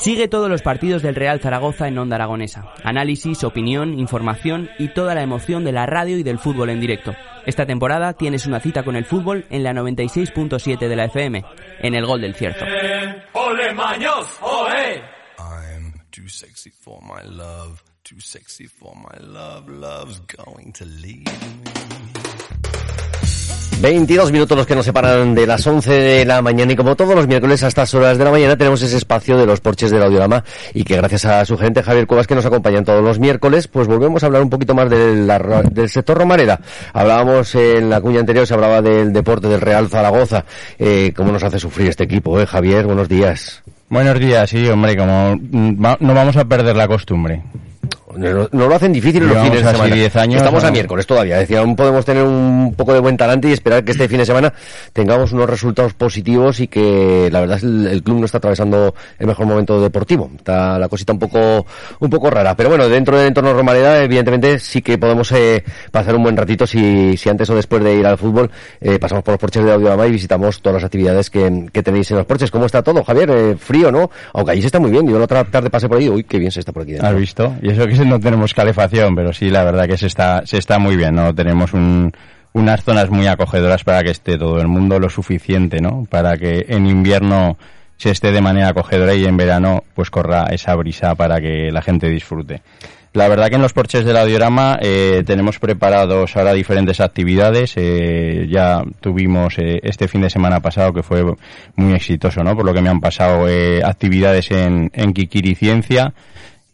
Sigue 0.00 0.28
todos 0.28 0.48
los 0.48 0.62
partidos 0.62 1.02
del 1.02 1.14
Real 1.14 1.40
Zaragoza 1.40 1.88
en 1.88 1.98
Onda 1.98 2.16
Aragonesa. 2.16 2.72
Análisis, 2.82 3.44
opinión, 3.44 3.98
información 3.98 4.70
y 4.78 4.88
toda 4.88 5.14
la 5.14 5.22
emoción 5.22 5.64
de 5.64 5.72
la 5.72 5.86
radio 5.86 6.18
y 6.18 6.22
del 6.22 6.38
fútbol 6.38 6.70
en 6.70 6.80
directo. 6.80 7.14
Esta 7.46 7.66
temporada 7.66 8.14
tienes 8.14 8.46
una 8.46 8.60
cita 8.60 8.82
con 8.84 8.96
el 8.96 9.04
fútbol 9.04 9.46
en 9.50 9.62
la 9.62 9.72
96.7 9.72 10.88
de 10.88 10.96
la 10.96 11.04
FM, 11.04 11.44
en 11.80 11.94
el 11.94 12.06
Gol 12.06 12.22
del 12.22 12.34
Cierto. 12.34 12.64
22 23.80 24.32
minutos 24.32 24.56
los 24.56 24.66
que 24.66 24.74
nos 24.74 24.84
separan 24.86 25.34
de 25.34 25.46
las 25.46 25.66
11 25.66 25.92
de 25.92 26.24
la 26.24 26.40
mañana 26.40 26.72
y 26.72 26.76
como 26.76 26.96
todos 26.96 27.14
los 27.14 27.26
miércoles 27.26 27.62
a 27.62 27.68
estas 27.68 27.92
horas 27.94 28.16
de 28.16 28.24
la 28.24 28.30
mañana 28.30 28.56
tenemos 28.56 28.80
ese 28.82 28.96
espacio 28.96 29.36
de 29.36 29.46
los 29.46 29.60
porches 29.60 29.90
del 29.90 30.02
audiorama 30.02 30.42
y 30.72 30.84
que 30.84 30.96
gracias 30.96 31.24
a 31.26 31.44
su 31.44 31.58
gente 31.58 31.82
Javier 31.82 32.06
Cuevas 32.06 32.26
que 32.26 32.34
nos 32.34 32.46
acompañan 32.46 32.84
todos 32.84 33.02
los 33.02 33.18
miércoles 33.18 33.68
pues 33.68 33.86
volvemos 33.86 34.22
a 34.22 34.26
hablar 34.26 34.42
un 34.42 34.50
poquito 34.50 34.74
más 34.74 34.88
del, 34.88 35.30
del 35.70 35.88
sector 35.90 36.16
romareda. 36.16 36.60
Hablábamos 36.92 37.54
en 37.56 37.90
la 37.90 38.00
cuña 38.00 38.20
anterior, 38.20 38.46
se 38.46 38.54
hablaba 38.54 38.80
del 38.80 39.12
deporte 39.12 39.48
del 39.48 39.60
Real 39.60 39.88
Zaragoza. 39.88 40.44
Eh, 40.78 41.12
¿Cómo 41.14 41.32
nos 41.32 41.42
hace 41.42 41.58
sufrir 41.58 41.88
este 41.88 42.04
equipo, 42.04 42.40
eh, 42.40 42.46
Javier? 42.46 42.86
Buenos 42.86 43.08
días. 43.08 43.62
Buenos 43.88 44.18
días, 44.18 44.48
sí, 44.48 44.66
hombre, 44.68 44.96
como 44.96 45.36
mm, 45.36 45.82
no 46.00 46.14
vamos 46.14 46.36
a 46.36 46.44
perder 46.44 46.76
la 46.76 46.88
costumbre. 46.88 47.42
No, 48.16 48.48
lo 48.52 48.74
hacen 48.74 48.92
difícil 48.92 49.26
los 49.26 49.36
fines 49.38 49.64
de 49.64 49.72
semana. 49.72 50.22
años, 50.22 50.36
Estamos 50.36 50.64
a 50.64 50.70
miércoles 50.70 51.06
todavía. 51.06 51.38
Decía, 51.38 51.60
aún 51.60 51.76
podemos 51.76 52.04
tener 52.04 52.24
un 52.24 52.74
poco 52.76 52.92
de 52.92 53.00
buen 53.00 53.16
talante 53.16 53.48
y 53.48 53.52
esperar 53.52 53.84
que 53.84 53.92
este 53.92 54.08
fin 54.08 54.18
de 54.18 54.26
semana 54.26 54.52
tengamos 54.92 55.32
unos 55.32 55.48
resultados 55.48 55.94
positivos 55.94 56.60
y 56.60 56.68
que 56.68 57.28
la 57.30 57.40
verdad 57.40 57.58
el, 57.62 57.86
el 57.86 58.02
club 58.02 58.20
no 58.20 58.26
está 58.26 58.38
atravesando 58.38 58.94
el 59.18 59.26
mejor 59.26 59.46
momento 59.46 59.80
deportivo. 59.80 60.30
Está 60.36 60.78
la 60.78 60.88
cosita 60.88 61.12
un 61.12 61.18
poco 61.18 61.66
un 62.00 62.10
poco 62.10 62.30
rara. 62.30 62.54
Pero 62.56 62.68
bueno, 62.68 62.88
dentro 62.88 63.16
del 63.18 63.28
entorno 63.28 63.52
Romareda, 63.52 64.02
evidentemente 64.02 64.58
sí 64.58 64.82
que 64.82 64.98
podemos 64.98 65.30
eh, 65.32 65.64
pasar 65.90 66.14
un 66.14 66.22
buen 66.22 66.36
ratito 66.36 66.66
si, 66.66 67.16
si 67.16 67.28
antes 67.28 67.48
o 67.50 67.54
después 67.54 67.82
de 67.82 67.94
ir 67.96 68.06
al 68.06 68.18
fútbol 68.18 68.50
eh, 68.80 68.98
pasamos 68.98 69.24
por 69.24 69.32
los 69.32 69.40
porches 69.40 69.64
de 69.64 69.72
Audiorama 69.72 70.06
y 70.06 70.12
visitamos 70.12 70.60
todas 70.60 70.82
las 70.82 70.84
actividades 70.84 71.30
que, 71.30 71.66
que 71.72 71.82
tenéis 71.82 72.10
en 72.10 72.18
los 72.18 72.26
porches. 72.26 72.50
¿Cómo 72.50 72.66
está 72.66 72.82
todo, 72.82 73.02
Javier? 73.04 73.30
Eh, 73.30 73.56
frío, 73.58 73.90
¿no? 73.90 74.10
Aunque 74.32 74.52
allí 74.52 74.60
se 74.60 74.66
está 74.68 74.78
muy 74.80 74.90
bien. 74.90 75.06
Yo 75.08 75.18
la 75.18 75.24
otra 75.24 75.44
tarde 75.44 75.70
pasé 75.70 75.88
por 75.88 75.98
ahí. 75.98 76.08
Uy, 76.08 76.24
qué 76.24 76.38
bien 76.38 76.50
se 76.50 76.60
está 76.60 76.72
por 76.72 76.82
aquí 76.82 76.92
dentro. 76.92 77.08
¿Has 77.08 77.16
visto? 77.16 77.54
Y 77.62 77.70
eso 77.70 77.86
que 77.86 78.03
no 78.04 78.20
tenemos 78.20 78.54
calefacción, 78.54 79.14
pero 79.14 79.32
sí, 79.32 79.50
la 79.50 79.64
verdad 79.64 79.86
que 79.86 79.96
se 79.96 80.06
está, 80.06 80.46
se 80.46 80.58
está 80.58 80.78
muy 80.78 80.96
bien, 80.96 81.14
¿no? 81.14 81.34
Tenemos 81.34 81.72
unas 81.72 82.84
zonas 82.84 83.10
muy 83.10 83.26
acogedoras 83.26 83.84
para 83.84 84.02
que 84.02 84.10
esté 84.10 84.38
todo 84.38 84.60
el 84.60 84.68
mundo 84.68 84.98
lo 84.98 85.10
suficiente, 85.10 85.80
¿no? 85.80 86.06
Para 86.08 86.36
que 86.36 86.66
en 86.68 86.86
invierno 86.86 87.56
se 87.96 88.10
esté 88.10 88.32
de 88.32 88.40
manera 88.40 88.68
acogedora 88.68 89.14
y 89.14 89.24
en 89.24 89.36
verano 89.36 89.84
pues 89.94 90.10
corra 90.10 90.46
esa 90.50 90.74
brisa 90.74 91.14
para 91.14 91.40
que 91.40 91.70
la 91.70 91.82
gente 91.82 92.08
disfrute. 92.08 92.62
La 93.14 93.28
verdad 93.28 93.48
que 93.48 93.54
en 93.54 93.62
los 93.62 93.72
porches 93.72 94.04
del 94.04 94.16
audiorama 94.16 94.76
eh, 94.82 95.22
tenemos 95.24 95.60
preparados 95.60 96.36
ahora 96.36 96.52
diferentes 96.52 96.98
actividades. 96.98 97.74
Eh, 97.76 98.48
ya 98.50 98.82
tuvimos 99.00 99.56
eh, 99.58 99.78
este 99.84 100.08
fin 100.08 100.22
de 100.22 100.30
semana 100.30 100.58
pasado 100.58 100.92
que 100.92 101.04
fue 101.04 101.22
muy 101.76 101.94
exitoso, 101.94 102.42
¿no? 102.42 102.56
Por 102.56 102.66
lo 102.66 102.74
que 102.74 102.82
me 102.82 102.88
han 102.88 103.00
pasado 103.00 103.46
actividades 103.84 104.50
en, 104.50 104.90
en 104.92 105.12
Kikiri 105.12 105.54
Ciencia. 105.54 106.12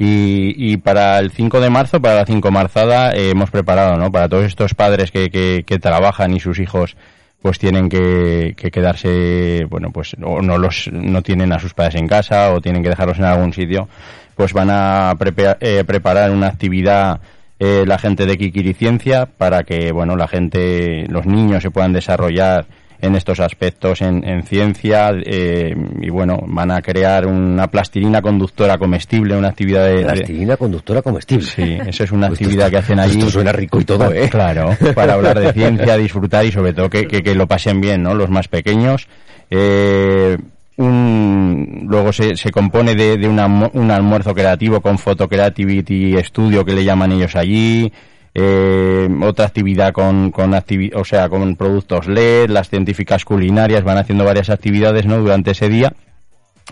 Y, 0.03 0.79
para 0.79 1.19
el 1.19 1.31
5 1.31 1.61
de 1.61 1.69
marzo, 1.69 2.01
para 2.01 2.15
la 2.15 2.25
5 2.25 2.51
marzada, 2.51 3.13
eh, 3.13 3.33
hemos 3.33 3.51
preparado, 3.51 3.99
¿no? 3.99 4.11
Para 4.11 4.31
todos 4.31 4.47
estos 4.47 4.73
padres 4.73 5.11
que, 5.11 5.29
que, 5.31 5.79
trabajan 5.79 6.33
y 6.33 6.41
sus 6.41 6.59
hijos 6.59 6.97
pues 7.43 7.59
tienen 7.59 7.91
que, 7.91 8.55
quedarse, 8.73 9.67
bueno, 9.69 9.91
pues 9.91 10.17
o 10.23 10.41
no 10.41 10.57
los 10.57 10.89
no 10.91 11.21
tienen 11.21 11.53
a 11.53 11.59
sus 11.59 11.75
padres 11.75 11.97
en 11.97 12.09
casa 12.09 12.55
o 12.55 12.63
tienen 12.63 12.83
que 12.83 12.89
dejarlos 12.89 13.19
en 13.19 13.25
algún 13.25 13.53
sitio, 13.53 13.91
pues 14.37 14.55
van 14.55 14.71
a 14.71 15.15
eh, 15.61 15.85
preparar 15.87 16.31
una 16.31 16.47
actividad 16.47 17.21
eh, 17.59 17.85
la 17.87 17.99
gente 17.99 18.25
de 18.25 18.39
Kikiriciencia 18.39 19.27
para 19.27 19.65
que, 19.65 19.93
bueno, 19.93 20.17
la 20.17 20.29
gente, 20.29 21.05
los 21.11 21.27
niños 21.27 21.63
se 21.63 21.71
puedan 21.71 21.93
desarrollar 21.93 22.65
en 23.01 23.15
estos 23.15 23.41
aspectos 23.41 24.03
en, 24.03 24.43
ciencia 24.43 25.13
eh, 25.25 25.75
y 26.01 26.11
bueno, 26.11 26.41
van 26.47 26.71
a 26.71 26.83
crear 26.83 27.27
una 27.27 27.69
plastilina 27.69 28.21
conductora 28.21 28.79
comestible, 28.79 29.37
una 29.37 29.49
actividad 29.49 29.87
de... 29.87 30.03
Plastilina 30.03 30.57
conductora 30.57 31.03
comestible. 31.03 31.47
Sí, 31.47 31.79
eso 31.87 32.05
es 32.05 32.13
una 32.13 32.29
actividad 32.29 32.71
que 32.71 32.79
hacen 32.79 32.99
allí. 32.99 33.19
Esto 33.19 33.31
suena 33.31 33.53
rico 33.53 33.81
y 33.81 33.85
todo, 33.85 34.13
¿eh? 34.13 34.29
Claro, 34.29 34.77
para 34.95 35.15
hablar 35.15 35.39
de 35.39 35.53
ciencia, 35.53 35.97
disfrutar 35.97 36.45
y 36.45 36.53
sobre 36.53 36.73
todo 36.73 36.91
que, 36.91 37.07
que, 37.07 37.35
lo 37.35 37.47
pasen 37.47 37.81
bien, 37.81 38.03
¿no? 38.03 38.15
Los 38.15 38.31
más 38.31 38.49
pequeños. 38.49 39.09
Eh, 39.51 40.37
un, 40.77 41.87
luego 41.89 42.13
se, 42.13 42.37
se 42.37 42.51
compone 42.51 42.95
de, 42.95 43.17
de 43.17 43.29
un 43.29 43.91
almuerzo 43.91 44.35
creativo 44.35 44.81
con 44.81 44.99
Photo 44.99 45.29
Creativity 45.29 46.17
Studio 46.23 46.65
que 46.65 46.73
le 46.73 46.85
llaman 46.85 47.13
ellos 47.13 47.37
allí, 47.37 47.93
eh, 48.35 49.09
otra 49.23 49.47
actividad 49.47 49.93
con, 49.93 50.31
con 50.31 50.55
o 50.55 51.05
sea, 51.05 51.29
con 51.29 51.57
productos 51.57 52.07
LED, 52.07 52.51
las 52.51 52.69
científicas 52.69 53.25
culinarias 53.25 53.85
van 53.85 53.99
haciendo 53.99 54.25
varias 54.25 54.51
actividades, 54.51 55.07
¿no? 55.07 55.19
Durante 55.19 55.53
ese 55.53 55.69
día 55.69 55.93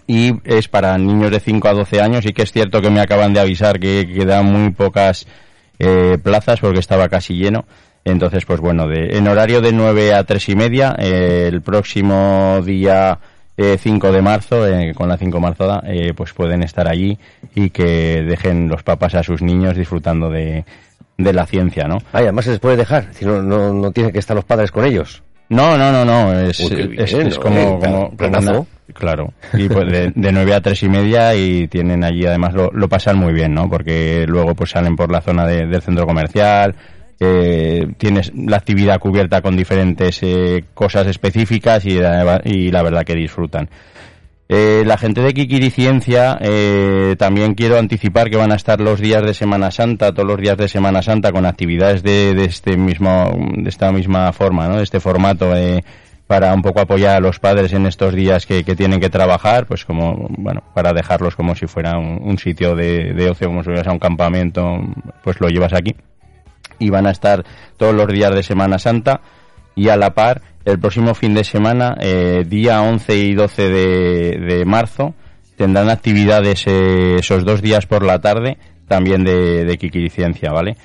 y 0.06 0.34
es 0.44 0.68
para 0.68 0.96
niños 0.96 1.30
de 1.30 1.40
5 1.40 1.68
a 1.68 1.74
12 1.74 2.00
años 2.00 2.24
y 2.24 2.32
que 2.32 2.42
es 2.42 2.52
cierto 2.52 2.80
que 2.80 2.90
me 2.90 3.00
acaban 3.00 3.32
de 3.32 3.40
avisar 3.40 3.78
que 3.78 4.06
quedan 4.06 4.46
muy 4.46 4.70
pocas 4.70 5.26
eh, 5.78 6.18
plazas 6.22 6.60
porque 6.60 6.78
estaba 6.78 7.08
casi 7.08 7.34
lleno. 7.34 7.64
Entonces, 8.04 8.44
pues 8.46 8.60
bueno, 8.60 8.86
de, 8.86 9.18
en 9.18 9.28
horario 9.28 9.60
de 9.60 9.72
9 9.72 10.14
a 10.14 10.24
3 10.24 10.48
y 10.48 10.56
media, 10.56 10.96
eh, 10.98 11.48
el 11.52 11.60
próximo 11.62 12.60
día 12.64 13.18
5 13.58 14.06
eh, 14.08 14.12
de 14.12 14.22
marzo, 14.22 14.66
eh, 14.66 14.94
con 14.94 15.08
la 15.08 15.16
5 15.16 15.40
marzada, 15.40 15.82
eh, 15.84 16.14
pues 16.14 16.32
pueden 16.32 16.62
estar 16.62 16.88
allí 16.88 17.18
y 17.54 17.70
que 17.70 18.22
dejen 18.22 18.68
los 18.68 18.82
papás 18.84 19.14
a 19.14 19.22
sus 19.22 19.42
niños 19.42 19.76
disfrutando 19.76 20.30
de, 20.30 20.64
de 21.18 21.32
la 21.32 21.44
ciencia, 21.46 21.84
¿no? 21.84 21.98
Ah, 22.12 22.20
además 22.20 22.44
se 22.44 22.52
les 22.52 22.60
puede 22.60 22.76
dejar, 22.76 23.08
si 23.12 23.24
no, 23.24 23.42
no, 23.42 23.72
no 23.74 23.90
tienen 23.90 24.12
que 24.12 24.20
estar 24.20 24.36
los 24.36 24.44
padres 24.44 24.70
con 24.70 24.84
ellos. 24.84 25.22
No, 25.50 25.76
no, 25.76 25.90
no, 25.90 26.04
no, 26.04 26.38
es, 26.40 26.60
es, 26.60 27.38
como, 27.38 27.80
como, 27.80 28.66
claro, 28.92 29.32
y 29.54 29.66
pues 29.68 29.90
de, 29.90 30.12
de 30.14 30.32
9 30.32 30.54
a 30.54 30.60
tres 30.60 30.82
y 30.82 30.88
media 30.88 31.34
y 31.34 31.66
tienen 31.68 32.04
allí 32.04 32.26
además 32.26 32.52
lo, 32.52 32.70
lo 32.70 32.88
pasan 32.88 33.16
muy 33.18 33.32
bien, 33.32 33.54
¿no? 33.54 33.68
Porque 33.68 34.26
luego 34.28 34.54
pues 34.54 34.70
salen 34.70 34.94
por 34.94 35.10
la 35.10 35.22
zona 35.22 35.46
del 35.46 35.80
centro 35.80 36.06
comercial, 36.06 36.74
eh, 37.18 37.88
tienes 37.96 38.30
la 38.34 38.58
actividad 38.58 39.00
cubierta 39.00 39.40
con 39.40 39.56
diferentes 39.56 40.22
eh, 40.22 40.64
cosas 40.74 41.06
específicas 41.06 41.84
y, 41.84 41.98
y 42.44 42.70
la 42.70 42.82
verdad 42.82 43.04
que 43.04 43.14
disfrutan. 43.14 43.68
Eh, 44.50 44.82
la 44.86 44.96
gente 44.96 45.20
de 45.20 45.34
Kikiri 45.34 45.70
Ciencia 45.70 46.38
eh, 46.40 47.16
también 47.18 47.54
quiero 47.54 47.78
anticipar 47.78 48.30
que 48.30 48.38
van 48.38 48.50
a 48.50 48.56
estar 48.56 48.80
los 48.80 48.98
días 48.98 49.22
de 49.22 49.34
Semana 49.34 49.70
Santa, 49.70 50.12
todos 50.12 50.26
los 50.26 50.38
días 50.38 50.56
de 50.56 50.68
Semana 50.68 51.02
Santa 51.02 51.32
con 51.32 51.44
actividades 51.44 52.02
de, 52.02 52.34
de 52.34 52.44
este 52.46 52.78
mismo, 52.78 53.30
de 53.58 53.68
esta 53.68 53.92
misma 53.92 54.32
forma, 54.32 54.66
¿no? 54.66 54.78
De 54.78 54.84
este 54.84 55.00
formato 55.00 55.54
eh, 55.54 55.84
para 56.26 56.54
un 56.54 56.62
poco 56.62 56.80
apoyar 56.80 57.16
a 57.16 57.20
los 57.20 57.38
padres 57.38 57.74
en 57.74 57.84
estos 57.84 58.14
días 58.14 58.46
que, 58.46 58.64
que, 58.64 58.74
tienen 58.74 59.00
que 59.00 59.10
trabajar, 59.10 59.66
pues 59.66 59.84
como, 59.84 60.28
bueno, 60.38 60.62
para 60.74 60.94
dejarlos 60.94 61.36
como 61.36 61.54
si 61.54 61.66
fuera 61.66 61.98
un, 61.98 62.38
sitio 62.38 62.74
de, 62.74 63.12
de, 63.12 63.28
ocio, 63.30 63.48
como 63.48 63.62
si 63.62 63.66
fueras 63.66 63.86
a 63.86 63.92
un 63.92 63.98
campamento, 63.98 64.78
pues 65.22 65.40
lo 65.40 65.48
llevas 65.48 65.74
aquí. 65.74 65.94
Y 66.78 66.88
van 66.88 67.06
a 67.06 67.10
estar 67.10 67.44
todos 67.76 67.94
los 67.94 68.06
días 68.08 68.34
de 68.34 68.42
Semana 68.42 68.78
Santa 68.78 69.20
y 69.78 69.88
a 69.88 69.96
la 69.96 70.12
par 70.12 70.42
el 70.64 70.80
próximo 70.80 71.14
fin 71.14 71.34
de 71.34 71.44
semana, 71.44 71.96
eh, 72.00 72.44
día 72.46 72.82
11 72.82 73.16
y 73.16 73.34
12 73.34 73.68
de, 73.68 74.64
marzo, 74.66 75.14
tendrán 75.56 75.88
actividades 75.88 76.66
eh, 76.66 77.16
esos 77.20 77.44
dos 77.44 77.62
días 77.62 77.86
por 77.86 78.04
la 78.04 78.18
tarde 78.18 78.58
también 78.88 79.22
de, 79.22 79.64
de 79.64 79.78
Kikiriciencia, 79.78 80.50
¿vale? 80.50 80.76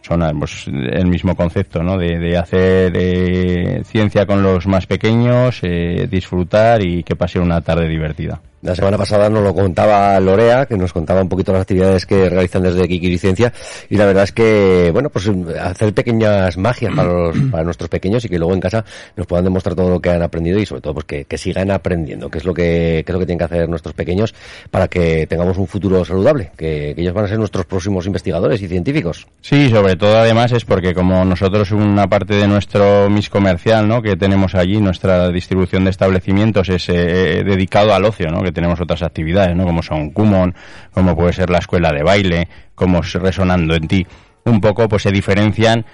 Son 0.00 0.22
pues, 0.38 0.66
el 0.66 1.06
mismo 1.06 1.36
concepto, 1.36 1.82
¿no? 1.82 1.98
De, 1.98 2.36
hacer 2.38 2.92
eh, 2.96 3.82
ciencia 3.84 4.24
con 4.26 4.42
los 4.42 4.66
más 4.66 4.86
pequeños, 4.86 5.60
disfrutar 6.08 6.84
y 6.84 7.02
que 7.02 7.14
pase 7.14 7.38
una 7.38 7.60
tarde 7.60 7.86
divertida. 7.86 8.40
La 8.60 8.74
semana 8.74 8.98
pasada 8.98 9.30
nos 9.30 9.44
lo 9.44 9.54
contaba 9.54 10.18
Lorea, 10.18 10.66
que 10.66 10.76
nos 10.76 10.92
contaba 10.92 11.22
un 11.22 11.28
poquito 11.28 11.52
las 11.52 11.62
actividades 11.62 12.06
que 12.06 12.28
realizan 12.28 12.64
desde 12.64 12.88
Kikiriciencia 12.88 13.52
y 13.88 13.96
la 13.96 14.04
verdad 14.06 14.24
es 14.24 14.32
que, 14.32 14.90
bueno, 14.92 15.10
pues 15.10 15.30
hacer 15.60 15.94
pequeñas 15.94 16.56
magias 16.56 16.92
para, 16.94 17.08
los, 17.08 17.38
para 17.52 17.62
nuestros 17.62 17.88
pequeños 17.88 18.24
y 18.24 18.28
que 18.28 18.36
luego 18.36 18.52
en 18.54 18.60
casa 18.60 18.84
nos 19.16 19.28
puedan 19.28 19.44
demostrar 19.44 19.76
todo 19.76 19.90
lo 19.90 20.00
que 20.00 20.10
han 20.10 20.22
aprendido 20.22 20.58
y 20.58 20.66
sobre 20.66 20.82
todo 20.82 20.94
pues 20.94 21.06
que, 21.06 21.24
que 21.24 21.38
sigan 21.38 21.70
aprendiendo, 21.70 22.28
que 22.30 22.38
es 22.38 22.44
lo 22.44 22.52
que, 22.52 23.04
que 23.06 23.12
es 23.12 23.14
lo 23.14 23.20
que 23.20 23.26
tienen 23.26 23.38
que 23.38 23.44
hacer 23.44 23.68
nuestros 23.68 23.94
pequeños 23.94 24.34
para 24.72 24.88
que 24.88 25.28
tengamos 25.28 25.56
un 25.56 25.68
futuro 25.68 26.04
saludable, 26.04 26.50
que, 26.56 26.94
que 26.96 27.00
ellos 27.00 27.14
van 27.14 27.26
a 27.26 27.28
ser 27.28 27.38
nuestros 27.38 27.64
próximos 27.64 28.06
investigadores 28.06 28.60
y 28.60 28.66
científicos. 28.66 29.28
Sí, 29.40 29.70
sobre 29.70 29.94
todo 29.94 30.18
además 30.18 30.50
es 30.50 30.64
porque 30.64 30.94
como 30.94 31.24
nosotros 31.24 31.70
una 31.70 32.08
parte 32.08 32.34
de 32.34 32.48
nuestro 32.48 33.08
MIS 33.08 33.30
comercial, 33.30 33.86
¿no? 33.86 34.02
Que 34.02 34.16
tenemos 34.16 34.56
allí, 34.56 34.80
nuestra 34.80 35.28
distribución 35.28 35.84
de 35.84 35.90
establecimientos 35.90 36.68
es 36.68 36.88
eh, 36.88 37.44
dedicado 37.44 37.94
al 37.94 38.04
ocio, 38.04 38.30
¿no? 38.30 38.47
Tenemos 38.52 38.80
otras 38.80 39.02
actividades, 39.02 39.54
¿no? 39.56 39.64
Como 39.64 39.82
son 39.82 40.10
Kumon, 40.10 40.54
como 40.92 41.16
puede 41.16 41.32
ser 41.32 41.50
la 41.50 41.58
escuela 41.58 41.92
de 41.92 42.02
baile, 42.02 42.48
como 42.74 43.00
Resonando 43.02 43.74
en 43.74 43.88
ti. 43.88 44.06
Un 44.44 44.60
poco, 44.60 44.88
pues 44.88 45.02
se 45.02 45.10
diferencian 45.10 45.84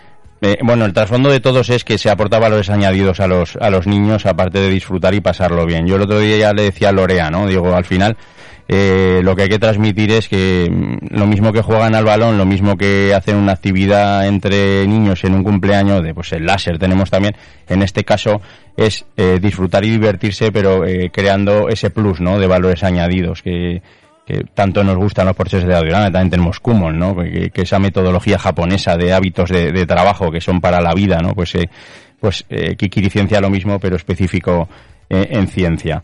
Eh, 0.40 0.58
bueno, 0.62 0.84
el 0.84 0.92
trasfondo 0.92 1.30
de 1.30 1.40
todos 1.40 1.70
es 1.70 1.84
que 1.84 1.96
se 1.96 2.10
aporta 2.10 2.38
valores 2.38 2.68
añadidos 2.68 3.18
a 3.20 3.26
los, 3.26 3.56
a 3.56 3.70
los 3.70 3.86
niños, 3.86 4.26
aparte 4.26 4.58
de 4.58 4.68
disfrutar 4.68 5.14
y 5.14 5.20
pasarlo 5.22 5.64
bien. 5.64 5.86
Yo 5.86 5.96
el 5.96 6.02
otro 6.02 6.18
día 6.18 6.36
ya 6.36 6.52
le 6.52 6.64
decía 6.64 6.90
a 6.90 6.92
Lorea, 6.92 7.30
¿no? 7.30 7.46
Digo, 7.46 7.74
al 7.74 7.86
final, 7.86 8.16
eh, 8.66 9.20
lo 9.22 9.36
que 9.36 9.42
hay 9.42 9.48
que 9.48 9.58
transmitir 9.58 10.10
es 10.12 10.28
que 10.28 10.68
mm, 10.70 11.16
lo 11.16 11.26
mismo 11.26 11.52
que 11.52 11.62
juegan 11.62 11.94
al 11.94 12.04
balón, 12.04 12.38
lo 12.38 12.46
mismo 12.46 12.76
que 12.76 13.12
hacen 13.14 13.36
una 13.36 13.52
actividad 13.52 14.26
entre 14.26 14.86
niños 14.86 15.22
en 15.24 15.34
un 15.34 15.44
cumpleaños, 15.44 16.02
de 16.02 16.14
pues 16.14 16.32
el 16.32 16.46
láser 16.46 16.78
tenemos 16.78 17.10
también, 17.10 17.36
en 17.68 17.82
este 17.82 18.04
caso 18.04 18.40
es 18.76 19.04
eh, 19.16 19.38
disfrutar 19.40 19.84
y 19.84 19.90
divertirse, 19.90 20.50
pero 20.50 20.84
eh, 20.86 21.10
creando 21.12 21.68
ese 21.68 21.90
plus, 21.90 22.20
¿no? 22.20 22.38
De 22.38 22.46
valores 22.46 22.82
añadidos 22.82 23.42
que, 23.42 23.82
que 24.26 24.44
tanto 24.54 24.82
nos 24.82 24.96
gustan 24.96 25.26
los 25.26 25.36
porches 25.36 25.64
de 25.64 25.74
Audiorama, 25.74 26.10
también 26.10 26.30
tenemos 26.30 26.60
Kumon, 26.60 26.98
¿no? 26.98 27.14
Que, 27.16 27.50
esa 27.54 27.78
metodología 27.78 28.38
japonesa 28.38 28.96
de 28.96 29.12
hábitos 29.12 29.50
de, 29.50 29.86
trabajo 29.86 30.30
que 30.30 30.40
son 30.40 30.60
para 30.60 30.80
la 30.80 30.94
vida, 30.94 31.20
¿no? 31.20 31.34
Pues, 31.34 31.54
eh, 31.54 31.68
pues 32.18 32.44
eh, 32.48 32.74
Kikiri 32.76 33.10
Ciencia 33.10 33.40
lo 33.40 33.50
mismo, 33.50 33.78
pero 33.78 33.96
específico 33.96 34.68
en 35.10 35.46
ciencia. 35.46 36.02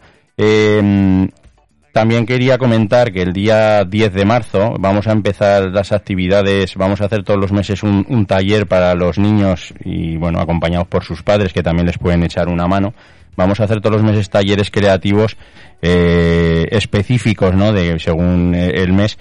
También 1.92 2.24
quería 2.24 2.56
comentar 2.56 3.12
que 3.12 3.22
el 3.22 3.32
día 3.32 3.84
10 3.84 4.12
de 4.12 4.24
marzo 4.24 4.74
vamos 4.78 5.06
a 5.06 5.12
empezar 5.12 5.70
las 5.70 5.92
actividades, 5.92 6.76
vamos 6.76 7.00
a 7.00 7.06
hacer 7.06 7.24
todos 7.24 7.40
los 7.40 7.52
meses 7.52 7.82
un, 7.82 8.26
taller 8.26 8.66
para 8.66 8.94
los 8.94 9.18
niños 9.18 9.74
y 9.84 10.16
bueno, 10.16 10.40
acompañados 10.40 10.86
por 10.86 11.04
sus 11.04 11.22
padres 11.22 11.52
que 11.52 11.62
también 11.62 11.86
les 11.86 11.98
pueden 11.98 12.22
echar 12.22 12.48
una 12.48 12.68
mano. 12.68 12.94
Vamos 13.36 13.60
a 13.60 13.64
hacer 13.64 13.80
todos 13.80 13.96
los 13.96 14.04
meses 14.04 14.28
talleres 14.28 14.70
creativos 14.70 15.36
eh, 15.82 16.68
específicos, 16.70 17.54
¿no? 17.54 17.72
De, 17.72 17.98
según 17.98 18.54
eh, 18.54 18.82
el 18.82 18.92
mes 18.92 19.18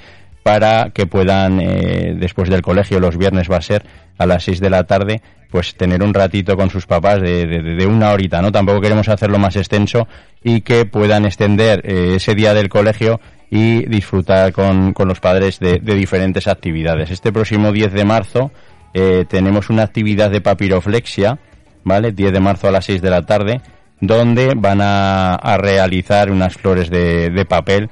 para 0.49 0.89
que 0.89 1.05
puedan, 1.05 1.61
eh, 1.61 2.15
después 2.17 2.49
del 2.49 2.63
colegio, 2.63 2.99
los 2.99 3.17
viernes 3.17 3.51
va 3.51 3.57
a 3.57 3.61
ser 3.61 3.85
a 4.17 4.25
las 4.25 4.45
6 4.45 4.59
de 4.59 4.71
la 4.71 4.83
tarde, 4.85 5.21
pues 5.51 5.75
tener 5.75 6.01
un 6.01 6.11
ratito 6.11 6.57
con 6.57 6.71
sus 6.71 6.87
papás 6.87 7.21
de, 7.21 7.45
de, 7.45 7.85
una 7.85 8.09
horita, 8.09 8.41
¿no? 8.41 8.51
Tampoco 8.51 8.81
queremos 8.81 9.07
hacerlo 9.09 9.37
más 9.37 9.55
extenso 9.57 10.07
y 10.43 10.61
que 10.61 10.85
puedan 10.85 11.25
extender 11.25 11.83
eh, 11.85 12.15
ese 12.15 12.33
día 12.33 12.55
del 12.55 12.67
colegio 12.67 13.21
y 13.51 13.85
disfrutar 13.85 14.51
con, 14.51 14.93
con 14.93 15.07
los 15.07 15.19
padres 15.19 15.59
de, 15.59 15.77
diferentes 15.77 16.47
actividades. 16.47 17.11
Este 17.11 17.31
próximo 17.31 17.71
10 17.71 17.93
de 17.93 18.05
marzo 18.05 18.51
eh, 18.95 19.25
tenemos 19.29 19.69
una 19.69 19.83
actividad 19.83 20.31
de 20.31 20.41
papiroflexia, 20.41 21.37
¿vale? 21.83 22.11
10 22.11 22.33
de 22.33 22.39
marzo 22.39 22.67
a 22.67 22.71
las 22.71 22.85
6 22.85 23.03
de 23.03 23.09
la 23.11 23.21
tarde, 23.21 23.61
donde 24.01 24.55
van 24.57 24.81
a, 24.81 25.35
a 25.35 25.57
realizar 25.57 26.31
unas 26.31 26.55
flores 26.55 26.89
de 26.89 27.45
papel 27.47 27.91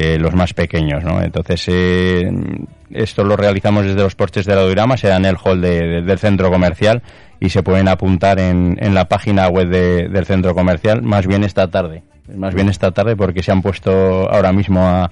eh, 0.00 0.16
los 0.16 0.32
más 0.32 0.54
pequeños, 0.54 1.02
¿no? 1.02 1.20
Entonces, 1.20 1.64
eh, 1.66 2.30
esto 2.90 3.24
lo 3.24 3.34
realizamos 3.34 3.84
desde 3.84 4.00
los 4.00 4.14
porches 4.14 4.46
de 4.46 4.54
la 4.54 4.62
Durama, 4.62 4.96
sea 4.96 5.16
en 5.16 5.24
el 5.24 5.36
hall 5.42 5.60
del 5.60 6.18
centro 6.20 6.52
comercial 6.52 7.02
y 7.40 7.48
se 7.48 7.64
pueden 7.64 7.88
apuntar 7.88 8.38
en, 8.38 8.76
en 8.80 8.94
la 8.94 9.08
página 9.08 9.48
web 9.48 9.66
del 9.68 10.24
centro 10.24 10.54
comercial, 10.54 11.02
más 11.02 11.26
bien 11.26 11.42
esta 11.42 11.68
tarde. 11.68 12.04
Más 12.32 12.54
bien 12.54 12.68
esta 12.68 12.92
tarde 12.92 13.16
porque 13.16 13.42
se 13.42 13.50
han 13.50 13.60
puesto 13.60 14.30
ahora 14.30 14.52
mismo 14.52 14.86
a, 14.86 15.10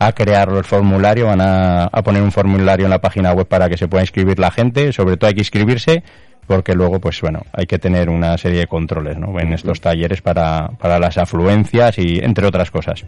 a 0.00 0.12
crear 0.12 0.48
el 0.48 0.64
formulario, 0.64 1.26
van 1.26 1.40
a, 1.40 1.84
a, 1.84 2.02
poner 2.02 2.20
un 2.20 2.32
formulario 2.32 2.86
en 2.86 2.90
la 2.90 3.00
página 3.00 3.32
web 3.34 3.46
para 3.46 3.68
que 3.68 3.76
se 3.76 3.86
pueda 3.86 4.02
inscribir 4.02 4.40
la 4.40 4.50
gente, 4.50 4.92
sobre 4.92 5.16
todo 5.16 5.28
hay 5.28 5.34
que 5.34 5.42
inscribirse 5.42 6.02
porque 6.48 6.74
luego 6.74 7.00
pues 7.00 7.20
bueno, 7.20 7.42
hay 7.52 7.66
que 7.66 7.78
tener 7.78 8.08
una 8.08 8.36
serie 8.36 8.58
de 8.58 8.66
controles 8.66 9.16
¿no? 9.16 9.38
en 9.38 9.52
estos 9.52 9.80
talleres 9.80 10.22
para, 10.22 10.70
para 10.80 10.98
las 10.98 11.18
afluencias 11.18 11.98
y 11.98 12.18
entre 12.18 12.46
otras 12.46 12.72
cosas. 12.72 13.04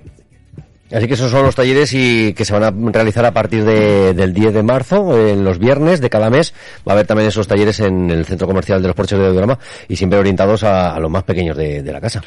Así 0.92 1.08
que 1.08 1.14
esos 1.14 1.30
son 1.30 1.42
los 1.42 1.54
talleres 1.54 1.92
y 1.92 2.32
que 2.32 2.44
se 2.44 2.52
van 2.52 2.62
a 2.62 2.92
realizar 2.92 3.24
a 3.24 3.32
partir 3.32 3.64
de, 3.64 4.14
del 4.14 4.32
10 4.32 4.54
de 4.54 4.62
marzo, 4.62 5.18
en 5.18 5.44
los 5.44 5.58
viernes 5.58 6.00
de 6.00 6.10
cada 6.10 6.30
mes. 6.30 6.54
Va 6.86 6.92
a 6.92 6.94
haber 6.94 7.06
también 7.06 7.28
esos 7.28 7.48
talleres 7.48 7.80
en 7.80 8.10
el 8.10 8.24
centro 8.24 8.46
comercial 8.46 8.80
de 8.80 8.88
los 8.88 8.96
Porches 8.96 9.18
de 9.18 9.26
Audiorama 9.26 9.58
y 9.88 9.96
siempre 9.96 10.18
orientados 10.18 10.62
a, 10.62 10.98
los 11.00 11.10
más 11.10 11.24
pequeños 11.24 11.56
de, 11.56 11.82
la 11.82 12.00
casa. 12.00 12.22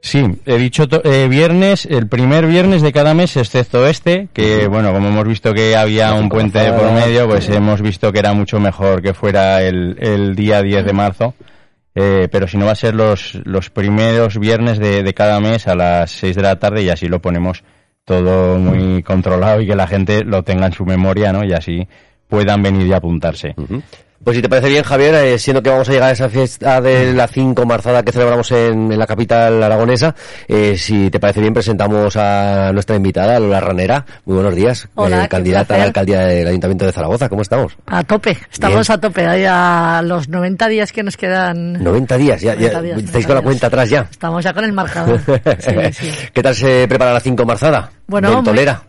Sí, 0.00 0.24
he 0.46 0.58
dicho 0.58 0.88
eh, 1.04 1.28
viernes, 1.28 1.86
el 1.86 2.08
primer 2.08 2.46
viernes 2.46 2.82
de 2.82 2.92
cada 2.92 3.14
mes, 3.14 3.36
excepto 3.36 3.86
este, 3.86 4.28
que 4.32 4.66
bueno, 4.66 4.92
como 4.92 5.08
hemos 5.08 5.28
visto 5.28 5.54
que 5.54 5.76
había 5.76 6.12
un 6.14 6.28
puente 6.28 6.72
por 6.72 6.90
medio, 6.92 7.28
pues 7.28 7.48
hemos 7.50 7.80
visto 7.82 8.10
que 8.10 8.18
era 8.18 8.32
mucho 8.32 8.58
mejor 8.58 9.00
que 9.00 9.14
fuera 9.14 9.62
el, 9.62 9.96
el 10.00 10.34
día 10.34 10.62
10 10.62 10.84
de 10.84 10.92
marzo. 10.92 11.34
Eh, 11.94 12.28
pero 12.32 12.48
si 12.48 12.56
no 12.56 12.64
va 12.64 12.72
a 12.72 12.76
ser 12.76 12.94
los, 12.94 13.38
los 13.44 13.68
primeros 13.68 14.38
viernes 14.38 14.78
de, 14.78 15.02
de 15.02 15.14
cada 15.14 15.40
mes 15.40 15.68
a 15.68 15.74
las 15.74 16.10
6 16.12 16.36
de 16.36 16.42
la 16.42 16.58
tarde 16.58 16.82
y 16.82 16.88
así 16.88 17.06
lo 17.06 17.20
ponemos 17.20 17.62
todo 18.04 18.58
muy 18.58 19.02
controlado 19.02 19.60
y 19.60 19.66
que 19.66 19.76
la 19.76 19.86
gente 19.86 20.24
lo 20.24 20.42
tenga 20.42 20.66
en 20.66 20.72
su 20.72 20.84
memoria, 20.84 21.32
¿no? 21.32 21.44
Y 21.44 21.52
así 21.52 21.86
puedan 22.28 22.62
venir 22.62 22.86
y 22.86 22.92
apuntarse. 22.92 23.54
Pues 24.24 24.36
si 24.36 24.42
te 24.42 24.48
parece 24.48 24.68
bien, 24.68 24.84
Javier, 24.84 25.14
eh, 25.16 25.38
siendo 25.38 25.62
que 25.62 25.70
vamos 25.70 25.88
a 25.88 25.92
llegar 25.92 26.10
a 26.10 26.12
esa 26.12 26.28
fiesta 26.28 26.80
de 26.80 27.12
la 27.12 27.26
5 27.26 27.66
marzada 27.66 28.04
que 28.04 28.12
celebramos 28.12 28.52
en, 28.52 28.96
la 28.96 29.04
capital 29.04 29.60
aragonesa, 29.60 30.14
eh, 30.46 30.76
si 30.78 31.10
te 31.10 31.18
parece 31.18 31.40
bien, 31.40 31.52
presentamos 31.52 32.14
a 32.16 32.70
nuestra 32.72 32.94
invitada, 32.94 33.40
Lola 33.40 33.58
Ranera. 33.58 34.06
Muy 34.24 34.36
buenos 34.36 34.54
días. 34.54 34.88
Hola, 34.94 35.24
eh, 35.24 35.28
candidata 35.28 35.74
a 35.74 35.78
la 35.78 35.84
alcaldía 35.84 36.20
del 36.20 36.46
Ayuntamiento 36.46 36.86
de 36.86 36.92
Zaragoza. 36.92 37.28
¿Cómo 37.28 37.42
estamos? 37.42 37.76
A 37.86 38.04
tope, 38.04 38.38
estamos 38.50 38.88
a 38.90 38.98
tope. 38.98 39.26
Hay 39.26 39.44
a 39.44 40.02
los 40.04 40.28
90 40.28 40.68
días 40.68 40.92
que 40.92 41.02
nos 41.02 41.16
quedan. 41.16 41.82
90 41.82 42.16
días, 42.16 42.40
ya, 42.40 42.54
ya 42.54 42.68
estáis 42.68 43.26
con 43.26 43.34
la 43.34 43.42
cuenta 43.42 43.66
atrás 43.66 43.90
ya. 43.90 44.06
Estamos 44.08 44.44
ya 44.44 44.52
con 44.52 44.64
el 44.64 44.72
marcador. 44.72 45.20
¿Qué 46.32 46.42
tal 46.42 46.54
se 46.54 46.86
prepara 46.86 47.12
la 47.12 47.20
5 47.20 47.44
marzada? 47.44 47.90
Bueno, 48.12 48.42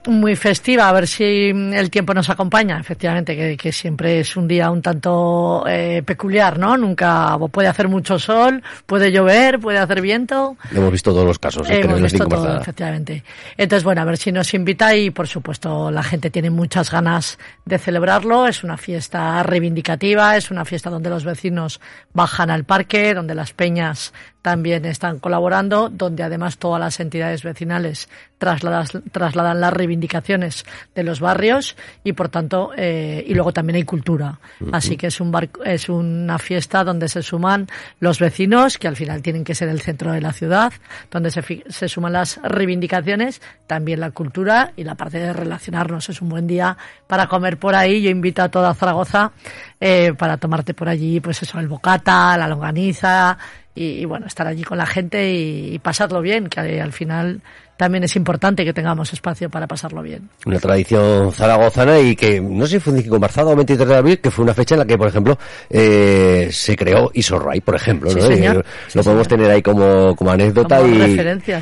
muy, 0.07 0.35
festiva, 0.35 0.89
a 0.89 0.91
ver 0.91 1.07
si 1.07 1.23
el 1.23 1.89
tiempo 1.89 2.13
nos 2.13 2.29
acompaña, 2.29 2.77
efectivamente, 2.77 3.55
que, 3.55 3.71
siempre 3.71 4.19
es 4.19 4.35
un 4.35 4.49
día 4.49 4.69
un 4.69 4.81
tanto 4.81 5.63
eh, 5.65 6.03
peculiar, 6.05 6.59
¿no? 6.59 6.75
Nunca 6.75 7.37
puede 7.49 7.69
hacer 7.69 7.87
mucho 7.87 8.19
sol, 8.19 8.61
puede 8.85 9.13
llover, 9.13 9.61
puede 9.61 9.77
hacer 9.77 10.01
viento. 10.01 10.57
hemos 10.75 10.91
visto 10.91 11.11
todos 11.11 11.25
los 11.25 11.39
casos. 11.39 11.69
¿eh? 11.69 11.79
Hemos 11.79 12.01
visto 12.01 12.27
todo, 12.27 12.59
efectivamente. 12.59 13.23
Entonces, 13.55 13.85
bueno, 13.85 14.01
a 14.01 14.05
ver 14.05 14.17
si 14.17 14.33
nos 14.33 14.53
invita 14.53 14.93
y, 14.93 15.09
por 15.09 15.29
supuesto, 15.29 15.89
la 15.89 16.03
gente 16.03 16.29
tiene 16.29 16.49
muchas 16.49 16.91
ganas 16.91 17.39
de 17.63 17.79
celebrarlo. 17.79 18.45
Es 18.45 18.65
una 18.65 18.75
fiesta 18.75 19.41
reivindicativa, 19.43 20.35
es 20.35 20.51
una 20.51 20.65
fiesta 20.65 20.89
donde 20.89 21.09
los 21.09 21.23
vecinos 21.23 21.79
bajan 22.13 22.49
al 22.49 22.65
parque, 22.65 23.13
donde 23.13 23.35
las 23.35 23.53
peñas 23.53 24.11
también 24.43 24.83
están 24.83 25.19
colaborando, 25.19 25.89
donde 25.89 26.21
además 26.21 26.57
todas 26.57 26.79
las 26.79 26.99
entidades 26.99 27.43
vecinales 27.43 28.09
trasladan 28.37 29.61
las 29.61 29.71
reivindicaciones 29.73 30.65
de 30.93 31.03
los 31.03 31.21
barrios 31.21 31.77
y 32.03 32.11
por 32.11 32.27
tanto 32.27 32.71
eh, 32.75 33.23
y 33.25 33.33
luego 33.35 33.53
también 33.53 33.77
hay 33.77 33.83
cultura. 33.83 34.37
Así 34.73 34.97
que 34.97 35.07
es 35.07 35.21
un 35.21 35.33
es 35.63 35.87
una 35.87 36.37
fiesta 36.39 36.83
donde 36.83 37.07
se 37.07 37.23
suman 37.23 37.67
los 38.01 38.19
vecinos 38.19 38.77
que 38.77 38.89
al 38.89 38.97
final 38.97 39.21
tienen 39.21 39.45
que 39.45 39.55
ser 39.55 39.69
el 39.69 39.79
centro 39.79 40.11
de 40.11 40.19
la 40.19 40.33
ciudad 40.33 40.73
donde 41.09 41.31
se, 41.31 41.63
se 41.69 41.87
suman 41.87 42.11
las 42.11 42.37
reivindicaciones 42.43 43.41
también 43.65 44.01
la 44.01 44.11
cultura 44.11 44.73
y 44.75 44.83
la 44.83 44.95
parte 44.95 45.19
de 45.19 45.31
relacionarnos. 45.31 46.09
Es 46.09 46.21
un 46.21 46.27
buen 46.27 46.47
día 46.47 46.77
para 47.07 47.27
comer 47.27 47.57
por 47.57 47.75
ahí. 47.75 48.01
Yo 48.01 48.09
invito 48.09 48.43
a 48.43 48.49
toda 48.49 48.73
Zaragoza 48.73 49.31
eh, 49.79 50.13
para 50.17 50.35
tomarte 50.35 50.73
por 50.73 50.89
allí 50.89 51.21
pues 51.21 51.41
eso 51.43 51.59
el 51.59 51.69
bocata 51.69 52.37
la 52.37 52.47
longaniza 52.49 53.37
y, 53.75 54.05
bueno, 54.05 54.27
estar 54.27 54.47
allí 54.47 54.63
con 54.63 54.77
la 54.77 54.85
gente 54.85 55.33
y, 55.33 55.75
y 55.75 55.79
pasarlo 55.79 56.21
bien, 56.21 56.47
que 56.47 56.59
al 56.59 56.93
final 56.93 57.41
también 57.77 58.03
es 58.03 58.15
importante 58.15 58.63
que 58.63 58.73
tengamos 58.73 59.11
espacio 59.13 59.49
para 59.49 59.67
pasarlo 59.67 60.01
bien. 60.01 60.29
Una 60.45 60.59
tradición 60.59 61.31
zaragozana 61.31 61.99
y 61.99 62.15
que 62.15 62.39
no 62.39 62.65
sé 62.65 62.73
si 62.73 62.79
fue 62.79 62.93
25 62.93 63.19
de 63.19 63.43
o 63.43 63.55
23 63.55 63.87
de 63.87 63.95
abril, 63.95 64.19
que 64.19 64.31
fue 64.31 64.43
una 64.43 64.53
fecha 64.53 64.75
en 64.75 64.79
la 64.79 64.85
que, 64.85 64.97
por 64.97 65.07
ejemplo, 65.07 65.37
eh, 65.69 66.49
se 66.51 66.75
creó 66.75 67.11
Isorray, 67.13 67.61
por 67.61 67.75
ejemplo. 67.75 68.11
¿no? 68.13 68.29
Eh, 68.29 68.61
lo 68.93 69.03
podemos 69.03 69.27
tener 69.27 69.49
ahí 69.49 69.61
como, 69.61 70.15
como 70.15 70.31
anécdota 70.31 70.81
y, 70.81 71.19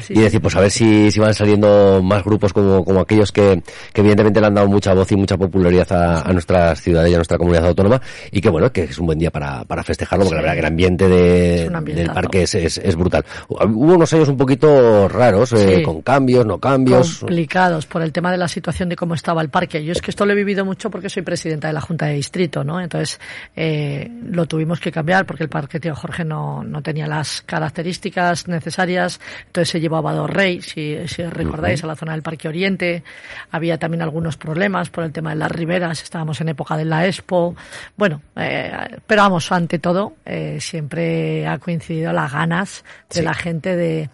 y 0.09 0.19
decir, 0.19 0.41
pues 0.41 0.55
a 0.55 0.61
ver 0.61 0.71
si, 0.71 1.11
si 1.11 1.19
van 1.19 1.33
saliendo 1.33 2.01
más 2.03 2.23
grupos 2.23 2.53
como, 2.53 2.83
como 2.83 2.99
aquellos 2.99 3.31
que, 3.31 3.61
que 3.93 4.01
evidentemente 4.01 4.41
le 4.41 4.47
han 4.47 4.55
dado 4.55 4.67
mucha 4.67 4.93
voz 4.93 5.11
y 5.11 5.15
mucha 5.15 5.37
popularidad 5.37 5.91
a, 5.91 6.21
a 6.21 6.33
nuestras 6.33 6.81
ciudades 6.81 7.11
y 7.11 7.13
a 7.13 7.17
nuestra 7.17 7.37
comunidad 7.37 7.67
autónoma 7.67 8.01
y 8.31 8.41
que 8.41 8.49
bueno, 8.49 8.71
que 8.71 8.83
es 8.83 8.97
un 8.97 9.05
buen 9.05 9.19
día 9.19 9.31
para, 9.31 9.63
para 9.65 9.83
festejarlo 9.83 10.25
porque 10.25 10.35
la 10.35 10.41
verdad 10.41 10.53
que 10.53 10.59
el 10.59 10.65
ambiente 10.65 11.07
de, 11.07 11.69
del 11.93 12.09
parque 12.11 12.43
es, 12.43 12.55
es, 12.55 12.77
es, 12.77 12.95
brutal. 12.95 13.25
Hubo 13.47 13.95
unos 13.95 14.11
años 14.13 14.29
un 14.29 14.37
poquito 14.37 15.07
raros, 15.07 15.53
eh, 15.53 15.81
con 15.83 16.01
cambios, 16.11 16.45
no 16.45 16.59
cambios. 16.59 17.19
Complicados 17.19 17.85
por 17.85 18.01
el 18.01 18.11
tema 18.11 18.31
de 18.31 18.37
la 18.37 18.47
situación 18.47 18.89
de 18.89 18.95
cómo 18.95 19.13
estaba 19.13 19.41
el 19.41 19.49
parque. 19.49 19.83
Yo 19.83 19.93
es 19.93 20.01
que 20.01 20.11
esto 20.11 20.25
lo 20.25 20.33
he 20.33 20.35
vivido 20.35 20.65
mucho 20.65 20.89
porque 20.89 21.09
soy 21.09 21.23
presidenta 21.23 21.67
de 21.67 21.73
la 21.73 21.81
Junta 21.81 22.07
de 22.07 22.15
Distrito, 22.15 22.63
¿no? 22.63 22.81
Entonces, 22.81 23.19
eh, 23.55 24.09
lo 24.25 24.45
tuvimos 24.45 24.79
que 24.79 24.91
cambiar 24.91 25.25
porque 25.25 25.43
el 25.43 25.49
parque 25.49 25.79
Tío 25.79 25.95
Jorge 25.95 26.25
no, 26.25 26.63
no 26.63 26.81
tenía 26.81 27.07
las 27.07 27.41
características 27.41 28.47
necesarias. 28.47 29.19
Entonces 29.47 29.69
se 29.69 29.79
llevó 29.79 29.97
a 29.97 30.01
Bador 30.01 30.33
Rey, 30.33 30.61
si, 30.61 30.97
si 31.07 31.23
recordáis, 31.23 31.83
a 31.83 31.87
la 31.87 31.95
zona 31.95 32.11
del 32.11 32.21
Parque 32.21 32.47
Oriente. 32.47 33.03
Había 33.51 33.77
también 33.77 34.01
algunos 34.01 34.35
problemas 34.37 34.89
por 34.89 35.03
el 35.05 35.11
tema 35.11 35.29
de 35.29 35.37
las 35.37 35.51
riberas. 35.51 36.03
Estábamos 36.03 36.41
en 36.41 36.49
época 36.49 36.75
de 36.75 36.85
la 36.85 37.07
Expo. 37.07 37.55
Bueno, 37.95 38.21
eh, 38.35 38.71
pero 39.07 39.21
vamos, 39.21 39.51
ante 39.51 39.79
todo, 39.79 40.15
eh, 40.25 40.57
siempre 40.59 41.47
ha 41.47 41.57
coincidido 41.57 42.11
las 42.11 42.31
ganas 42.31 42.83
de 43.13 43.21
la 43.23 43.33
gente 43.33 43.75
de 43.75 44.09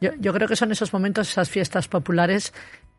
yo, 0.00 0.10
yo 0.18 0.32
creo 0.32 0.48
que 0.48 0.56
son 0.56 0.72
esos 0.72 0.92
momentos, 0.92 1.28
esas 1.28 1.48
fiestas 1.48 1.88
populares 1.88 2.52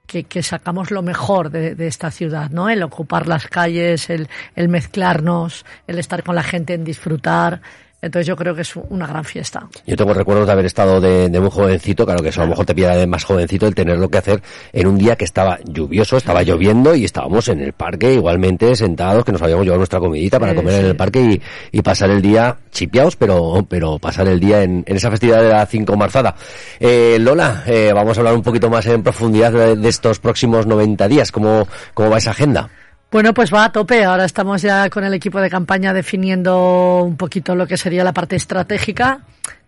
que, 0.08 0.42
sacamos 0.42 0.89
lo 0.89 1.01
mejor 1.01 1.51
de, 1.51 1.88
esta 1.88 2.12
ciudad, 2.12 2.50
¿no? 2.50 2.70
El 2.70 2.82
ocupar 2.82 3.27
las 3.27 3.48
calles, 3.48 4.10
el, 4.10 4.30
el 4.56 4.70
mezclarnos, 4.70 5.66
el 5.86 6.00
estar 6.00 6.24
con 6.24 6.36
la 6.36 6.44
gente, 6.44 6.74
en 6.74 6.86
disfrutar, 6.86 7.62
entonces 8.08 8.28
yo 8.28 8.36
creo 8.36 8.56
que 8.56 8.62
es 8.62 8.76
una 8.76 9.06
gran 9.06 9.24
fiesta. 9.24 9.68
Yo 9.86 9.96
tengo 9.96 10.14
recuerdos 10.14 10.48
de 10.48 10.52
haber 10.52 10.66
estado 10.66 11.00
de, 11.00 11.30
muy 11.40 11.50
jovencito, 11.50 12.06
claro 12.06 12.24
que 12.24 12.30
eso 12.30 12.42
a 12.42 12.46
lo 12.46 12.50
mejor 12.50 12.66
te 12.66 12.74
pide 12.74 12.96
de 12.96 13.06
más 13.06 13.24
jovencito 13.24 13.68
el 13.68 13.76
tener 13.76 13.98
lo 13.98 14.10
que 14.10 14.18
hacer 14.18 14.42
en 14.74 14.88
un 14.88 14.98
día 14.98 15.16
que 15.16 15.26
estaba 15.26 15.60
lluvioso, 15.66 16.18
estaba 16.18 16.42
lloviendo 16.42 16.96
y 16.96 17.06
estábamos 17.06 17.48
en 17.50 17.60
el 17.60 17.74
parque 17.74 18.14
igualmente 18.14 18.76
sentados, 18.76 19.24
que 19.24 19.32
nos 19.32 19.42
habíamos 19.42 19.66
llevado 19.66 19.80
nuestra 19.80 20.00
comidita 20.00 20.40
para 20.40 20.56
comer 20.56 20.80
en 20.80 20.86
el 20.88 20.96
parque 20.96 21.40
y, 21.72 21.82
pasar 21.82 22.10
el 22.10 22.22
día 22.22 22.58
chipiados, 22.72 23.16
pero, 23.16 23.66
pero 23.70 23.98
pasar 23.98 24.28
el 24.28 24.42
día 24.42 24.64
en, 24.64 24.84
esa 24.88 25.10
festividad 25.10 25.42
de 25.42 25.50
la 25.50 25.66
5 25.66 25.96
marzada. 25.96 26.36
Eh, 26.80 27.18
Lola, 27.20 27.64
eh, 27.66 27.92
vamos 27.94 28.18
a 28.18 28.22
hablar 28.22 28.34
un 28.34 28.42
poquito 28.42 28.70
más 28.70 28.86
en 28.88 29.04
profundidad 29.04 29.52
de, 29.52 29.88
estos 29.88 30.20
próximos 30.20 30.66
90 30.66 31.08
días. 31.08 31.32
¿Cómo, 31.32 31.68
cómo 31.94 32.10
va 32.10 32.18
esa 32.18 32.32
agenda? 32.32 32.70
Bueno, 33.10 33.34
pues 33.34 33.54
va 33.54 33.64
a 33.64 33.72
tope. 33.72 34.04
Ahora 34.04 34.26
estamos 34.26 34.62
ya 34.62 34.90
con 34.90 35.06
el 35.06 35.14
equipo 35.14 35.40
de 35.40 35.50
campaña 35.50 35.94
definiendo 35.94 37.04
un 37.04 37.16
poquito 37.16 37.56
lo 37.56 37.66
que 37.66 37.78
sería 37.78 38.04
la 38.04 38.14
parte 38.14 38.36
estratégica. 38.36 39.22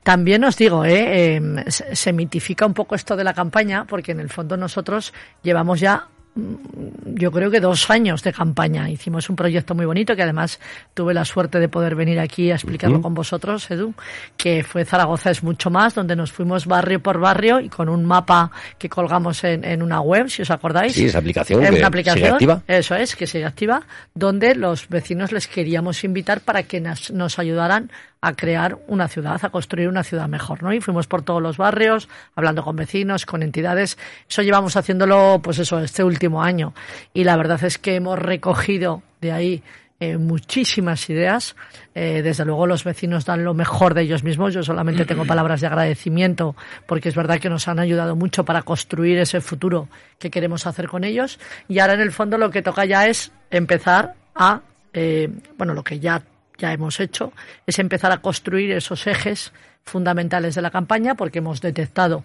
También 0.03 0.43
os 0.43 0.57
digo, 0.57 0.83
¿eh? 0.83 1.35
Em, 1.35 1.63
se 1.67 2.11
mitifica 2.11 2.65
un 2.65 2.73
poco 2.73 2.95
esto 2.95 3.15
de 3.15 3.23
la 3.23 3.33
campaña, 3.33 3.85
porque 3.85 4.11
en 4.11 4.19
el 4.19 4.29
fondo 4.29 4.57
nosotros 4.57 5.13
llevamos 5.41 5.79
ya 5.79 6.07
yo 6.35 7.31
creo 7.31 7.51
que 7.51 7.59
dos 7.59 7.89
años 7.89 8.23
de 8.23 8.31
campaña. 8.31 8.89
Hicimos 8.89 9.29
un 9.29 9.35
proyecto 9.35 9.75
muy 9.75 9.85
bonito 9.85 10.15
que 10.15 10.23
además 10.23 10.59
tuve 10.93 11.13
la 11.13 11.25
suerte 11.25 11.59
de 11.59 11.67
poder 11.67 11.95
venir 11.95 12.19
aquí 12.19 12.51
a 12.51 12.55
explicarlo 12.55 13.01
con 13.01 13.13
vosotros, 13.13 13.69
Edu, 13.71 13.93
que 14.37 14.63
fue 14.63 14.85
Zaragoza 14.85 15.31
es 15.31 15.43
mucho 15.43 15.69
más, 15.69 15.95
donde 15.95 16.15
nos 16.15 16.31
fuimos 16.31 16.65
barrio 16.65 17.01
por 17.01 17.19
barrio 17.19 17.59
y 17.59 17.69
con 17.69 17.89
un 17.89 18.05
mapa 18.05 18.51
que 18.77 18.89
colgamos 18.89 19.43
en, 19.43 19.81
una 19.81 20.01
web, 20.01 20.29
si 20.29 20.41
os 20.41 20.51
acordáis. 20.51 20.93
Sí, 20.93 21.05
esa 21.05 21.19
aplicación. 21.19 21.63
Es 21.63 21.71
una 21.71 21.87
aplicación, 21.87 22.33
activa. 22.33 22.63
Eso 22.67 22.95
es, 22.95 23.15
que 23.15 23.27
sigue 23.27 23.45
activa, 23.45 23.81
donde 24.13 24.55
los 24.55 24.87
vecinos 24.87 25.31
les 25.31 25.47
queríamos 25.47 26.03
invitar 26.03 26.41
para 26.41 26.63
que 26.63 26.79
nos 26.79 27.39
ayudaran 27.39 27.91
a 28.21 28.33
crear 28.33 28.77
una 28.87 29.07
ciudad, 29.07 29.39
a 29.43 29.49
construir 29.49 29.87
una 29.87 30.03
ciudad 30.03 30.27
mejor, 30.27 30.61
¿no? 30.61 30.73
Y 30.73 30.81
fuimos 30.81 31.07
por 31.07 31.21
todos 31.21 31.41
los 31.41 31.57
barrios, 31.57 32.09
hablando 32.35 32.63
con 32.63 32.75
vecinos, 32.75 33.25
con 33.25 33.43
entidades. 33.43 33.97
Eso 34.29 34.41
llevamos 34.41 34.75
haciéndolo, 34.75 35.39
pues 35.41 35.59
eso, 35.59 35.79
este 35.79 36.03
último 36.03 36.43
año. 36.43 36.73
Y 37.13 37.23
la 37.23 37.37
verdad 37.37 37.63
es 37.63 37.77
que 37.77 37.95
hemos 37.95 38.19
recogido 38.19 39.03
de 39.21 39.31
ahí 39.31 39.63
eh, 40.01 40.17
muchísimas 40.17 41.09
ideas. 41.09 41.57
Eh, 41.93 42.21
desde 42.21 42.45
luego 42.45 42.65
los 42.65 42.85
vecinos 42.85 43.25
dan 43.25 43.43
lo 43.43 43.53
mejor 43.53 43.93
de 43.93 44.03
ellos 44.03 44.23
mismos. 44.23 44.53
Yo 44.53 44.63
solamente 44.63 45.05
tengo 45.05 45.25
palabras 45.27 45.59
de 45.59 45.67
agradecimiento 45.67 46.55
porque 46.87 47.09
es 47.09 47.15
verdad 47.15 47.39
que 47.39 47.49
nos 47.49 47.67
han 47.67 47.79
ayudado 47.79 48.15
mucho 48.15 48.45
para 48.45 48.61
construir 48.61 49.17
ese 49.19 49.41
futuro 49.41 49.89
que 50.17 50.29
queremos 50.29 50.65
hacer 50.67 50.87
con 50.87 51.03
ellos. 51.03 51.37
Y 51.67 51.79
ahora 51.79 51.95
en 51.95 52.01
el 52.01 52.13
fondo 52.13 52.37
lo 52.37 52.49
que 52.49 52.61
toca 52.61 52.85
ya 52.85 53.07
es 53.07 53.33
empezar 53.51 54.15
a, 54.35 54.61
eh, 54.93 55.29
bueno, 55.57 55.73
lo 55.73 55.83
que 55.83 55.99
ya 55.99 56.21
ya 56.59 56.71
hemos 56.71 56.99
hecho, 56.99 57.33
es 57.65 57.79
empezar 57.79 58.11
a 58.11 58.21
construir 58.21 58.71
esos 58.71 59.07
ejes 59.07 59.51
fundamentales 59.83 60.55
de 60.55 60.61
la 60.61 60.69
campaña 60.69 61.15
porque 61.15 61.39
hemos 61.39 61.61
detectado 61.61 62.23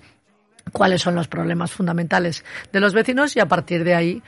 cuáles 0.73 1.03
son 1.03 1.15
los 1.15 1.29
problemas 1.29 1.73
fundamentales 1.73 2.45
de 2.73 2.81
los 2.81 2.93
vecinos 2.93 3.37
y 3.37 3.41
a 3.41 3.47
partir 3.47 3.85
de 3.85 3.95
ahí 3.95 4.23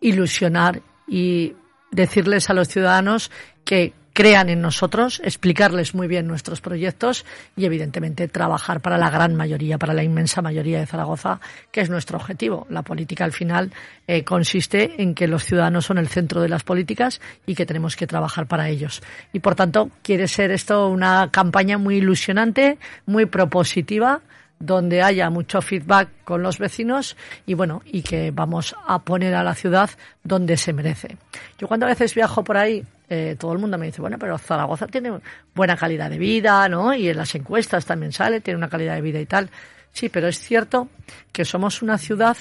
ilusionar 0.00 0.82
y 1.08 1.54
decirles 1.90 2.50
a 2.50 2.54
los 2.54 2.68
ciudadanos 2.68 3.30
que 3.64 3.94
crean 4.16 4.48
en 4.48 4.62
nosotros, 4.62 5.20
explicarles 5.22 5.94
muy 5.94 6.08
bien 6.08 6.26
nuestros 6.26 6.62
proyectos 6.62 7.26
y 7.54 7.66
evidentemente 7.66 8.28
trabajar 8.28 8.80
para 8.80 8.96
la 8.96 9.10
gran 9.10 9.34
mayoría, 9.34 9.76
para 9.76 9.92
la 9.92 10.02
inmensa 10.02 10.40
mayoría 10.40 10.80
de 10.80 10.86
Zaragoza, 10.86 11.38
que 11.70 11.82
es 11.82 11.90
nuestro 11.90 12.16
objetivo. 12.16 12.66
La 12.70 12.80
política 12.80 13.26
al 13.26 13.32
final 13.32 13.74
eh, 14.06 14.24
consiste 14.24 15.02
en 15.02 15.14
que 15.14 15.28
los 15.28 15.44
ciudadanos 15.44 15.84
son 15.84 15.98
el 15.98 16.08
centro 16.08 16.40
de 16.40 16.48
las 16.48 16.64
políticas 16.64 17.20
y 17.44 17.54
que 17.54 17.66
tenemos 17.66 17.94
que 17.94 18.06
trabajar 18.06 18.46
para 18.46 18.70
ellos. 18.70 19.02
Y 19.34 19.40
por 19.40 19.54
tanto, 19.54 19.90
quiere 20.02 20.28
ser 20.28 20.50
esto 20.50 20.88
una 20.88 21.30
campaña 21.30 21.76
muy 21.76 21.96
ilusionante, 21.96 22.78
muy 23.04 23.26
propositiva 23.26 24.22
donde 24.58 25.02
haya 25.02 25.28
mucho 25.30 25.60
feedback 25.60 26.08
con 26.24 26.42
los 26.42 26.58
vecinos 26.58 27.16
y 27.46 27.54
bueno, 27.54 27.82
y 27.84 28.02
que 28.02 28.30
vamos 28.30 28.74
a 28.86 28.98
poner 29.00 29.34
a 29.34 29.44
la 29.44 29.54
ciudad 29.54 29.90
donde 30.22 30.56
se 30.56 30.72
merece. 30.72 31.16
Yo 31.58 31.68
cuando 31.68 31.86
a 31.86 31.90
veces 31.90 32.14
viajo 32.14 32.42
por 32.42 32.56
ahí, 32.56 32.84
eh, 33.08 33.36
todo 33.38 33.52
el 33.52 33.58
mundo 33.58 33.78
me 33.78 33.86
dice, 33.86 34.00
bueno, 34.00 34.18
pero 34.18 34.38
Zaragoza 34.38 34.86
tiene 34.86 35.12
buena 35.54 35.76
calidad 35.76 36.10
de 36.10 36.18
vida, 36.18 36.68
¿no? 36.68 36.94
Y 36.94 37.08
en 37.08 37.16
las 37.16 37.34
encuestas 37.34 37.84
también 37.84 38.12
sale, 38.12 38.40
tiene 38.40 38.58
una 38.58 38.68
calidad 38.68 38.94
de 38.94 39.02
vida 39.02 39.20
y 39.20 39.26
tal. 39.26 39.50
Sí, 39.92 40.08
pero 40.08 40.28
es 40.28 40.38
cierto 40.38 40.88
que 41.32 41.44
somos 41.44 41.82
una 41.82 41.98
ciudad 41.98 42.36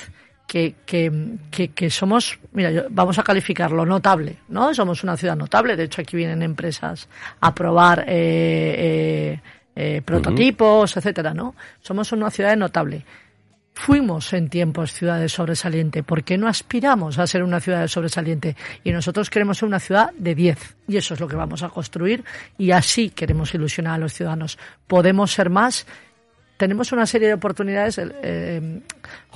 que, 0.48 0.76
que, 0.86 1.12
que, 1.74 1.90
somos, 1.90 2.40
mira, 2.52 2.86
vamos 2.90 3.18
a 3.18 3.24
calificarlo 3.24 3.86
notable, 3.86 4.38
¿no? 4.50 4.74
Somos 4.74 5.04
una 5.04 5.18
ciudad 5.18 5.36
notable, 5.36 5.76
de 5.76 5.84
hecho 5.84 6.02
aquí 6.02 6.16
vienen 6.16 6.44
empresas 6.44 7.08
a 7.42 7.54
probar 7.56 8.06
eh, 8.08 8.76
eh, 8.78 9.42
prototipos, 10.06 10.96
etcétera, 10.96 11.34
¿no? 11.34 11.56
Somos 11.82 12.12
una 12.12 12.32
ciudad 12.32 12.56
notable. 12.56 13.06
Fuimos 13.78 14.32
en 14.32 14.50
tiempos 14.50 14.94
ciudades 14.94 15.34
sobresaliente. 15.34 16.02
¿Por 16.02 16.24
qué 16.24 16.38
no 16.38 16.48
aspiramos 16.48 17.20
a 17.20 17.28
ser 17.28 17.44
una 17.44 17.60
ciudad 17.60 17.86
sobresaliente? 17.90 18.56
Y 18.86 18.92
nosotros 18.94 19.30
queremos 19.30 19.58
ser 19.58 19.68
una 19.68 19.82
ciudad 19.82 20.12
de 20.18 20.34
10. 20.34 20.78
Y 20.88 20.96
eso 20.96 21.14
es 21.14 21.20
lo 21.20 21.28
que 21.28 21.36
vamos 21.36 21.62
a 21.62 21.70
construir. 21.70 22.24
Y 22.58 22.72
así 22.72 23.10
queremos 23.10 23.54
ilusionar 23.54 23.96
a 23.96 23.98
los 23.98 24.14
ciudadanos. 24.14 24.58
Podemos 24.88 25.34
ser 25.34 25.50
más. 25.50 25.86
Tenemos 26.56 26.94
una 26.94 27.06
serie 27.06 27.28
de 27.28 27.34
oportunidades. 27.34 28.00
Eh, 28.00 28.82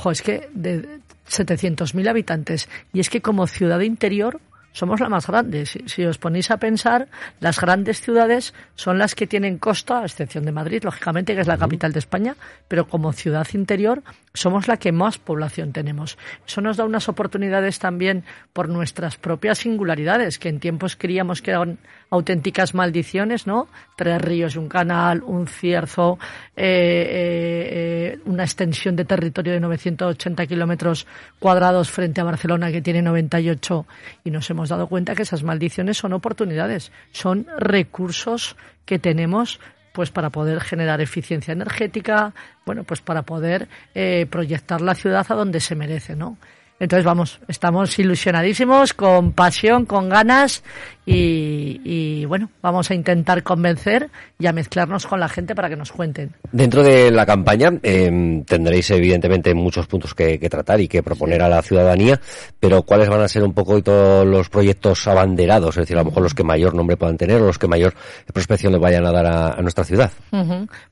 es 0.09 0.21
que 0.21 0.49
de 0.53 1.01
700.000 1.29 2.09
habitantes. 2.09 2.69
Y 2.93 3.01
es 3.01 3.09
que 3.09 3.21
como 3.21 3.45
ciudad 3.45 3.81
interior 3.81 4.39
somos 4.79 5.01
la 5.01 5.09
más 5.09 5.27
grande. 5.27 5.65
Si, 5.65 6.05
os 6.05 6.17
ponéis 6.17 6.51
a 6.51 6.57
pensar, 6.57 7.09
las 7.41 7.59
grandes 7.59 7.99
ciudades 8.01 8.53
son 8.75 8.97
las 8.97 9.13
que 9.13 9.27
tienen 9.27 9.57
costa, 9.57 9.99
a 9.99 10.05
excepción 10.05 10.45
de 10.45 10.53
Madrid, 10.53 10.83
lógicamente, 10.83 11.35
que 11.35 11.41
es 11.41 11.47
la 11.47 11.57
capital 11.57 11.91
de 11.91 11.99
España, 11.99 12.35
pero 12.67 12.87
como 12.87 13.11
ciudad 13.11 13.45
interior 13.53 14.01
somos 14.39 14.67
la 14.67 14.77
que 14.77 14.91
más 14.91 15.17
población 15.17 15.73
tenemos. 15.73 16.17
Eso 16.47 16.61
nos 16.61 16.77
da 16.77 16.85
unas 16.85 17.09
oportunidades 17.09 17.77
también 17.77 18.23
por 18.53 18.69
nuestras 18.69 19.17
propias 19.17 19.59
singularidades, 19.59 20.39
que 20.39 20.47
en 20.47 20.59
tiempos 20.59 20.95
creíamos 20.95 21.41
que 21.41 21.51
eran 21.51 21.77
auténticas 22.09 22.73
maldiciones, 22.73 23.45
¿no? 23.45 23.67
Tres 23.97 24.21
ríos 24.21 24.55
un 24.55 24.69
canal, 24.69 25.23
un 25.23 25.45
cierzo, 25.47 26.17
eh, 26.55 26.63
eh, 26.65 27.67
eh, 27.71 28.19
una 28.25 28.43
extensión 28.43 28.95
de 28.95 29.03
territorio 29.03 29.51
de 29.53 29.59
980 29.59 30.47
kilómetros 30.47 31.05
cuadrados 31.37 31.91
frente 31.91 32.21
a 32.21 32.23
Barcelona, 32.23 32.71
que 32.71 32.81
tiene 32.81 33.01
98, 33.01 33.85
y 34.23 34.31
nos 34.31 34.49
hemos 34.49 34.69
dado 34.69 34.87
cuenta 34.87 35.15
que 35.15 35.23
esas 35.23 35.43
maldiciones 35.43 35.97
son 35.97 36.13
oportunidades, 36.13 36.93
son 37.11 37.45
recursos 37.57 38.55
que 38.85 38.99
tenemos 38.99 39.59
pues 39.99 40.11
para 40.11 40.29
poder 40.29 40.61
generar 40.61 41.01
eficiencia 41.01 41.51
energética, 41.51 42.33
bueno, 42.65 42.85
pues 42.85 43.01
para 43.01 43.23
poder 43.23 43.67
eh, 43.93 44.27
proyectar 44.31 44.79
la 44.79 44.95
ciudad 44.95 45.25
a 45.27 45.35
donde 45.35 45.59
se 45.59 45.75
merece, 45.75 46.15
¿no? 46.15 46.37
Entonces, 46.79 47.03
vamos, 47.03 47.41
estamos 47.49 47.99
ilusionadísimos, 47.99 48.93
con 48.93 49.33
pasión, 49.33 49.85
con 49.85 50.07
ganas 50.07 50.63
y, 51.11 52.25
bueno, 52.25 52.49
vamos 52.61 52.89
a 52.91 52.93
intentar 52.93 53.43
convencer 53.43 54.09
y 54.37 54.45
a 54.47 54.53
mezclarnos 54.53 55.07
con 55.07 55.19
la 55.19 55.29
gente 55.29 55.55
para 55.55 55.69
que 55.69 55.75
nos 55.75 55.91
cuenten. 55.91 56.35
Dentro 56.51 56.83
de 56.83 57.11
la 57.11 57.25
campaña 57.25 57.71
em, 57.81 58.43
tendréis 58.43 58.91
evidentemente 58.91 59.53
muchos 59.53 59.87
puntos 59.87 60.13
que, 60.13 60.37
tratar 60.49 60.79
y 60.81 60.87
que 60.87 61.03
proponer 61.03 61.41
a 61.41 61.49
la 61.49 61.61
ciudadanía, 61.61 62.19
pero 62.59 62.83
¿cuáles 62.83 63.09
van 63.09 63.21
a 63.21 63.27
ser 63.27 63.43
un 63.43 63.53
poco 63.53 63.81
todos 63.81 64.25
los 64.25 64.49
proyectos 64.49 65.07
abanderados? 65.07 65.77
Es 65.77 65.83
decir, 65.83 65.97
a 65.97 66.01
lo 66.01 66.05
mejor 66.05 66.23
los 66.23 66.33
que 66.33 66.43
mayor 66.43 66.75
nombre 66.75 66.97
puedan 66.97 67.17
tener 67.17 67.41
o 67.41 67.45
los 67.45 67.57
que 67.57 67.67
mayor 67.67 67.93
prospección 68.33 68.73
le 68.73 68.79
vayan 68.79 69.05
a 69.05 69.11
dar 69.11 69.25
a, 69.25 69.61
nuestra 69.61 69.83
ciudad. 69.83 70.11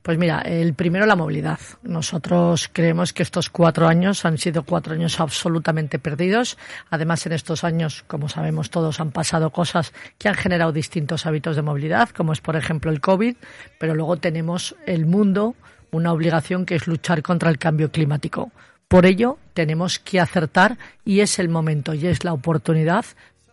Pues 0.02 0.18
mira, 0.18 0.40
el 0.40 0.74
primero 0.74 1.06
la 1.06 1.16
movilidad. 1.16 1.58
Nosotros 1.82 2.68
creemos 2.72 3.12
que 3.12 3.22
estos 3.22 3.50
cuatro 3.50 3.86
años 3.88 4.24
han 4.24 4.38
sido 4.38 4.62
cuatro 4.62 4.94
años 4.94 5.20
absolutamente 5.20 5.98
perdidos. 5.98 6.58
Además, 6.90 7.26
en 7.26 7.32
estos 7.32 7.64
años, 7.64 8.04
como 8.06 8.28
sabemos 8.28 8.70
todos, 8.70 9.00
han 9.00 9.10
pasado 9.10 9.50
cosas 9.50 9.92
que 10.16 10.28
han 10.28 10.34
generado 10.34 10.72
distintos 10.72 11.26
hábitos 11.26 11.56
de 11.56 11.62
movilidad, 11.62 12.08
como 12.10 12.32
es 12.32 12.40
por 12.40 12.56
ejemplo 12.56 12.90
el 12.90 13.00
COVID, 13.00 13.36
pero 13.78 13.94
luego 13.94 14.16
tenemos 14.16 14.76
el 14.86 15.06
mundo, 15.06 15.54
una 15.90 16.12
obligación 16.12 16.66
que 16.66 16.76
es 16.76 16.86
luchar 16.86 17.22
contra 17.22 17.50
el 17.50 17.58
cambio 17.58 17.90
climático. 17.90 18.50
Por 18.88 19.04
ello, 19.04 19.38
tenemos 19.52 19.98
que 19.98 20.18
acertar 20.18 20.78
y 21.04 21.20
es 21.20 21.38
el 21.38 21.48
momento 21.50 21.92
y 21.92 22.06
es 22.06 22.24
la 22.24 22.32
oportunidad 22.32 23.04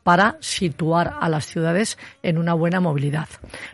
para 0.06 0.38
situar 0.40 1.16
a 1.20 1.28
las 1.30 1.48
ciudades 1.48 1.98
en 2.22 2.38
una 2.38 2.54
buena 2.54 2.80
movilidad. 2.80 3.28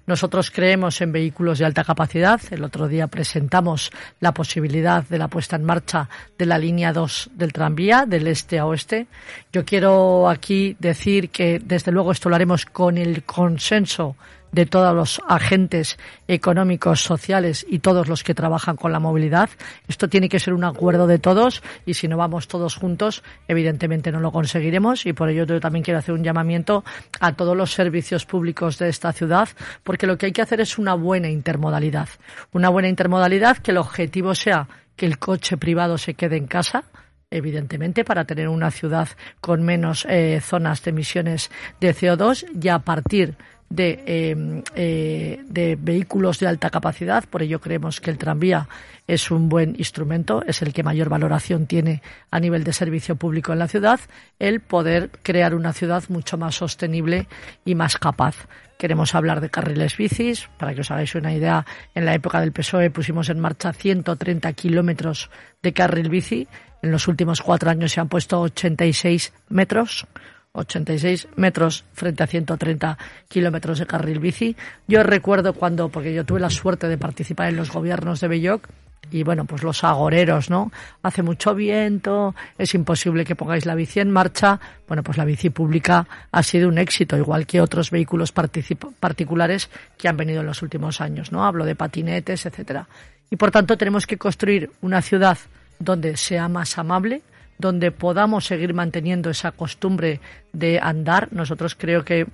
Nosotros 0.08 0.50
creemos 0.50 1.02
en 1.02 1.12
vehículos 1.12 1.60
de 1.60 1.66
alta 1.66 1.84
capacidad. 1.84 2.40
El 2.52 2.64
otro 2.64 2.88
día 2.88 3.08
presentamos 3.08 3.92
la 4.22 4.34
posibilidad 4.34 5.04
de 5.04 5.18
la 5.18 5.28
puesta 5.28 5.58
en 5.58 5.66
marcha 5.66 6.08
de 6.38 6.46
la 6.46 6.58
línea 6.58 6.94
2 6.94 7.32
del 7.34 7.52
tranvía, 7.52 8.06
del 8.08 8.28
este 8.28 8.60
a 8.60 8.66
oeste. 8.66 9.08
Yo 9.52 9.66
quiero 9.66 10.30
aquí 10.30 10.78
decir 10.80 11.32
que, 11.32 11.60
desde 11.60 11.92
luego, 11.92 12.14
esto 12.14 12.30
lo 12.30 12.36
haremos 12.36 12.66
con 12.66 12.98
el 12.98 13.24
consenso 13.24 14.16
de 14.51 14.65
todos 14.65 14.96
los 14.96 15.22
agentes 15.27 15.98
económicos, 16.27 17.01
sociales 17.01 17.65
y 17.70 17.79
todos 17.79 18.08
los 18.08 18.24
que 18.24 18.34
trabajan 18.34 18.75
con 18.75 18.91
la 18.91 19.00
movilidad. 19.00 19.50
Esto 19.88 20.08
tiene 20.10 20.29
que 20.29 20.39
ser 20.39 20.53
un 20.53 20.63
acuerdo 20.63 21.08
de 21.08 21.20
todos 21.20 21.63
y 21.86 21.93
si 21.93 22.08
no 22.08 22.17
vamos 22.17 22.48
todos 22.48 22.75
juntos, 22.75 23.24
evidentemente 23.48 24.12
no 24.12 24.20
lo 24.20 24.31
conseguiremos 24.31 25.05
y 25.05 25.13
por 25.13 25.29
ello 25.29 25.46
yo 25.46 25.60
también 25.60 25.84
quiero 25.84 26.00
hacer 26.00 26.13
un 26.13 26.24
llamamiento 26.24 26.84
a 27.20 27.34
todos 27.34 27.55
los 27.55 27.74
servicios 27.74 28.25
públicos 28.25 28.77
de 28.77 28.89
esta 28.89 29.13
ciudad 29.13 29.50
porque 29.84 30.08
lo 30.08 30.17
que 30.17 30.27
hay 30.27 30.31
que 30.31 30.41
hacer 30.41 30.62
es 30.62 30.77
una 30.77 30.93
buena 30.93 31.29
intermodalidad. 31.29 32.10
Una 32.51 32.70
buena 32.70 32.89
intermodalidad 32.89 33.58
que 33.58 33.72
el 33.72 33.77
objetivo 33.77 34.36
sea 34.36 34.67
que 34.96 35.05
el 35.05 35.17
coche 35.17 35.58
privado 35.58 35.98
se 35.98 36.13
quede 36.13 36.38
en 36.38 36.48
casa, 36.48 36.84
evidentemente, 37.31 38.03
para 38.03 38.25
tener 38.25 38.50
una 38.50 38.72
ciudad 38.72 39.08
con 39.39 39.63
menos 39.63 40.05
eh, 40.08 40.39
zonas 40.41 40.84
de 40.84 40.91
emisiones 40.91 41.50
de 41.79 41.96
CO2 41.96 42.46
y 42.62 42.67
a 42.67 42.79
partir 42.79 43.29
de, 43.29 43.36
eh, 43.78 44.63
eh, 44.75 45.40
de, 45.48 45.78
vehículos 45.80 46.40
de 46.40 46.48
alta 46.48 46.70
capacidad. 46.70 47.24
Por 47.25 47.42
ello 47.42 47.60
creemos 47.60 48.01
que 48.01 48.12
el 48.12 48.18
tranvía 48.18 48.68
es 49.08 49.32
un 49.32 49.50
buen 49.50 49.75
instrumento, 49.78 50.44
es 50.46 50.62
el 50.62 50.74
que 50.74 50.84
mayor 50.84 51.10
valoración 51.10 51.66
tiene 51.66 52.01
a 52.30 52.40
nivel 52.40 52.63
de 52.63 52.74
servicio 52.74 53.16
público 53.16 53.54
en 53.54 53.60
la 53.60 53.68
ciudad, 53.68 54.00
el 54.40 54.62
poder 54.62 55.10
crear 55.24 55.56
una 55.56 55.74
ciudad 55.74 56.04
mucho 56.10 56.38
más 56.38 56.56
sostenible 56.56 57.28
y 57.66 57.75
más 57.75 57.98
capaz. 57.98 58.36
Queremos 58.78 59.13
hablar 59.13 59.42
de 59.42 59.50
carriles 59.50 59.96
bicis. 59.96 60.50
Para 60.58 60.74
que 60.74 60.82
os 60.82 60.90
hagáis 60.90 61.13
una 61.13 61.34
idea, 61.34 61.66
en 61.94 62.06
la 62.06 62.16
época 62.16 62.40
del 62.42 62.51
PSOE 62.51 62.90
pusimos 62.90 63.30
en 63.30 63.40
marcha 63.40 63.74
130 63.74 64.51
kilómetros 64.54 65.30
de 65.62 65.72
carril 65.72 66.10
bici 66.10 66.48
en 66.82 66.92
los 66.92 67.08
últimos 67.08 67.42
cuatro 67.42 67.70
años 67.70 67.92
se 67.92 68.00
han 68.00 68.10
puesto 68.10 68.42
86 68.42 69.34
metros. 69.50 70.08
86 70.53 71.29
metros 71.36 71.86
frente 71.93 72.24
a 72.24 72.27
130 72.27 72.98
kilómetros 73.27 73.79
de 73.79 73.86
carril 73.86 74.20
bici. 74.20 74.55
Yo 74.88 75.03
recuerdo 75.03 75.53
cuando, 75.53 75.89
porque 75.89 76.13
yo 76.13 76.25
tuve 76.25 76.39
la 76.39 76.50
suerte 76.50 76.88
de 76.88 76.98
participar 76.98 77.50
en 77.50 77.55
los 77.55 77.72
gobiernos 77.72 78.20
de 78.20 78.27
Belloc, 78.27 78.67
y 79.10 79.24
bueno, 79.24 79.43
pues 79.46 79.63
los 79.63 79.84
agoreros, 79.84 80.50
¿no? 80.50 80.72
Hace 81.03 81.22
mucho 81.22 81.53
viento, 81.53 82.34
es 82.58 82.74
imposible 82.74 83.25
que 83.25 83.36
pongáis 83.36 83.65
la 83.65 83.75
bici 83.75 84.00
en 84.00 84.10
marcha. 84.10 84.60
Bueno, 84.88 85.03
pues 85.03 85.17
la 85.17 85.25
bici 85.25 85.50
pública 85.50 86.08
ha 86.31 86.43
sido 86.43 86.70
un 86.70 86.77
éxito, 86.77 87.17
igual 87.17 87.46
que 87.46 87.60
otros 87.60 87.91
vehículos 87.91 88.31
particulares 88.31 89.70
que 89.98 90.08
han 90.08 90.15
venido 90.15 90.41
en 90.41 90.48
los 90.48 90.62
últimos 90.62 91.01
años, 91.01 91.31
¿no? 91.31 91.43
Hablo 91.43 91.65
de 91.65 91.75
patinetes, 91.75 92.46
etcétera. 92.46 92.88
Y 93.29 93.36
por 93.36 93.51
tanto 93.51 93.77
tenemos 93.77 94.08
que 94.08 94.17
construir 94.17 94.72
una 94.81 95.01
ciudad 95.01 95.38
donde 95.79 96.15
sea 96.15 96.48
más 96.48 96.77
amable, 96.77 97.22
donde 97.62 97.91
podamos 97.91 98.46
seguir 98.46 98.74
manteniendo 98.74 99.30
esa 99.30 99.51
costumbre 99.51 100.20
de 100.51 100.80
andar. 100.80 101.30
Nosotros 101.32 101.75
creo 101.75 102.03
que 102.03 102.27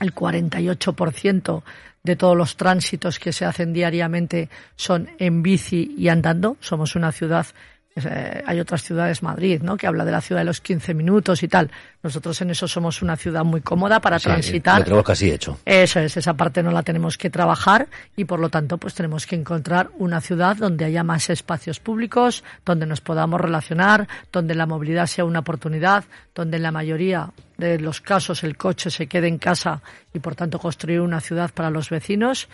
el 0.00 0.14
48% 0.14 1.62
de 2.02 2.16
todos 2.16 2.36
los 2.36 2.56
tránsitos 2.56 3.18
que 3.18 3.32
se 3.32 3.44
hacen 3.44 3.72
diariamente 3.72 4.48
son 4.76 5.08
en 5.18 5.42
bici 5.42 5.94
y 5.96 6.08
andando. 6.08 6.56
Somos 6.60 6.94
una 6.94 7.12
ciudad 7.12 7.46
eh, 8.04 8.42
hay 8.44 8.60
otras 8.60 8.82
ciudades, 8.82 9.22
Madrid, 9.22 9.62
¿no? 9.62 9.76
que 9.76 9.86
habla 9.86 10.04
de 10.04 10.12
la 10.12 10.20
ciudad 10.20 10.42
de 10.42 10.44
los 10.44 10.60
15 10.60 10.92
minutos 10.92 11.42
y 11.42 11.48
tal. 11.48 11.70
Nosotros 12.02 12.40
en 12.42 12.50
eso 12.50 12.68
somos 12.68 13.00
una 13.00 13.16
ciudad 13.16 13.44
muy 13.44 13.62
cómoda 13.62 14.00
para 14.00 14.18
transitar. 14.18 14.80
Lo 14.80 14.84
tenemos 14.84 15.04
casi 15.04 15.30
hecho. 15.30 15.58
Eso 15.64 16.00
es, 16.00 16.16
esa 16.16 16.34
parte 16.34 16.62
no 16.62 16.70
la 16.70 16.82
tenemos 16.82 17.16
que 17.16 17.30
trabajar 17.30 17.88
y 18.14 18.24
por 18.24 18.38
lo 18.38 18.50
tanto 18.50 18.76
pues 18.76 18.94
tenemos 18.94 19.26
que 19.26 19.36
encontrar 19.36 19.90
una 19.98 20.20
ciudad 20.20 20.56
donde 20.56 20.84
haya 20.84 21.02
más 21.02 21.30
espacios 21.30 21.80
públicos, 21.80 22.44
donde 22.64 22.86
nos 22.86 23.00
podamos 23.00 23.40
relacionar, 23.40 24.06
donde 24.30 24.54
la 24.54 24.66
movilidad 24.66 25.06
sea 25.06 25.24
una 25.24 25.40
oportunidad, 25.40 26.04
donde 26.34 26.58
en 26.58 26.64
la 26.64 26.72
mayoría 26.72 27.32
de 27.56 27.78
los 27.78 28.02
casos 28.02 28.44
el 28.44 28.58
coche 28.58 28.90
se 28.90 29.06
quede 29.06 29.28
en 29.28 29.38
casa 29.38 29.80
y 30.12 30.18
por 30.18 30.34
tanto 30.34 30.58
construir 30.58 31.00
una 31.00 31.20
ciudad 31.20 31.50
para 31.54 31.70
los 31.70 31.88
vecinos 31.88 32.48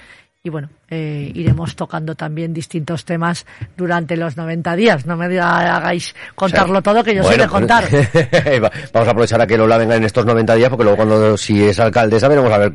y 0.45 0.51
bueno, 0.51 0.71
eh, 0.91 1.31
iremos 1.37 1.77
tocando 1.77 2.17
también 2.17 2.53
distintos 2.53 3.05
temas 3.05 3.47
durante 3.77 4.17
los 4.17 4.37
90 4.37 4.75
días. 4.75 5.07
No 5.07 5.17
me 5.17 5.39
hagáis 5.39 6.17
contarlo 6.35 6.83
todo, 6.83 7.05
que 7.05 7.15
yo 7.15 7.23
sé 7.23 7.37
de 7.37 7.47
contar. 7.47 7.85
Vamos 8.93 9.09
a 9.09 9.11
aprovechar 9.13 9.41
a 9.41 9.47
que 9.47 9.57
Lola 9.57 9.79
venga 9.79 9.95
en 9.95 10.03
estos 10.03 10.27
90 10.27 10.57
días, 10.57 10.69
porque 10.69 10.83
luego 10.83 10.97
cuando 10.97 11.37
si 11.37 11.63
es 11.63 11.79
alcaldesa 11.79 12.27
veremos 12.27 12.51
a 12.51 12.59
ver 12.59 12.73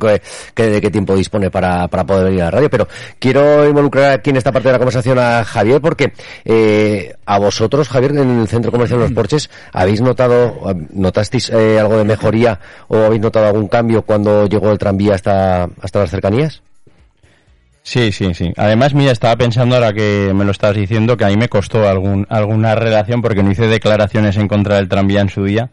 qué, 0.54 0.70
de 0.70 0.80
qué 0.80 0.90
tiempo 0.90 1.14
dispone 1.14 1.50
para, 1.50 1.88
para 1.88 2.06
poder 2.06 2.24
venir 2.24 2.40
a 2.40 2.44
la 2.46 2.50
radio. 2.52 2.70
Pero 2.70 2.88
quiero 3.18 3.68
involucrar 3.68 4.12
aquí 4.12 4.30
en 4.30 4.38
esta 4.38 4.50
parte 4.50 4.68
de 4.68 4.72
la 4.72 4.78
conversación 4.78 5.18
a 5.18 5.44
Javier, 5.44 5.82
porque 5.82 6.14
eh, 6.46 7.16
a 7.26 7.38
vosotros, 7.38 7.90
Javier, 7.90 8.12
en 8.12 8.40
el 8.40 8.48
Centro 8.48 8.72
Comercial 8.72 9.00
de 9.00 9.04
Los 9.04 9.14
Porches, 9.14 9.50
¿habéis 9.74 10.00
notado, 10.00 10.74
notasteis 10.94 11.50
eh, 11.50 11.78
algo 11.78 11.98
de 11.98 12.04
mejoría 12.04 12.60
o 12.88 12.96
habéis 12.96 13.20
notado 13.20 13.44
algún 13.44 13.68
cambio 13.68 14.00
cuando 14.00 14.46
llegó 14.46 14.70
el 14.70 14.78
tranvía 14.78 15.16
hasta, 15.16 15.64
hasta 15.82 15.98
las 15.98 16.10
cercanías? 16.10 16.62
Sí, 17.88 18.12
sí, 18.12 18.34
sí. 18.34 18.52
Además, 18.58 18.92
mira, 18.92 19.12
estaba 19.12 19.34
pensando 19.36 19.74
ahora 19.74 19.94
que 19.94 20.30
me 20.34 20.44
lo 20.44 20.50
estabas 20.50 20.76
diciendo 20.76 21.16
que 21.16 21.24
a 21.24 21.28
mí 21.28 21.38
me 21.38 21.48
costó 21.48 21.88
algún, 21.88 22.26
alguna 22.28 22.74
relación 22.74 23.22
porque 23.22 23.42
no 23.42 23.50
hice 23.50 23.66
declaraciones 23.66 24.36
en 24.36 24.46
contra 24.46 24.76
del 24.76 24.90
tranvía 24.90 25.22
en 25.22 25.30
su 25.30 25.42
día. 25.42 25.70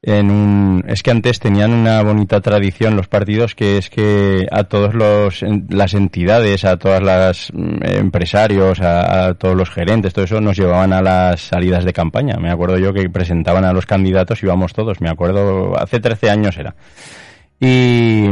En 0.00 0.30
un, 0.30 0.84
es 0.88 1.02
que 1.02 1.10
antes 1.10 1.38
tenían 1.38 1.74
una 1.74 2.02
bonita 2.02 2.40
tradición 2.40 2.96
los 2.96 3.08
partidos 3.08 3.54
que 3.54 3.76
es 3.76 3.90
que 3.90 4.46
a 4.50 4.64
todos 4.64 4.94
los 4.94 5.44
las 5.68 5.92
entidades, 5.92 6.64
a 6.64 6.78
todas 6.78 7.02
las 7.02 7.50
mm, 7.52 7.84
empresarios, 7.84 8.80
a, 8.80 9.26
a, 9.26 9.34
todos 9.34 9.54
los 9.54 9.68
gerentes, 9.68 10.14
todo 10.14 10.24
eso 10.24 10.40
nos 10.40 10.56
llevaban 10.56 10.94
a 10.94 11.02
las 11.02 11.42
salidas 11.42 11.84
de 11.84 11.92
campaña. 11.92 12.38
Me 12.40 12.50
acuerdo 12.50 12.78
yo 12.78 12.94
que 12.94 13.10
presentaban 13.10 13.66
a 13.66 13.74
los 13.74 13.84
candidatos 13.84 14.42
y 14.42 14.46
íbamos 14.46 14.72
todos. 14.72 15.02
Me 15.02 15.10
acuerdo 15.10 15.78
hace 15.78 16.00
13 16.00 16.30
años 16.30 16.56
era. 16.56 16.74
Y 17.60 18.28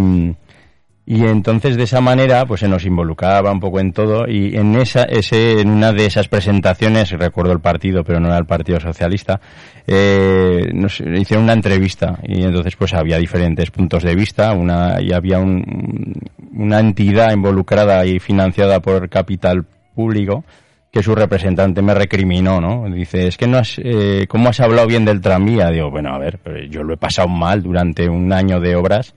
y 1.09 1.25
entonces 1.25 1.77
de 1.77 1.85
esa 1.85 2.01
manera 2.01 2.45
pues 2.47 2.61
se 2.61 2.69
nos 2.69 2.85
involucraba 2.85 3.53
un 3.53 3.61
poco 3.61 3.79
en 3.79 3.93
todo 3.93 4.27
y 4.29 4.57
en 4.57 4.75
esa 4.75 5.05
ese 5.05 5.61
en 5.61 5.71
una 5.71 5.93
de 5.93 6.05
esas 6.05 6.27
presentaciones 6.27 7.13
recuerdo 7.13 7.53
el 7.53 7.61
partido 7.61 8.03
pero 8.03 8.19
no 8.19 8.27
era 8.27 8.39
el 8.39 8.45
Partido 8.45 8.81
Socialista 8.81 9.41
eh, 9.87 10.69
nos 10.75 10.99
hicieron 11.01 11.45
una 11.45 11.53
entrevista 11.53 12.19
y 12.25 12.43
entonces 12.43 12.75
pues 12.75 12.93
había 12.93 13.19
diferentes 13.19 13.71
puntos 13.71 14.03
de 14.03 14.17
vista 14.17 14.53
una 14.53 15.01
y 15.01 15.13
había 15.13 15.39
un, 15.39 16.13
una 16.53 16.81
entidad 16.81 17.33
involucrada 17.33 18.05
y 18.05 18.19
financiada 18.19 18.81
por 18.81 19.09
capital 19.09 19.65
público 19.95 20.45
que 20.91 21.03
su 21.03 21.15
representante 21.15 21.83
me 21.83 21.93
recriminó, 21.93 22.59
¿no? 22.59 22.89
Dice, 22.89 23.27
es 23.27 23.37
que 23.37 23.47
no 23.47 23.59
has, 23.59 23.79
eh, 23.85 24.25
¿cómo 24.29 24.49
has 24.49 24.61
hablado 24.61 24.87
bien 24.87 25.05
del 25.05 25.21
tranvía? 25.21 25.71
Digo, 25.71 25.91
bueno, 25.91 26.15
a 26.15 26.19
ver, 26.19 26.41
yo 26.71 26.83
lo 26.85 26.95
he 26.95 26.97
pasado 26.97 27.29
mal 27.29 27.63
durante 27.63 28.09
un 28.09 28.33
año 28.33 28.61
de 28.61 28.77
obras 28.77 29.15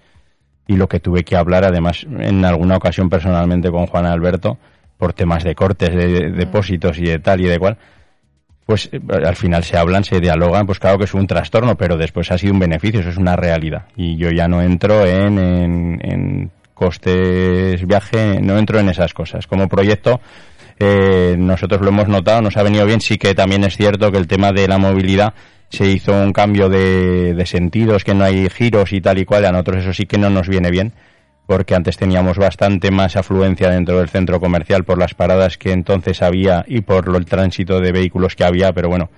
y 0.69 0.75
lo 0.75 0.87
que 0.87 0.99
tuve 0.99 1.23
que 1.23 1.35
hablar, 1.35 1.63
además, 1.63 2.05
en 2.19 2.45
alguna 2.45 2.77
ocasión 2.77 3.09
personalmente 3.09 3.71
con 3.71 3.87
Juan 3.87 4.05
Alberto, 4.05 4.59
por 4.99 5.13
temas 5.13 5.43
de 5.43 5.55
cortes, 5.55 5.89
de, 5.89 6.29
depósitos 6.29 6.99
y 6.99 7.05
de 7.05 7.17
tal 7.17 7.41
y 7.41 7.45
de 7.45 7.57
cual, 7.57 7.79
pues 8.67 8.87
eh, 8.91 9.01
al 9.25 9.35
final 9.35 9.63
se 9.63 9.77
hablan, 9.77 10.03
se 10.03 10.19
dialogan, 10.19 10.67
pues 10.67 10.77
claro 10.77 10.99
que 10.99 11.05
es 11.05 11.13
un 11.15 11.25
trastorno, 11.25 11.75
pero 11.75 11.97
después 11.97 12.31
ha 12.31 12.37
sido 12.37 12.53
un 12.53 12.59
beneficio, 12.59 12.99
eso 12.99 13.09
es 13.09 13.17
una 13.17 13.35
realidad. 13.35 13.87
Y 13.95 14.15
yo 14.17 14.29
ya 14.29 14.47
no 14.47 14.61
entro 14.61 15.07
en, 15.07 15.99
en, 16.03 16.51
costes 16.75 17.85
viaje, 17.87 18.39
no 18.39 18.59
entro 18.59 18.79
en 18.79 18.89
esas 18.89 19.11
cosas. 19.15 19.47
Como 19.47 19.67
proyecto, 19.67 20.21
eh, 20.77 21.35
nosotros 21.35 21.81
lo 21.81 21.89
hemos 21.89 22.07
notado, 22.07 22.43
nos 22.43 22.57
ha 22.57 22.63
venido 22.63 22.85
bien, 22.85 23.01
sí 23.01 23.17
que 23.17 23.33
también 23.33 23.63
es 23.63 23.75
cierto 23.75 24.11
que 24.11 24.19
el 24.19 24.27
tema 24.27 24.51
de 24.51 24.67
la 24.67 24.77
movilidad 24.77 25.33
se 25.69 25.87
hizo 25.87 26.13
un 26.13 26.33
cambio 26.33 26.69
de, 26.69 27.33
de 27.33 27.45
sentidos, 27.45 28.03
que 28.03 28.13
no 28.13 28.23
hay 28.25 28.49
giros 28.49 28.91
y 28.93 29.01
tal 29.01 29.17
y 29.19 29.25
cual, 29.25 29.45
a 29.45 29.51
nosotros 29.51 29.83
eso 29.83 29.93
sí 29.93 30.05
que 30.05 30.17
no 30.17 30.29
nos 30.29 30.47
viene 30.47 30.71
bien, 30.71 30.93
porque 31.49 31.73
antes 31.73 31.97
teníamos 31.97 32.37
bastante 32.37 32.91
más 32.91 33.15
afluencia 33.15 33.69
dentro 33.69 33.97
del 33.97 34.09
centro 34.09 34.39
comercial 34.39 34.83
por 34.83 34.99
las 34.99 35.15
paradas 35.15 35.57
que 35.57 35.71
entonces 35.71 36.21
había 36.21 36.63
y 36.67 36.81
por 36.81 37.15
el 37.15 37.25
tránsito 37.25 37.79
de 37.79 37.91
vehículos 37.91 38.35
que 38.35 38.43
había, 38.43 38.71
pero 38.71 38.89
bueno, 38.89 39.09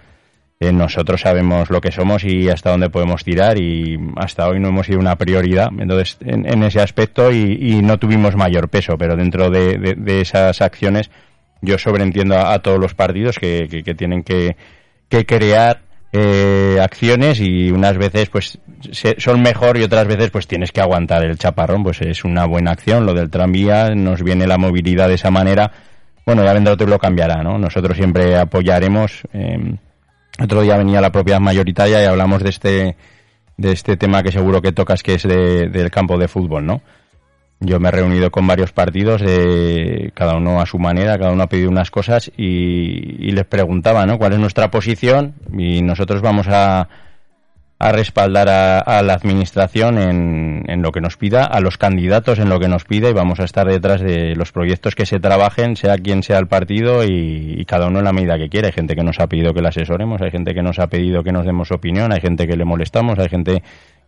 eh, 0.61 0.71
nosotros 0.71 1.21
sabemos 1.21 1.71
lo 1.71 1.81
que 1.81 1.91
somos 1.91 2.23
y 2.23 2.47
hasta 2.47 2.69
dónde 2.69 2.91
podemos 2.91 3.23
tirar 3.23 3.57
y 3.59 3.97
hasta 4.15 4.47
hoy 4.47 4.59
no 4.59 4.69
hemos 4.69 4.85
sido 4.85 4.99
una 4.99 5.15
prioridad. 5.15 5.69
Entonces 5.77 6.19
en, 6.21 6.63
ese 6.63 6.79
aspecto 6.79 7.31
y, 7.31 7.81
no 7.81 7.97
tuvimos 7.97 8.35
mayor 8.35 8.69
peso, 8.69 8.95
pero 8.95 9.15
dentro 9.15 9.49
de, 9.49 10.21
esas 10.21 10.61
acciones 10.61 11.09
yo 11.61 11.79
sobreentiendo 11.79 12.37
a, 12.37 12.59
todos 12.59 12.79
los 12.79 12.93
partidos 12.93 13.39
que, 13.39 13.83
que, 13.83 13.95
tienen 13.95 14.21
que, 14.21 14.55
que 15.09 15.25
crear 15.25 15.81
eh, 16.13 16.77
acciones 16.81 17.39
y 17.39 17.71
unas 17.71 17.97
veces 17.97 18.29
pues 18.29 18.59
son 19.17 19.41
mejor 19.41 19.77
y 19.77 19.83
otras 19.83 20.07
veces 20.07 20.29
pues 20.29 20.47
tienes 20.47 20.71
que 20.71 20.81
aguantar 20.81 21.23
el 21.23 21.37
chaparrón, 21.37 21.83
pues 21.83 22.01
es 22.01 22.23
una 22.25 22.45
buena 22.45 22.71
acción, 22.71 23.05
lo 23.05 23.13
del 23.13 23.29
tranvía, 23.29 23.95
nos 23.95 24.21
viene 24.21 24.47
la 24.47 24.57
movilidad 24.57 25.07
de 25.07 25.15
esa 25.15 25.31
manera, 25.31 25.71
bueno, 26.25 26.43
ya 26.43 26.53
vendrá 26.53 26.73
otro 26.73 26.87
lo 26.87 26.99
cambiará, 26.99 27.43
¿no? 27.43 27.57
Nosotros 27.57 27.95
siempre 27.95 28.37
apoyaremos, 28.37 29.21
eh, 29.33 29.77
otro 30.41 30.61
día 30.61 30.77
venía 30.77 31.01
la 31.01 31.11
propiedad 31.11 31.39
mayoritaria 31.39 32.01
y 32.01 32.05
hablamos 32.05 32.43
de 32.43 32.49
este, 32.49 32.97
de 33.57 33.71
este 33.71 33.95
tema 33.95 34.23
que 34.23 34.31
seguro 34.31 34.61
que 34.61 34.71
tocas 34.71 35.03
que 35.03 35.15
es 35.15 35.23
de, 35.23 35.69
del 35.69 35.91
campo 35.91 36.17
de 36.17 36.27
fútbol, 36.27 36.65
¿no? 36.65 36.81
Yo 37.63 37.79
me 37.79 37.89
he 37.89 37.91
reunido 37.91 38.31
con 38.31 38.47
varios 38.47 38.71
partidos, 38.71 39.21
eh, 39.23 40.09
cada 40.15 40.35
uno 40.35 40.61
a 40.61 40.65
su 40.65 40.79
manera, 40.79 41.19
cada 41.19 41.31
uno 41.31 41.43
ha 41.43 41.47
pedido 41.47 41.69
unas 41.69 41.91
cosas 41.91 42.31
y, 42.35 43.31
les 43.31 43.45
preguntaba, 43.45 44.03
¿no? 44.07 44.17
¿Cuál 44.17 44.33
es 44.33 44.39
nuestra 44.39 44.71
posición? 44.71 45.35
Y 45.55 45.83
nosotros 45.83 46.23
vamos 46.23 46.47
a, 46.49 46.89
a 47.77 47.91
respaldar 47.91 48.49
a, 48.49 49.03
la 49.03 49.13
administración 49.13 49.99
en, 49.99 50.63
en, 50.67 50.81
lo 50.81 50.91
que 50.91 51.01
nos 51.01 51.17
pida, 51.17 51.45
a 51.45 51.61
los 51.61 51.77
candidatos 51.77 52.39
en 52.39 52.49
lo 52.49 52.59
que 52.59 52.67
nos 52.67 52.83
pida 52.83 53.09
y 53.09 53.13
vamos 53.13 53.39
a 53.39 53.43
estar 53.43 53.67
detrás 53.67 54.01
de 54.01 54.35
los 54.35 54.51
proyectos 54.51 54.95
que 54.95 55.05
se 55.05 55.19
trabajen, 55.19 55.75
sea 55.75 55.97
quien 55.99 56.23
sea 56.23 56.39
el 56.39 56.47
partido 56.47 57.05
y, 57.05 57.63
cada 57.65 57.87
uno 57.87 57.99
en 57.99 58.05
la 58.05 58.11
medida 58.11 58.39
que 58.39 58.49
quiera. 58.49 58.69
Hay 58.69 58.73
gente 58.73 58.95
que 58.95 59.03
nos 59.03 59.19
ha 59.19 59.27
pedido 59.27 59.53
que 59.53 59.61
le 59.61 59.67
asesoremos, 59.67 60.19
hay 60.19 60.31
gente 60.31 60.55
que 60.55 60.63
nos 60.63 60.79
ha 60.79 60.87
pedido 60.87 61.23
que 61.23 61.31
nos 61.31 61.45
demos 61.45 61.71
opinión, 61.71 62.11
hay 62.11 62.21
gente 62.21 62.47
que 62.47 62.57
le 62.57 62.65
molestamos, 62.65 63.19
hay 63.19 63.29
gente 63.29 63.61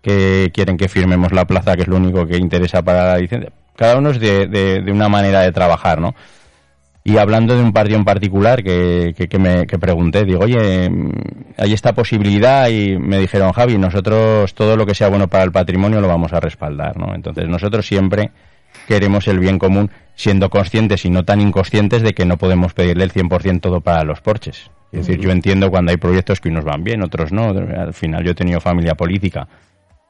que 0.04 0.52
quieren 0.54 0.78
que 0.78 0.89
firmemos 0.89 1.32
la 1.32 1.46
plaza, 1.46 1.76
que 1.76 1.84
es 1.84 1.88
lo 1.88 1.96
único 1.96 2.28
que 2.28 2.38
interesa 2.38 2.84
para 2.84 3.06
la 3.06 3.18
licencia. 3.18 3.52
Cada 3.76 3.98
uno 3.98 4.12
es 4.12 4.20
de, 4.20 4.48
de, 4.48 4.82
de 4.82 4.92
una 4.92 5.10
manera 5.10 5.39
de 5.42 5.52
trabajar, 5.52 6.00
¿no? 6.00 6.13
Y 7.06 7.18
hablando 7.18 7.56
de 7.56 7.63
un 7.63 7.74
partido 7.74 7.98
en 7.98 8.06
particular 8.06 8.63
que, 8.63 9.13
que, 9.30 9.39
me 9.39 9.66
que 9.66 9.78
pregunté, 9.78 10.24
digo, 10.24 10.42
oye, 10.42 10.89
hay 11.58 11.74
esta 11.74 11.94
posibilidad 11.94 12.70
y 12.70 12.98
me 12.98 13.18
dijeron, 13.20 13.52
Javi, 13.52 13.78
nosotros 13.78 14.54
todo 14.54 14.78
lo 14.78 14.86
que 14.86 14.96
sea 14.96 15.10
bueno 15.10 15.28
para 15.28 15.44
el 15.44 15.52
patrimonio 15.52 16.00
lo 16.00 16.08
vamos 16.08 16.32
a 16.32 16.39
respaldar, 16.39 16.98
¿no? 16.98 17.13
Entonces 17.13 17.50
nosotros 17.50 17.86
siempre 17.86 18.32
queremos 18.88 19.28
el 19.28 19.39
bien 19.39 19.60
común 19.60 19.92
siendo 20.16 20.50
conscientes 20.50 21.04
y 21.04 21.10
no 21.10 21.26
tan 21.26 21.42
inconscientes 21.42 22.04
de 22.04 22.13
que 22.13 22.26
no 22.26 22.38
podemos 22.38 22.74
pedirle 22.74 23.04
el 23.04 23.12
100% 23.12 23.60
todo 23.60 23.82
para 23.82 24.04
los 24.04 24.22
porches. 24.22 24.70
Es 24.94 25.08
decir, 25.08 25.20
yo 25.20 25.32
entiendo 25.32 25.72
cuando 25.72 25.92
hay 25.92 25.98
proyectos 25.98 26.39
que 26.39 26.50
unos 26.50 26.63
van 26.63 26.84
bien, 26.84 27.02
otros 27.02 27.32
no. 27.32 27.50
Al 27.50 27.94
final 27.94 28.24
yo 28.24 28.32
he 28.32 28.36
tenido 28.36 28.62
familia 28.62 28.94
política. 28.94 29.48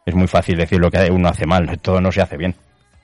Es 0.06 0.16
muy 0.16 0.28
fácil 0.28 0.58
decir 0.58 0.80
lo 0.80 0.92
que 0.92 1.10
uno 1.12 1.30
hace 1.30 1.46
mal, 1.46 1.80
todo 1.80 2.02
no 2.02 2.12
se 2.12 2.22
hace 2.22 2.38
bien. 2.38 2.56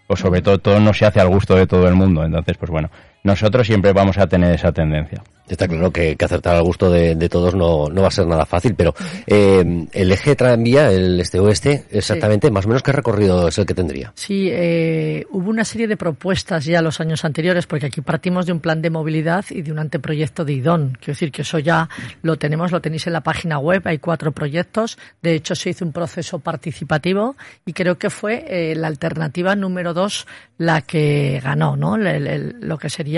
O 0.08 0.16
sobre 0.16 0.42
todo 0.42 0.58
todo 0.58 0.80
no 0.80 0.94
se 0.94 1.06
hace 1.06 1.20
al 1.20 1.30
gusto 1.30 1.56
de 1.56 1.68
todo 1.68 1.88
el 1.88 1.96
mundo. 1.96 2.24
Entonces, 2.24 2.58
pues 2.58 2.72
bueno, 2.72 2.90
nosotros 3.24 3.68
siempre 3.68 3.94
vamos 3.94 4.18
a 4.18 4.28
tener 4.28 4.54
esa 4.54 4.72
tendencia. 4.72 5.24
Está 5.50 5.68
claro 5.68 5.92
que, 5.92 6.16
acertar 6.24 6.56
al 6.56 6.64
gusto 6.64 6.92
de, 6.92 7.16
todos 7.28 7.56
no, 7.56 7.88
no, 7.90 8.02
va 8.04 8.10
a 8.10 8.12
ser 8.12 8.28
nada 8.28 8.46
fácil, 8.46 8.76
pero 8.76 8.94
eh, 9.26 9.88
el 9.94 10.12
eje 10.12 10.36
tranvía, 10.36 10.92
el 10.92 11.20
este-oeste, 11.20 11.86
exactamente, 11.90 12.52
más 12.52 12.66
o 12.66 12.68
menos 12.68 12.84
qué 12.84 12.92
recorrido 12.92 13.48
es 13.48 13.58
el 13.58 13.66
que 13.66 13.74
tendría. 13.74 14.12
Sí, 14.14 14.48
eh, 14.52 15.26
hubo 15.32 15.50
una 15.50 15.66
serie 15.66 15.88
de 15.88 15.98
propuestas 15.98 16.66
ya 16.66 16.84
los 16.84 17.00
años 17.00 17.26
anteriores, 17.26 17.66
porque 17.66 17.88
aquí 17.88 18.02
partimos 18.02 18.46
de 18.46 18.52
un 18.52 18.60
plan 18.60 18.80
de 18.84 18.92
movilidad 18.92 19.44
y 19.50 19.64
de 19.64 19.72
un 19.72 19.80
anteproyecto 19.80 20.46
de 20.46 20.54
IDON. 20.54 20.98
Quiero 21.00 21.14
decir 21.14 21.32
que 21.32 21.42
eso 21.42 21.58
ya 21.58 21.90
lo 22.22 22.38
tenemos, 22.38 22.72
lo 22.72 22.80
tenéis 22.80 23.08
en 23.08 23.14
la 23.14 23.22
página 23.22 23.58
web, 23.58 23.82
hay 23.86 23.98
cuatro 23.98 24.32
proyectos. 24.32 25.00
De 25.24 25.34
hecho, 25.34 25.56
se 25.56 25.72
hizo 25.72 25.84
un 25.84 25.92
proceso 25.92 26.38
participativo 26.38 27.36
y 27.66 27.74
creo 27.74 27.98
que 27.98 28.12
fue 28.12 28.46
eh, 28.48 28.76
la 28.76 28.88
alternativa 28.88 29.56
número 29.56 29.96
dos 29.96 30.28
la 30.60 30.82
que 30.82 31.40
ganó, 31.42 31.76
¿no? 31.78 31.98
lo 31.98 32.78
que 32.78 32.90
sería 32.90 33.09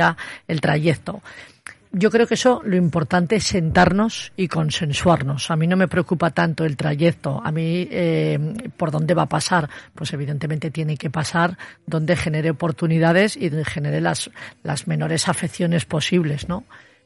el 0.47 0.61
trayecto 0.61 1.21
yo 1.93 2.09
creo 2.09 2.25
que 2.25 2.35
eso 2.35 2.61
lo 2.63 2.77
importante 2.77 3.35
es 3.35 3.43
sentarnos 3.43 4.31
y 4.37 4.47
consensuarnos. 4.47 5.51
A 5.51 5.57
mí 5.57 5.67
no 5.67 5.75
me 5.75 5.89
preocupa 5.89 6.31
tanto 6.31 6.63
el 6.63 6.77
trayecto. 6.77 7.41
A 7.43 7.51
mí, 7.51 7.87
eh, 7.91 8.39
por 8.77 8.91
dónde 8.91 9.13
va 9.13 9.23
a 9.23 9.29
pasar, 9.29 9.69
pues 9.93 10.13
evidentemente 10.13 10.71
tiene 10.71 10.95
que 10.95 11.09
pasar 11.09 11.57
donde 11.85 12.15
genere 12.15 12.51
oportunidades 12.51 13.35
y 13.35 13.49
donde 13.49 13.65
genere 13.65 13.99
las, 13.99 14.31
las 14.63 14.87
menores 14.87 15.27
afecciones 15.27 15.85
posibles, 15.85 16.47
¿no? 16.47 16.63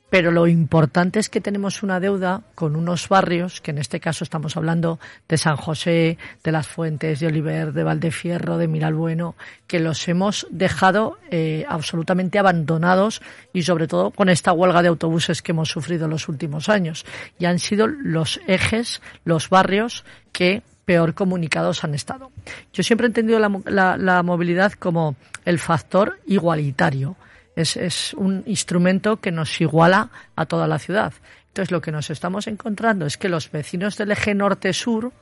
Pero 0.09 0.31
lo 0.31 0.47
importante 0.47 1.19
es 1.19 1.29
que 1.29 1.41
tenemos 1.41 1.81
una 1.81 1.99
deuda 1.99 2.43
con 2.53 2.75
unos 2.75 3.09
barrios, 3.09 3.59
que 3.59 3.71
en 3.71 3.79
este 3.79 3.99
caso 3.99 4.23
estamos 4.23 4.55
hablando 4.55 4.99
de 5.27 5.37
San 5.37 5.55
José, 5.57 6.17
de 6.43 6.51
Las 6.51 6.67
Fuentes, 6.67 7.19
de 7.19 7.27
Oliver, 7.27 7.73
de 7.73 7.83
Valdefierro, 7.83 8.57
de 8.57 8.67
Miralbueno, 8.67 9.35
que 9.67 9.79
los 9.79 10.07
hemos 10.07 10.47
dejado 10.51 11.17
eh, 11.31 11.65
absolutamente 11.67 12.37
abandonados 12.37 13.21
y 13.51 13.63
sobre 13.63 13.87
todo 13.87 14.11
con 14.11 14.29
esta 14.29 14.53
huelga 14.53 14.83
de 14.83 14.89
autobuses 14.89 15.41
que 15.41 15.53
hemos 15.53 15.69
sufrido 15.69 16.07
los 16.07 16.29
últimos 16.29 16.69
años. 16.69 17.05
Y 17.39 17.45
han 17.45 17.59
sido 17.59 17.87
los 17.87 18.39
ejes, 18.47 19.01
los 19.23 19.49
barrios 19.49 20.05
que 20.31 20.61
peor 20.85 21.15
comunicados 21.15 21.83
han 21.83 21.95
estado. 21.95 22.31
Yo 22.71 22.83
siempre 22.83 23.07
he 23.07 23.09
entendido 23.09 23.39
la 23.39 24.23
movilidad 24.23 24.73
como 24.73 25.15
el 25.45 25.57
factor 25.57 26.19
igualitario 26.27 27.17
es, 27.55 27.77
es 27.77 28.13
un 28.13 28.43
instrumento 28.45 29.17
que 29.17 29.31
nos 29.31 29.59
iguala 29.61 30.09
a 30.35 30.45
toda 30.45 30.67
la 30.67 30.79
ciudad. 30.79 31.13
Entonces, 31.47 31.71
lo 31.71 31.79
que 31.79 31.93
nos 31.93 32.09
estamos 32.09 32.47
encontrando 32.47 33.05
es 33.05 33.17
que 33.17 33.29
los 33.29 33.49
vecinos 33.49 33.97
del 33.97 34.11
eje 34.11 34.35
norte-sur, 34.35 35.13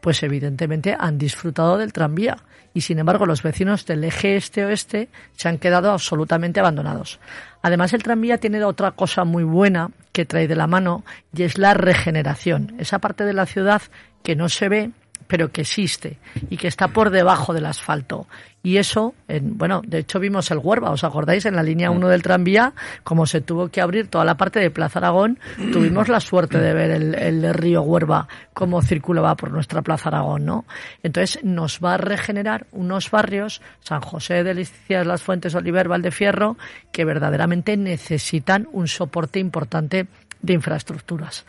pues 0.00 0.22
evidentemente 0.22 0.96
han 0.96 1.18
disfrutado 1.18 1.78
del 1.78 1.92
tranvía. 1.92 2.38
Y 2.72 2.82
sin 2.82 3.00
embargo, 3.00 3.26
los 3.26 3.42
vecinos 3.42 3.84
del 3.86 4.04
eje 4.04 4.36
este-oeste 4.36 5.08
se 5.36 5.48
han 5.48 5.58
quedado 5.58 5.90
absolutamente 5.90 6.60
abandonados. 6.60 7.18
Además, 7.62 7.92
el 7.92 8.04
tranvía 8.04 8.38
tiene 8.38 8.62
otra 8.62 8.92
cosa 8.92 9.24
muy 9.24 9.42
buena 9.42 9.90
que 10.12 10.24
trae 10.24 10.46
de 10.46 10.54
la 10.54 10.68
mano 10.68 11.04
y 11.34 11.42
es 11.42 11.58
la 11.58 11.74
regeneración. 11.74 12.76
Esa 12.78 13.00
parte 13.00 13.24
de 13.24 13.32
la 13.32 13.46
ciudad 13.46 13.82
que 14.22 14.36
no 14.36 14.48
se 14.48 14.68
ve, 14.68 14.90
pero 15.30 15.52
que 15.52 15.60
existe 15.60 16.18
y 16.50 16.56
que 16.56 16.66
está 16.66 16.88
por 16.88 17.10
debajo 17.10 17.54
del 17.54 17.66
asfalto. 17.66 18.26
Y 18.64 18.78
eso, 18.78 19.14
en, 19.28 19.56
bueno, 19.56 19.80
de 19.86 20.00
hecho 20.00 20.18
vimos 20.18 20.50
el 20.50 20.58
Huerva, 20.58 20.90
¿os 20.90 21.04
acordáis? 21.04 21.46
En 21.46 21.54
la 21.54 21.62
línea 21.62 21.92
1 21.92 22.08
del 22.08 22.20
tranvía, 22.20 22.74
como 23.04 23.24
se 23.24 23.40
tuvo 23.40 23.68
que 23.68 23.80
abrir 23.80 24.08
toda 24.08 24.24
la 24.24 24.36
parte 24.36 24.58
de 24.58 24.70
Plaza 24.70 24.98
Aragón, 24.98 25.38
tuvimos 25.72 26.08
la 26.08 26.18
suerte 26.18 26.58
de 26.58 26.74
ver 26.74 26.90
el, 26.90 27.54
río 27.54 27.82
Huerva 27.82 28.26
cómo 28.52 28.82
circulaba 28.82 29.36
por 29.36 29.52
nuestra 29.52 29.82
Plaza 29.82 30.08
Aragón, 30.08 30.44
¿no? 30.44 30.64
Entonces 31.04 31.42
nos 31.44 31.78
va 31.78 31.94
a 31.94 31.98
regenerar 31.98 32.66
unos 32.72 33.08
barrios, 33.10 33.62
San 33.82 34.00
José 34.00 34.42
de 34.42 35.04
Las 35.04 35.22
Fuentes, 35.22 35.54
Oliver, 35.54 35.86
Valdefierro, 35.86 36.58
que 36.90 37.04
verdaderamente 37.04 37.76
necesitan 37.76 38.68
un 38.72 38.88
soporte 38.88 39.38
importante 39.38 40.08
de 40.42 40.52
infraestructuras. 40.52 41.46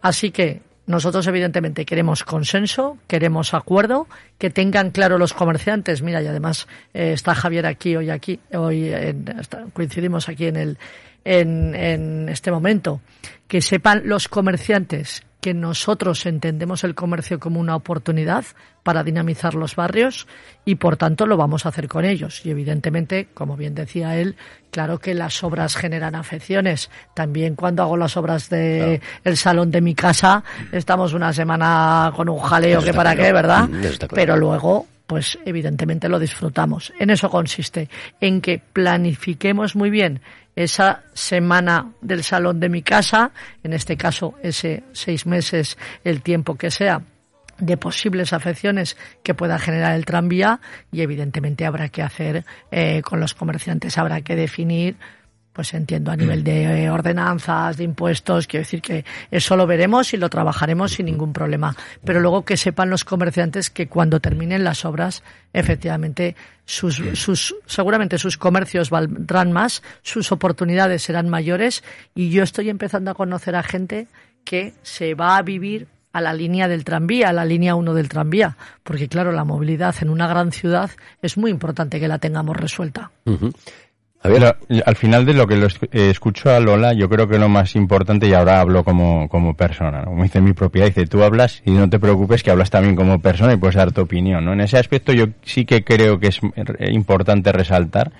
Así 0.00 0.30
que 0.30 0.62
nosotros, 0.86 1.26
evidentemente, 1.26 1.86
queremos 1.86 2.24
consenso, 2.24 2.98
queremos 3.06 3.54
acuerdo, 3.54 4.06
que 4.38 4.50
tengan 4.50 4.90
claro 4.90 5.16
los 5.16 5.32
comerciantes. 5.32 6.02
Mira, 6.02 6.22
y 6.22 6.26
además 6.26 6.68
eh, 6.92 7.12
está 7.12 7.34
Javier 7.34 7.66
aquí 7.66 7.96
hoy, 7.96 8.10
aquí, 8.10 8.38
hoy 8.52 8.92
coincidimos 9.72 10.28
aquí 10.28 10.46
en, 10.46 10.56
el, 10.56 10.78
en, 11.24 11.74
en 11.74 12.28
este 12.28 12.50
momento. 12.50 13.00
Que 13.48 13.62
sepan 13.62 14.02
los 14.04 14.28
comerciantes 14.28 15.22
que 15.44 15.52
nosotros 15.52 16.24
entendemos 16.24 16.84
el 16.84 16.94
comercio 16.94 17.38
como 17.38 17.60
una 17.60 17.76
oportunidad 17.76 18.46
para 18.82 19.04
dinamizar 19.04 19.52
los 19.52 19.76
barrios 19.76 20.26
y 20.64 20.76
por 20.76 20.96
tanto 20.96 21.26
lo 21.26 21.36
vamos 21.36 21.66
a 21.66 21.68
hacer 21.68 21.86
con 21.86 22.06
ellos. 22.06 22.46
Y 22.46 22.50
evidentemente, 22.50 23.28
como 23.34 23.54
bien 23.54 23.74
decía 23.74 24.16
él, 24.16 24.36
claro 24.70 25.00
que 25.00 25.12
las 25.12 25.44
obras 25.44 25.76
generan 25.76 26.14
afecciones. 26.14 26.90
También 27.12 27.56
cuando 27.56 27.82
hago 27.82 27.98
las 27.98 28.16
obras 28.16 28.48
de 28.48 29.02
el 29.22 29.36
salón 29.36 29.70
de 29.70 29.82
mi 29.82 29.94
casa, 29.94 30.42
estamos 30.72 31.12
una 31.12 31.30
semana 31.34 32.10
con 32.16 32.30
un 32.30 32.38
jaleo 32.38 32.82
que 32.82 32.94
para 32.94 33.14
qué, 33.14 33.30
¿verdad? 33.30 33.68
Pero 34.14 34.38
luego 34.38 34.86
pues 35.06 35.38
evidentemente 35.44 36.08
lo 36.08 36.18
disfrutamos. 36.18 36.92
En 36.98 37.10
eso 37.10 37.30
consiste, 37.30 37.88
en 38.20 38.40
que 38.40 38.58
planifiquemos 38.58 39.76
muy 39.76 39.90
bien 39.90 40.20
esa 40.56 41.02
semana 41.14 41.92
del 42.00 42.22
salón 42.22 42.60
de 42.60 42.68
mi 42.68 42.82
casa, 42.82 43.32
en 43.62 43.72
este 43.72 43.96
caso 43.96 44.34
ese 44.42 44.84
seis 44.92 45.26
meses, 45.26 45.76
el 46.04 46.22
tiempo 46.22 46.54
que 46.56 46.70
sea, 46.70 47.02
de 47.58 47.76
posibles 47.76 48.32
afecciones 48.32 48.96
que 49.22 49.34
pueda 49.34 49.58
generar 49.58 49.94
el 49.94 50.04
tranvía 50.04 50.60
y 50.90 51.02
evidentemente 51.02 51.66
habrá 51.66 51.88
que 51.88 52.02
hacer 52.02 52.44
eh, 52.70 53.02
con 53.02 53.20
los 53.20 53.34
comerciantes, 53.34 53.96
habrá 53.98 54.22
que 54.22 54.36
definir 54.36 54.96
pues 55.54 55.72
entiendo 55.72 56.10
a 56.10 56.16
nivel 56.16 56.42
de 56.42 56.90
ordenanzas, 56.90 57.76
de 57.76 57.84
impuestos, 57.84 58.48
quiero 58.48 58.64
decir 58.64 58.82
que 58.82 59.04
eso 59.30 59.56
lo 59.56 59.68
veremos 59.68 60.12
y 60.12 60.16
lo 60.16 60.28
trabajaremos 60.28 60.92
sin 60.92 61.06
ningún 61.06 61.32
problema. 61.32 61.76
Pero 62.04 62.20
luego 62.20 62.44
que 62.44 62.56
sepan 62.56 62.90
los 62.90 63.04
comerciantes 63.04 63.70
que 63.70 63.86
cuando 63.86 64.18
terminen 64.18 64.64
las 64.64 64.84
obras, 64.84 65.22
efectivamente, 65.52 66.34
sus, 66.64 67.00
sus, 67.14 67.54
seguramente 67.66 68.18
sus 68.18 68.36
comercios 68.36 68.90
valdrán 68.90 69.52
más, 69.52 69.84
sus 70.02 70.32
oportunidades 70.32 71.02
serán 71.02 71.28
mayores 71.28 71.84
y 72.16 72.30
yo 72.30 72.42
estoy 72.42 72.68
empezando 72.68 73.12
a 73.12 73.14
conocer 73.14 73.54
a 73.54 73.62
gente 73.62 74.08
que 74.42 74.74
se 74.82 75.14
va 75.14 75.36
a 75.36 75.42
vivir 75.42 75.86
a 76.14 76.20
la 76.20 76.32
línea 76.32 76.68
del 76.68 76.84
tranvía, 76.84 77.30
a 77.30 77.32
la 77.32 77.44
línea 77.44 77.74
1 77.74 77.92
del 77.92 78.08
tranvía, 78.08 78.56
porque 78.84 79.08
claro, 79.08 79.32
la 79.32 79.44
movilidad 79.44 79.96
en 80.00 80.10
una 80.10 80.28
gran 80.28 80.52
ciudad 80.52 80.90
es 81.20 81.36
muy 81.36 81.50
importante 81.50 81.98
que 81.98 82.08
la 82.08 82.18
tengamos 82.18 82.56
resuelta. 82.56 83.10
Al 84.24 84.96
final 84.96 85.26
de 85.26 85.34
lo 85.34 85.46
que 85.46 85.56
lo 85.56 85.66
eh, 85.66 86.10
escucho 86.10 86.50
a 86.50 86.58
Lola, 86.58 86.94
yo 86.94 87.10
creo 87.10 87.28
que 87.28 87.38
lo 87.38 87.50
más 87.50 87.76
importante, 87.76 88.26
y 88.26 88.32
ahora 88.32 88.60
hablo 88.60 88.82
como, 88.82 89.28
como 89.28 89.54
persona, 89.54 90.04
como 90.04 90.22
dice 90.22 90.40
mi 90.40 90.54
propiedad, 90.54 90.86
dice, 90.86 91.06
tú 91.06 91.22
hablas 91.22 91.62
y 91.66 91.72
no 91.72 91.90
te 91.90 91.98
preocupes 91.98 92.42
que 92.42 92.50
hablas 92.50 92.70
también 92.70 92.96
como 92.96 93.20
persona 93.20 93.52
y 93.52 93.56
puedes 93.58 93.76
dar 93.76 93.92
tu 93.92 94.00
opinión. 94.00 94.44
¿no? 94.44 94.54
En 94.54 94.62
ese 94.62 94.78
aspecto 94.78 95.12
yo 95.12 95.26
sí 95.42 95.66
que 95.66 95.84
creo 95.84 96.18
que 96.18 96.28
es 96.28 96.40
eh, 96.78 96.90
importante 96.92 97.52
resaltar 97.52 98.12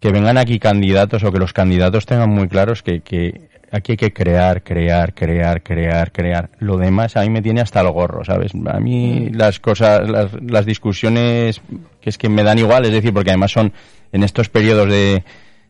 que 0.00 0.10
vengan 0.10 0.38
aquí 0.38 0.58
candidatos 0.58 1.22
o 1.24 1.32
que 1.32 1.38
los 1.38 1.52
candidatos 1.52 2.06
tengan 2.06 2.30
muy 2.30 2.48
claros 2.48 2.82
que, 2.82 3.00
que 3.00 3.48
aquí 3.70 3.92
hay 3.92 3.96
que 3.96 4.12
crear, 4.12 4.62
crear, 4.62 5.14
crear, 5.14 5.62
crear, 5.62 6.12
crear. 6.12 6.50
Lo 6.58 6.78
demás 6.78 7.16
a 7.16 7.22
mí 7.22 7.30
me 7.30 7.42
tiene 7.42 7.60
hasta 7.60 7.80
el 7.80 7.90
gorro, 7.90 8.24
¿sabes? 8.24 8.52
A 8.66 8.80
mí 8.80 9.28
mm. 9.30 9.36
las 9.36 9.60
cosas, 9.60 10.08
las, 10.08 10.30
las 10.42 10.64
discusiones 10.64 11.60
que 12.00 12.10
es 12.10 12.18
que 12.18 12.28
me 12.28 12.42
dan 12.42 12.58
igual, 12.58 12.84
es 12.86 12.92
decir, 12.92 13.12
porque 13.12 13.30
además 13.30 13.52
son 13.52 13.72
en 14.14 14.22
estos 14.22 14.48
periodos 14.48 14.88
de, 14.88 15.24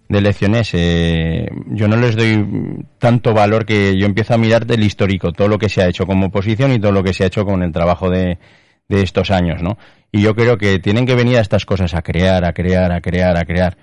de 0.09 0.19
elecciones, 0.19 0.71
eh, 0.75 1.49
yo 1.69 1.89
no 1.89 1.97
les 1.97 2.15
doy 2.15 2.85
tanto 2.99 3.33
valor 3.33 3.65
que 3.65 3.99
yo 3.99 4.05
empiezo 4.05 4.35
a 4.35 4.39
mirar 4.39 4.67
del 4.67 4.85
histórico, 4.85 5.33
todo 5.33 5.49
lo 5.49 5.59
que 5.59 5.71
se 5.71 5.83
ha 5.83 5.89
hecho 5.89 6.07
como 6.07 6.27
oposición 6.27 6.73
y 6.73 6.79
todo 6.79 6.93
lo 6.93 7.03
que 7.03 7.15
se 7.15 7.25
ha 7.25 7.29
hecho 7.29 7.47
con 7.47 7.63
el 7.63 7.73
trabajo 7.73 8.11
de, 8.11 8.39
de 8.87 9.03
estos 9.03 9.31
años, 9.31 9.63
¿no? 9.63 9.79
Y 10.13 10.21
yo 10.21 10.35
creo 10.35 10.59
que 10.59 10.79
tienen 10.79 11.07
que 11.07 11.15
venir 11.15 11.39
a 11.39 11.41
estas 11.41 11.65
cosas 11.65 11.95
a 11.95 12.03
crear, 12.03 12.45
a 12.45 12.53
crear, 12.53 12.93
a 12.93 13.01
crear, 13.01 13.37
a 13.39 13.47
crear. 13.47 13.79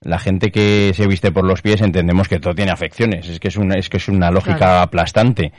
La 0.00 0.20
gente 0.20 0.52
que 0.52 0.92
se 0.94 1.08
viste 1.08 1.32
por 1.32 1.44
los 1.44 1.60
pies 1.60 1.80
entendemos 1.80 2.28
que 2.28 2.38
todo 2.38 2.54
tiene 2.54 2.70
afecciones, 2.70 3.28
es 3.28 3.40
que 3.40 3.48
es 3.48 3.56
una, 3.56 3.74
es 3.74 3.88
que 3.88 3.96
es 3.96 4.08
una 4.08 4.30
lógica 4.30 4.80
aplastante, 4.80 5.52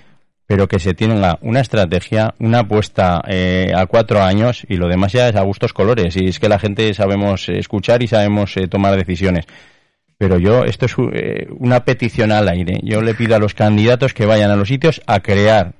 pero 0.47 0.67
que 0.67 0.79
se 0.79 0.93
tiene 0.93 1.15
una, 1.41 1.59
estrategia, 1.59 2.35
una 2.39 2.59
apuesta 2.59 3.21
eh, 3.27 3.71
a 3.75 3.87
cuatro 3.87 4.21
años 4.21 4.63
y 4.69 4.77
lo 4.77 4.87
demás 4.87 5.11
ya 5.11 5.27
es 5.27 5.35
a 5.35 5.41
gustos 5.41 5.73
colores 5.73 6.15
y 6.17 6.27
es 6.27 6.39
que 6.39 6.49
la 6.49 6.59
gente 6.59 6.93
sabemos 6.93 7.49
escuchar 7.49 8.03
y 8.03 8.07
sabemos 8.07 8.55
eh, 8.57 8.67
tomar 8.67 8.95
decisiones. 8.95 9.45
Pero 10.17 10.37
yo, 10.37 10.63
esto 10.63 10.85
es 10.85 10.95
eh, 11.13 11.47
una 11.57 11.83
petición 11.83 12.31
al 12.31 12.47
aire. 12.47 12.79
Yo 12.83 13.01
le 13.01 13.15
pido 13.15 13.35
a 13.35 13.39
los 13.39 13.53
candidatos 13.53 14.13
que 14.13 14.25
vayan 14.25 14.51
a 14.51 14.55
los 14.55 14.69
sitios 14.69 15.01
a 15.07 15.19
crear. 15.19 15.73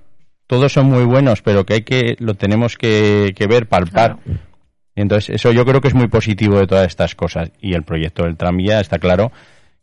Todos 0.48 0.74
son 0.74 0.88
muy 0.88 1.06
buenos, 1.06 1.42
pero 1.42 1.66
que 1.66 1.76
hay 1.76 1.82
que, 1.84 2.16
lo 2.20 2.34
tenemos 2.34 2.78
que, 2.78 3.34
ver, 3.50 3.68
palpar. 3.68 4.18
entonces, 4.96 5.36
eso 5.36 5.52
yo 5.52 5.66
creo 5.66 5.80
que 5.80 5.88
es 5.88 5.96
muy 5.96 6.08
positivo 6.08 6.60
de 6.60 6.68
todas 6.68 6.88
estas 6.88 7.16
cosas. 7.16 7.52
Y 7.62 7.74
el 7.76 7.84
proyecto 7.84 8.24
del 8.24 8.36
tranvía 8.36 8.82
está 8.82 9.00
claro 9.00 9.32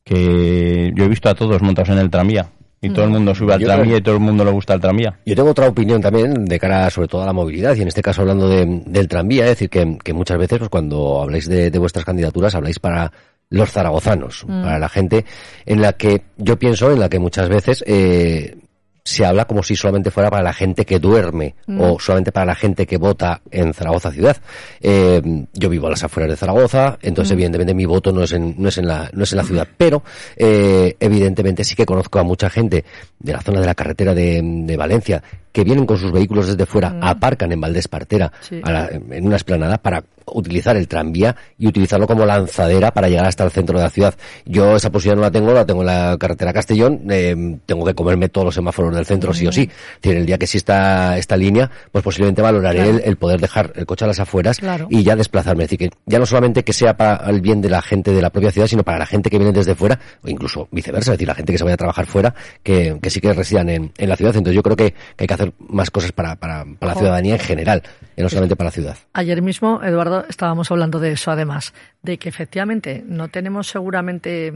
que 0.04 0.92
yo 0.94 1.04
he 1.04 1.08
visto 1.08 1.30
a 1.30 1.34
todos 1.34 1.62
montados 1.62 1.88
en 1.88 1.98
el 1.98 2.10
tranvía. 2.10 2.50
Y 2.84 2.90
todo 2.90 3.04
el 3.04 3.12
mundo 3.12 3.32
sube 3.32 3.54
al 3.54 3.62
tranvía 3.62 3.98
y 3.98 4.02
todo 4.02 4.16
el 4.16 4.20
mundo 4.20 4.44
le 4.44 4.50
gusta 4.50 4.74
el 4.74 4.80
tranvía. 4.80 5.16
Yo 5.24 5.36
tengo 5.36 5.50
otra 5.50 5.68
opinión 5.68 6.02
también 6.02 6.44
de 6.44 6.58
cara 6.58 6.90
sobre 6.90 7.06
todo 7.06 7.22
a 7.22 7.26
la 7.26 7.32
movilidad 7.32 7.76
y 7.76 7.82
en 7.82 7.88
este 7.88 8.02
caso 8.02 8.22
hablando 8.22 8.48
del 8.48 9.08
tranvía, 9.08 9.44
es 9.44 9.50
decir, 9.50 9.70
que, 9.70 10.12
muchas 10.12 10.36
veces 10.36 10.58
pues, 10.58 10.68
cuando 10.68 11.22
habláis 11.22 11.48
de, 11.48 11.70
vuestras 11.78 12.04
candidaturas 12.04 12.56
habláis 12.56 12.80
para 12.80 13.12
los 13.50 13.70
zaragozanos, 13.70 14.44
mm. 14.48 14.62
para 14.62 14.78
la 14.80 14.88
gente 14.88 15.24
en 15.64 15.80
la 15.80 15.92
que 15.92 16.22
yo 16.38 16.58
pienso, 16.58 16.90
en 16.90 16.98
la 16.98 17.08
que 17.08 17.20
muchas 17.20 17.48
veces 17.48 17.84
eh, 17.86 18.56
se 19.04 19.24
habla 19.24 19.46
como 19.46 19.62
si 19.62 19.74
solamente 19.74 20.10
fuera 20.10 20.30
para 20.30 20.42
la 20.42 20.52
gente 20.52 20.84
que 20.84 20.98
duerme 20.98 21.54
mm. 21.66 21.80
o 21.80 21.98
solamente 21.98 22.32
para 22.32 22.46
la 22.46 22.54
gente 22.54 22.86
que 22.86 22.96
vota 22.96 23.40
en 23.50 23.74
Zaragoza 23.74 24.12
ciudad. 24.12 24.36
Eh, 24.80 25.20
yo 25.52 25.68
vivo 25.68 25.88
a 25.88 25.90
las 25.90 26.04
afueras 26.04 26.30
de 26.30 26.36
Zaragoza, 26.36 26.98
entonces 27.02 27.32
mm. 27.32 27.34
evidentemente 27.34 27.74
mi 27.74 27.84
voto 27.84 28.12
no 28.12 28.22
es 28.22 28.32
en, 28.32 28.54
no 28.58 28.68
es 28.68 28.78
en 28.78 28.86
la, 28.86 29.10
no 29.12 29.24
es 29.24 29.32
en 29.32 29.38
la 29.38 29.44
ciudad, 29.44 29.68
pero 29.76 30.02
eh, 30.36 30.96
evidentemente 31.00 31.64
sí 31.64 31.74
que 31.74 31.86
conozco 31.86 32.18
a 32.18 32.22
mucha 32.22 32.48
gente 32.48 32.84
de 33.18 33.32
la 33.32 33.40
zona 33.40 33.60
de 33.60 33.66
la 33.66 33.74
carretera 33.74 34.14
de, 34.14 34.40
de 34.42 34.76
Valencia 34.76 35.22
que 35.52 35.64
vienen 35.64 35.84
con 35.84 35.98
sus 35.98 36.12
vehículos 36.12 36.46
desde 36.46 36.66
fuera, 36.66 36.90
mm. 36.90 37.04
aparcan 37.04 37.52
en 37.52 37.60
Valdespartera, 37.60 38.32
en 38.50 39.26
una 39.26 39.36
esplanada, 39.36 39.78
para 39.78 40.02
utilizar 40.26 40.76
el 40.76 40.88
tranvía 40.88 41.36
y 41.58 41.66
utilizarlo 41.66 42.06
como 42.06 42.24
lanzadera 42.24 42.92
para 42.92 43.08
llegar 43.08 43.26
hasta 43.26 43.44
el 43.44 43.50
centro 43.50 43.78
de 43.78 43.84
la 43.84 43.90
ciudad. 43.90 44.14
Yo 44.44 44.76
esa 44.76 44.90
posibilidad 44.90 45.16
no 45.16 45.22
la 45.22 45.30
tengo, 45.30 45.52
la 45.52 45.66
tengo 45.66 45.82
en 45.82 45.86
la 45.86 46.16
carretera 46.18 46.52
Castellón, 46.52 47.02
eh, 47.10 47.58
tengo 47.66 47.84
que 47.84 47.94
comerme 47.94 48.28
todos 48.28 48.46
los 48.46 48.54
semáforos 48.54 48.94
del 48.94 49.06
centro 49.06 49.32
sí 49.32 49.46
o 49.46 49.52
sí. 49.52 49.68
Es 50.02 50.10
el 50.10 50.26
día 50.26 50.38
que 50.38 50.44
exista 50.44 51.16
esta 51.18 51.36
línea, 51.36 51.70
pues 51.90 52.04
posiblemente 52.04 52.42
valoraré 52.42 53.02
el, 53.04 53.16
poder 53.16 53.40
dejar 53.40 53.72
el 53.76 53.86
coche 53.86 54.04
a 54.04 54.08
las 54.08 54.20
afueras 54.20 54.58
y 54.90 55.02
ya 55.02 55.16
desplazarme. 55.16 55.64
Es 55.64 55.70
decir, 55.70 55.90
que 55.90 55.96
ya 56.06 56.18
no 56.18 56.26
solamente 56.26 56.64
que 56.64 56.72
sea 56.72 56.96
para 56.96 57.28
el 57.30 57.40
bien 57.40 57.60
de 57.60 57.70
la 57.70 57.82
gente 57.82 58.12
de 58.12 58.22
la 58.22 58.30
propia 58.30 58.50
ciudad, 58.50 58.66
sino 58.66 58.82
para 58.82 58.98
la 58.98 59.06
gente 59.06 59.30
que 59.30 59.38
viene 59.38 59.52
desde 59.52 59.74
fuera, 59.74 59.98
o 60.22 60.28
incluso 60.28 60.68
viceversa, 60.70 61.12
es 61.12 61.18
decir, 61.18 61.28
la 61.28 61.34
gente 61.34 61.52
que 61.52 61.58
se 61.58 61.64
vaya 61.64 61.74
a 61.74 61.78
trabajar 61.78 62.06
fuera, 62.06 62.34
que, 62.62 62.98
sí 63.08 63.20
que 63.20 63.32
residan 63.32 63.68
en, 63.68 63.92
la 63.96 64.16
ciudad. 64.16 64.34
Entonces 64.36 64.54
yo 64.54 64.62
creo 64.62 64.76
que 64.76 64.94
hay 65.18 65.26
que 65.26 65.34
hacer 65.34 65.52
más 65.58 65.90
cosas 65.90 66.12
para, 66.12 66.36
para, 66.36 66.64
la 66.80 66.94
ciudadanía 66.94 67.34
en 67.34 67.40
general, 67.40 67.82
y 68.16 68.22
no 68.22 68.28
solamente 68.28 68.56
para 68.56 68.68
la 68.68 68.72
ciudad. 68.72 68.96
Ayer 69.12 69.42
mismo, 69.42 69.82
Eduardo, 69.82 70.24
estábamos 70.28 70.70
hablando 70.70 70.98
de 70.98 71.12
eso, 71.12 71.30
además, 71.30 71.72
de 72.02 72.18
que 72.18 72.28
efectivamente 72.28 73.04
no 73.06 73.28
tenemos 73.28 73.68
seguramente 73.68 74.52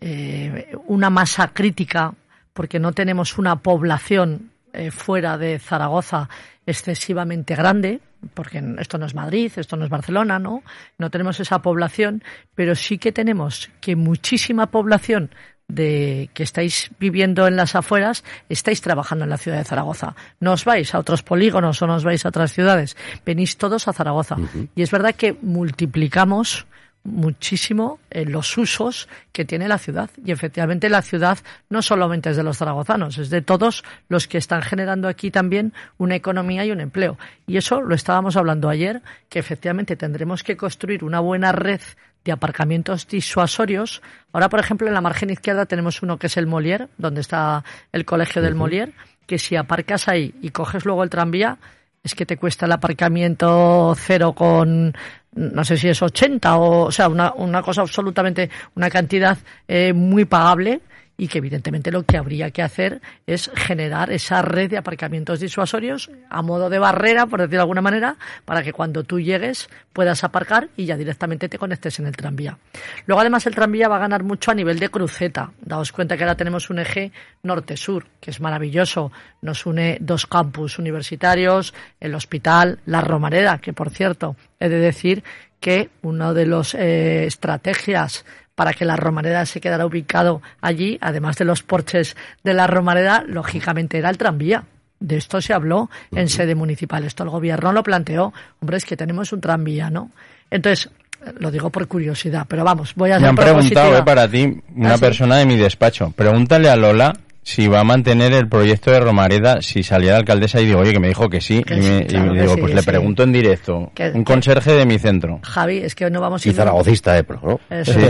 eh, 0.00 0.76
una 0.86 1.10
masa 1.10 1.52
crítica, 1.52 2.14
porque 2.52 2.78
no 2.78 2.92
tenemos 2.92 3.38
una 3.38 3.56
población 3.56 4.50
eh, 4.72 4.90
fuera 4.90 5.38
de 5.38 5.58
Zaragoza 5.58 6.28
excesivamente 6.66 7.54
grande, 7.54 8.00
porque 8.34 8.62
esto 8.78 8.98
no 8.98 9.06
es 9.06 9.14
Madrid, 9.14 9.52
esto 9.56 9.76
no 9.76 9.84
es 9.84 9.90
Barcelona, 9.90 10.38
¿no? 10.38 10.62
No 10.98 11.10
tenemos 11.10 11.38
esa 11.38 11.62
población, 11.62 12.22
pero 12.54 12.74
sí 12.74 12.98
que 12.98 13.12
tenemos 13.12 13.70
que 13.80 13.94
muchísima 13.94 14.70
población 14.70 15.30
de 15.68 16.30
que 16.34 16.42
estáis 16.42 16.90
viviendo 16.98 17.46
en 17.46 17.56
las 17.56 17.74
afueras, 17.74 18.24
estáis 18.48 18.80
trabajando 18.80 19.24
en 19.24 19.30
la 19.30 19.38
ciudad 19.38 19.58
de 19.58 19.64
Zaragoza. 19.64 20.14
No 20.40 20.52
os 20.52 20.64
vais 20.64 20.94
a 20.94 20.98
otros 20.98 21.22
polígonos 21.22 21.82
o 21.82 21.86
no 21.86 21.94
os 21.94 22.04
vais 22.04 22.24
a 22.24 22.28
otras 22.28 22.52
ciudades, 22.52 22.96
venís 23.24 23.56
todos 23.56 23.88
a 23.88 23.92
Zaragoza. 23.92 24.36
Y 24.74 24.82
es 24.82 24.90
verdad 24.90 25.14
que 25.14 25.36
multiplicamos 25.42 26.66
muchísimo 27.06 28.00
en 28.10 28.32
los 28.32 28.58
usos 28.58 29.08
que 29.32 29.44
tiene 29.44 29.68
la 29.68 29.78
ciudad. 29.78 30.10
Y 30.24 30.32
efectivamente 30.32 30.88
la 30.88 31.02
ciudad 31.02 31.38
no 31.70 31.80
solamente 31.80 32.30
es 32.30 32.36
de 32.36 32.42
los 32.42 32.58
zaragozanos, 32.58 33.18
es 33.18 33.30
de 33.30 33.42
todos 33.42 33.84
los 34.08 34.28
que 34.28 34.38
están 34.38 34.62
generando 34.62 35.08
aquí 35.08 35.30
también 35.30 35.72
una 35.98 36.16
economía 36.16 36.64
y 36.64 36.72
un 36.72 36.80
empleo. 36.80 37.16
Y 37.46 37.56
eso 37.56 37.80
lo 37.80 37.94
estábamos 37.94 38.36
hablando 38.36 38.68
ayer, 38.68 39.02
que 39.28 39.38
efectivamente 39.38 39.96
tendremos 39.96 40.42
que 40.42 40.56
construir 40.56 41.04
una 41.04 41.20
buena 41.20 41.52
red 41.52 41.80
de 42.26 42.32
aparcamientos 42.32 43.08
disuasorios. 43.08 44.02
Ahora, 44.32 44.50
por 44.50 44.60
ejemplo, 44.60 44.86
en 44.88 44.94
la 44.94 45.00
margen 45.00 45.30
izquierda 45.30 45.64
tenemos 45.64 46.02
uno 46.02 46.18
que 46.18 46.26
es 46.26 46.36
el 46.36 46.46
Molière, 46.46 46.88
donde 46.98 47.22
está 47.22 47.64
el 47.92 48.04
colegio 48.04 48.42
del 48.42 48.56
Molière, 48.56 48.92
que 49.26 49.38
si 49.38 49.56
aparcas 49.56 50.08
ahí 50.08 50.34
y 50.42 50.50
coges 50.50 50.84
luego 50.84 51.02
el 51.02 51.10
tranvía, 51.10 51.58
es 52.02 52.14
que 52.14 52.26
te 52.26 52.36
cuesta 52.36 52.66
el 52.66 52.72
aparcamiento 52.72 53.94
cero 53.96 54.32
con, 54.32 54.94
no 55.32 55.64
sé 55.64 55.76
si 55.76 55.88
es 55.88 56.02
80 56.02 56.56
o, 56.56 56.86
o 56.86 56.92
sea, 56.92 57.08
una, 57.08 57.32
una 57.32 57.62
cosa 57.62 57.80
absolutamente, 57.80 58.50
una 58.74 58.90
cantidad 58.90 59.38
eh, 59.66 59.92
muy 59.92 60.24
pagable 60.24 60.80
y 61.16 61.28
que 61.28 61.38
evidentemente 61.38 61.90
lo 61.90 62.02
que 62.02 62.16
habría 62.16 62.50
que 62.50 62.62
hacer 62.62 63.00
es 63.26 63.50
generar 63.54 64.10
esa 64.10 64.42
red 64.42 64.70
de 64.70 64.78
aparcamientos 64.78 65.40
disuasorios 65.40 66.10
a 66.28 66.42
modo 66.42 66.68
de 66.68 66.78
barrera, 66.78 67.26
por 67.26 67.40
decirlo 67.40 67.58
de 67.58 67.62
alguna 67.62 67.80
manera, 67.80 68.16
para 68.44 68.62
que 68.62 68.72
cuando 68.72 69.04
tú 69.04 69.20
llegues 69.20 69.68
puedas 69.92 70.24
aparcar 70.24 70.68
y 70.76 70.84
ya 70.84 70.96
directamente 70.96 71.48
te 71.48 71.58
conectes 71.58 71.98
en 71.98 72.06
el 72.06 72.16
tranvía. 72.16 72.58
Luego 73.06 73.20
además 73.20 73.46
el 73.46 73.54
tranvía 73.54 73.88
va 73.88 73.96
a 73.96 74.00
ganar 74.00 74.22
mucho 74.22 74.50
a 74.50 74.54
nivel 74.54 74.78
de 74.78 74.88
cruceta. 74.88 75.52
Daos 75.62 75.92
cuenta 75.92 76.16
que 76.16 76.24
ahora 76.24 76.36
tenemos 76.36 76.70
un 76.70 76.78
eje 76.78 77.12
norte-sur, 77.42 78.06
que 78.20 78.30
es 78.30 78.40
maravilloso. 78.40 79.10
Nos 79.40 79.64
une 79.64 79.98
dos 80.00 80.26
campus 80.26 80.78
universitarios, 80.78 81.72
el 82.00 82.14
hospital, 82.14 82.80
la 82.86 83.00
Romareda, 83.00 83.58
que 83.58 83.72
por 83.72 83.90
cierto, 83.90 84.36
he 84.60 84.68
de 84.68 84.78
decir 84.78 85.24
que 85.60 85.90
una 86.02 86.32
de 86.32 86.46
las 86.46 86.74
eh, 86.74 87.26
estrategias 87.26 88.24
para 88.56 88.72
que 88.72 88.84
la 88.84 88.96
Romareda 88.96 89.46
se 89.46 89.60
quedara 89.60 89.86
ubicado 89.86 90.42
allí, 90.60 90.98
además 91.00 91.36
de 91.36 91.44
los 91.44 91.62
porches 91.62 92.16
de 92.42 92.54
la 92.54 92.66
Romareda, 92.66 93.22
lógicamente 93.28 93.98
era 93.98 94.10
el 94.10 94.18
tranvía. 94.18 94.64
De 94.98 95.18
esto 95.18 95.40
se 95.42 95.52
habló 95.52 95.90
en 96.10 96.28
sede 96.28 96.54
municipal. 96.54 97.04
Esto 97.04 97.22
el 97.22 97.28
gobierno 97.28 97.70
lo 97.70 97.82
planteó. 97.82 98.32
Hombre, 98.60 98.78
es 98.78 98.86
que 98.86 98.96
tenemos 98.96 99.30
un 99.32 99.42
tranvía, 99.42 99.90
¿no? 99.90 100.10
Entonces, 100.50 100.90
lo 101.38 101.50
digo 101.50 101.68
por 101.68 101.86
curiosidad, 101.86 102.46
pero 102.48 102.64
vamos, 102.64 102.94
voy 102.94 103.10
a 103.10 103.18
Me 103.18 103.28
han 103.28 103.36
preguntado 103.36 103.98
eh, 103.98 104.02
para 104.02 104.26
ti, 104.26 104.58
una 104.74 104.94
¿Ah, 104.94 104.98
persona 104.98 105.36
de 105.36 105.44
mi 105.44 105.56
despacho. 105.56 106.12
Pregúntale 106.16 106.70
a 106.70 106.76
Lola 106.76 107.12
si 107.46 107.68
va 107.68 107.78
a 107.78 107.84
mantener 107.84 108.32
el 108.32 108.48
proyecto 108.48 108.90
de 108.90 108.98
Romareda 108.98 109.62
si 109.62 109.84
salía 109.84 110.10
la 110.10 110.18
alcaldesa 110.18 110.60
y 110.60 110.66
digo, 110.66 110.80
oye, 110.80 110.92
que 110.92 110.98
me 110.98 111.06
dijo 111.06 111.28
que 111.28 111.40
sí. 111.40 111.62
y 111.64 111.80
me, 111.80 112.04
digo, 112.04 112.56
pues 112.56 112.74
le 112.74 112.82
pregunto 112.82 113.22
en 113.22 113.32
directo. 113.32 113.92
un 114.14 114.24
conserje 114.24 114.72
de 114.72 114.84
mi 114.84 114.98
centro. 114.98 115.38
Javi, 115.44 115.78
es 115.78 115.94
que 115.94 116.10
no 116.10 116.20
vamos 116.20 116.44
a 116.44 116.48
ir... 116.48 116.52
Y 116.52 116.56
zaragocista, 116.56 117.16
¿eh? 117.16 117.24
¿no? 117.40 117.60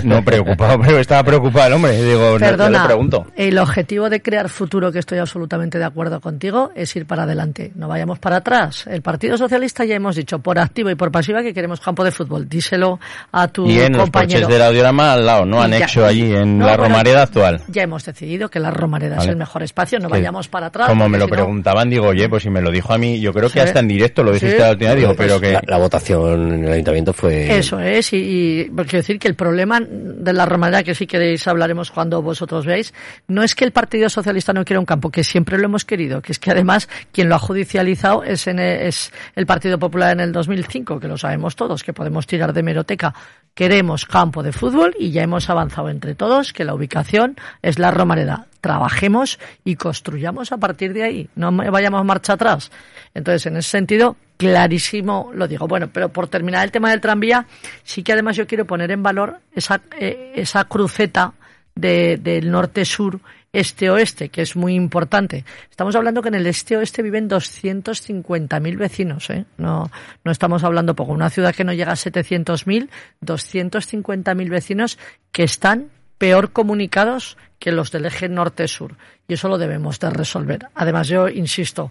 no, 0.05 0.25
preocupado, 0.25 0.81
pero 0.81 0.99
estaba 0.99 1.23
preocupado 1.23 1.67
el 1.67 1.73
hombre. 1.75 2.03
Digo, 2.03 2.39
Perdona, 2.39 2.81
le 2.81 2.87
pregunto. 2.87 3.27
el 3.37 3.59
objetivo 3.59 4.09
de 4.09 4.23
crear 4.23 4.49
futuro, 4.49 4.91
que 4.91 5.01
estoy 5.01 5.19
absolutamente 5.19 5.79
de 5.79 5.85
acuerdo 5.85 6.19
contigo, 6.23 6.71
es 6.75 6.97
ir 6.97 7.05
para 7.05 7.25
adelante. 7.25 7.73
No 7.75 7.89
vayamos 7.89 8.19
para 8.19 8.37
atrás. 8.37 8.87
El 8.87 9.03
Partido 9.03 9.37
Socialista 9.37 9.85
ya 9.85 9.97
hemos 9.97 10.17
dicho, 10.17 10.39
por 10.39 10.59
activa 10.59 10.91
y 10.91 10.95
por 10.95 11.13
pasiva, 11.13 11.43
que 11.43 11.53
queremos 11.53 11.81
campo 11.81 12.05
de 12.05 12.11
fútbol. 12.11 12.49
Díselo 12.49 12.99
a 13.33 13.49
tu 13.49 13.69
y 13.69 13.81
en 13.81 13.93
compañero. 13.93 14.41
los 14.41 14.49
del 14.49 14.63
audiorama 14.63 15.13
al 15.13 15.27
lado, 15.27 15.45
no 15.45 15.61
anexo 15.61 16.07
allí, 16.07 16.35
en 16.35 16.59
la 16.59 16.75
Romareda 16.79 17.25
actual. 17.25 17.61
Ya 17.69 17.83
hemos 17.83 18.03
decidido 18.03 18.49
que 18.49 18.61
la 18.61 18.71
Romareda 18.71 19.26
el 19.29 19.37
mejor 19.37 19.63
espacio, 19.63 19.99
no 19.99 20.09
vayamos 20.09 20.49
para 20.49 20.67
atrás. 20.67 20.89
Como 20.89 21.09
me 21.09 21.19
lo 21.19 21.29
preguntaban, 21.29 21.91
digo, 21.91 22.09
oye, 22.09 22.29
pues 22.29 22.43
si 22.43 22.51
me 22.51 22.61
lo 22.61 22.71
dijo 22.71 22.93
a 22.93 22.99
mí, 22.99 23.21
yo 23.21 23.33
creo 23.33 23.51
que 23.51 23.61
hasta 23.61 23.81
en 23.81 23.89
directo 23.89 24.23
lo 24.23 24.33
dijiste 24.33 24.59
la 24.59 24.71
última 24.71 24.95
digo, 24.95 25.15
pero 25.17 25.41
que... 25.41 25.59
La, 25.67 25.79
votación 25.79 26.53
en 26.55 26.65
el 26.65 26.73
ayuntamiento 26.73 27.13
fue... 27.13 27.57
Eso 27.59 27.79
es, 27.81 28.13
y, 28.13 28.71
quiero 28.75 28.99
decir 28.99 29.19
que 29.19 29.29
el 29.29 29.35
problema 29.35 29.81
de 29.81 30.33
la 30.33 30.47
romanidad, 30.47 30.85
que 30.85 30.95
si 30.95 31.07
queréis 31.07 31.47
hablaremos 31.47 31.91
cuando 31.91 32.23
vosotros 32.23 32.67
veáis, 32.67 32.93
no 33.29 33.43
es 33.43 33.55
que 33.55 33.65
el 33.65 33.73
Partido 33.73 34.09
Socialista 34.09 34.53
no 34.53 34.65
quiera 34.65 34.81
un 34.81 34.87
campo, 34.87 35.11
que 35.11 35.23
siempre 35.23 35.59
lo 35.59 35.67
hemos 35.67 35.85
querido, 35.85 36.23
que 36.23 36.33
es 36.33 36.39
que 36.39 36.51
además 36.51 36.89
quien 37.13 37.29
lo 37.29 37.35
ha 37.35 37.39
judicializado 37.39 38.23
es, 38.25 38.47
en, 38.47 38.59
es 38.59 39.13
el 39.35 39.47
Partido 39.47 39.79
Popular 39.79 40.13
en 40.13 40.21
el 40.21 40.33
2005, 40.33 40.99
que 40.99 41.09
lo 41.09 41.19
sabemos 41.19 41.57
todos, 41.57 41.83
que 41.83 41.93
podemos 41.93 42.27
tirar 42.27 42.53
de 42.53 42.63
meroteca. 42.63 43.15
Queremos 43.55 44.05
campo 44.05 44.43
de 44.43 44.53
fútbol 44.53 44.95
y 44.99 45.11
ya 45.11 45.23
hemos 45.23 45.49
avanzado 45.49 45.89
entre 45.89 46.15
todos 46.15 46.53
que 46.53 46.65
la 46.65 46.75
ubicación 46.75 47.37
es 47.63 47.79
la 47.79 47.91
Romareda 47.91 48.47
trabajemos 48.61 49.39
y 49.65 49.77
construyamos 49.77 50.53
a 50.53 50.59
partir 50.59 50.93
de 50.93 51.03
ahí, 51.03 51.31
no 51.35 51.53
vayamos 51.53 52.05
marcha 52.05 52.35
atrás. 52.35 52.71
Entonces, 53.15 53.47
en 53.47 53.57
ese 53.57 53.71
sentido, 53.71 54.17
clarísimo 54.37 55.31
lo 55.35 55.49
digo. 55.49 55.67
Bueno, 55.67 55.89
pero 55.93 56.11
por 56.11 56.29
terminar 56.29 56.65
el 56.65 56.73
tema 56.73 56.91
del 56.91 57.01
tranvía, 57.01 57.47
sí 57.83 58.03
que 58.03 58.13
además 58.13 58.37
yo 58.37 58.47
quiero 58.47 58.67
poner 58.67 58.91
en 58.91 59.03
valor 59.03 59.41
esa, 59.55 59.81
eh, 59.99 60.33
esa 60.37 60.65
cruceta 60.65 61.33
de, 61.75 62.19
del 62.19 62.51
norte-sur, 62.51 63.21
este-oeste, 63.53 64.29
que 64.29 64.43
es 64.43 64.55
muy 64.55 64.75
importante. 64.75 65.45
Estamos 65.71 65.97
hablando 65.97 66.21
que 66.21 66.29
en 66.29 66.35
el 66.35 66.47
este-oeste 66.47 67.03
viven 67.03 67.29
250.000 67.29 68.77
vecinos, 68.77 69.31
¿eh? 69.31 69.47
No, 69.57 69.91
no 70.25 70.33
estamos 70.33 70.63
hablando 70.63 70.95
poco. 70.95 71.13
Una 71.13 71.31
ciudad 71.31 71.55
que 71.55 71.65
no 71.65 71.73
llega 71.73 71.93
a 71.93 71.97
700.000, 71.97 72.89
250.000 73.25 74.51
vecinos 74.51 74.99
que 75.33 75.45
están 75.45 75.89
peor 76.19 76.53
comunicados 76.53 77.37
que 77.59 77.73
los 77.73 77.91
del 77.91 78.07
eje 78.07 78.29
norte-sur. 78.29 78.97
Y 79.29 79.35
eso 79.35 79.49
lo 79.49 79.59
debemos 79.59 79.99
de 80.01 80.11
resolver. 80.11 80.69
Además, 80.75 81.09
yo 81.09 81.29
insisto, 81.29 81.91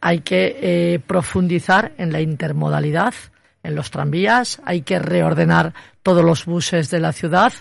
hay 0.00 0.20
que 0.20 0.58
eh, 0.60 0.98
profundizar 1.00 1.92
en 1.98 2.12
la 2.12 2.20
intermodalidad, 2.20 3.14
en 3.62 3.74
los 3.74 3.90
tranvías, 3.90 4.60
hay 4.64 4.82
que 4.82 4.98
reordenar 4.98 5.74
todos 6.02 6.24
los 6.24 6.46
buses 6.46 6.90
de 6.90 7.00
la 7.00 7.12
ciudad 7.12 7.52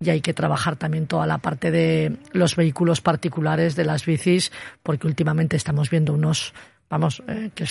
y 0.00 0.10
hay 0.10 0.20
que 0.20 0.34
trabajar 0.34 0.76
también 0.76 1.06
toda 1.06 1.26
la 1.26 1.38
parte 1.38 1.70
de 1.70 2.16
los 2.32 2.54
vehículos 2.54 3.00
particulares, 3.00 3.74
de 3.74 3.84
las 3.84 4.04
bicis, 4.04 4.52
porque 4.82 5.08
últimamente 5.08 5.56
estamos 5.56 5.90
viendo 5.90 6.12
unos, 6.12 6.54
vamos, 6.88 7.22
eh, 7.26 7.50
que 7.54 7.66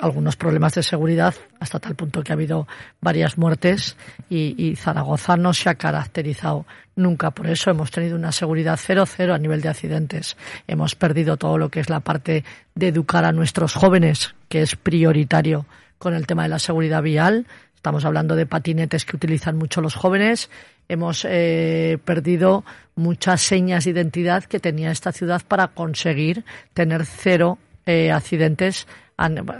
algunos 0.00 0.36
problemas 0.36 0.74
de 0.74 0.82
seguridad 0.82 1.34
hasta 1.58 1.78
tal 1.78 1.94
punto 1.94 2.22
que 2.22 2.32
ha 2.32 2.34
habido 2.34 2.66
varias 3.00 3.38
muertes 3.38 3.96
y, 4.28 4.74
Zaragoza 4.76 5.36
no 5.36 5.52
se 5.52 5.68
ha 5.68 5.74
caracterizado 5.74 6.66
nunca 6.96 7.30
por 7.30 7.46
eso. 7.46 7.70
Hemos 7.70 7.90
tenido 7.90 8.16
una 8.16 8.32
seguridad 8.32 8.78
cero 8.80 9.04
cero 9.06 9.34
a 9.34 9.38
nivel 9.38 9.60
de 9.60 9.68
accidentes. 9.68 10.36
Hemos 10.66 10.94
perdido 10.94 11.36
todo 11.36 11.58
lo 11.58 11.68
que 11.68 11.80
es 11.80 11.90
la 11.90 12.00
parte 12.00 12.44
de 12.74 12.88
educar 12.88 13.24
a 13.24 13.32
nuestros 13.32 13.74
jóvenes, 13.74 14.34
que 14.48 14.62
es 14.62 14.76
prioritario 14.76 15.66
con 15.98 16.14
el 16.14 16.26
tema 16.26 16.44
de 16.44 16.50
la 16.50 16.58
seguridad 16.58 17.02
vial. 17.02 17.46
Estamos 17.74 18.04
hablando 18.04 18.36
de 18.36 18.46
patinetes 18.46 19.04
que 19.04 19.16
utilizan 19.16 19.56
mucho 19.56 19.80
los 19.80 19.94
jóvenes 19.94 20.50
hemos 20.90 21.24
eh, 21.24 21.98
perdido 22.04 22.64
muchas 22.96 23.42
señas 23.42 23.84
de 23.84 23.92
identidad 23.92 24.42
que 24.42 24.58
tenía 24.58 24.90
esta 24.90 25.12
ciudad 25.12 25.40
para 25.46 25.68
conseguir 25.68 26.44
tener 26.74 27.06
cero 27.06 27.58
eh, 27.86 28.10
accidentes 28.10 28.88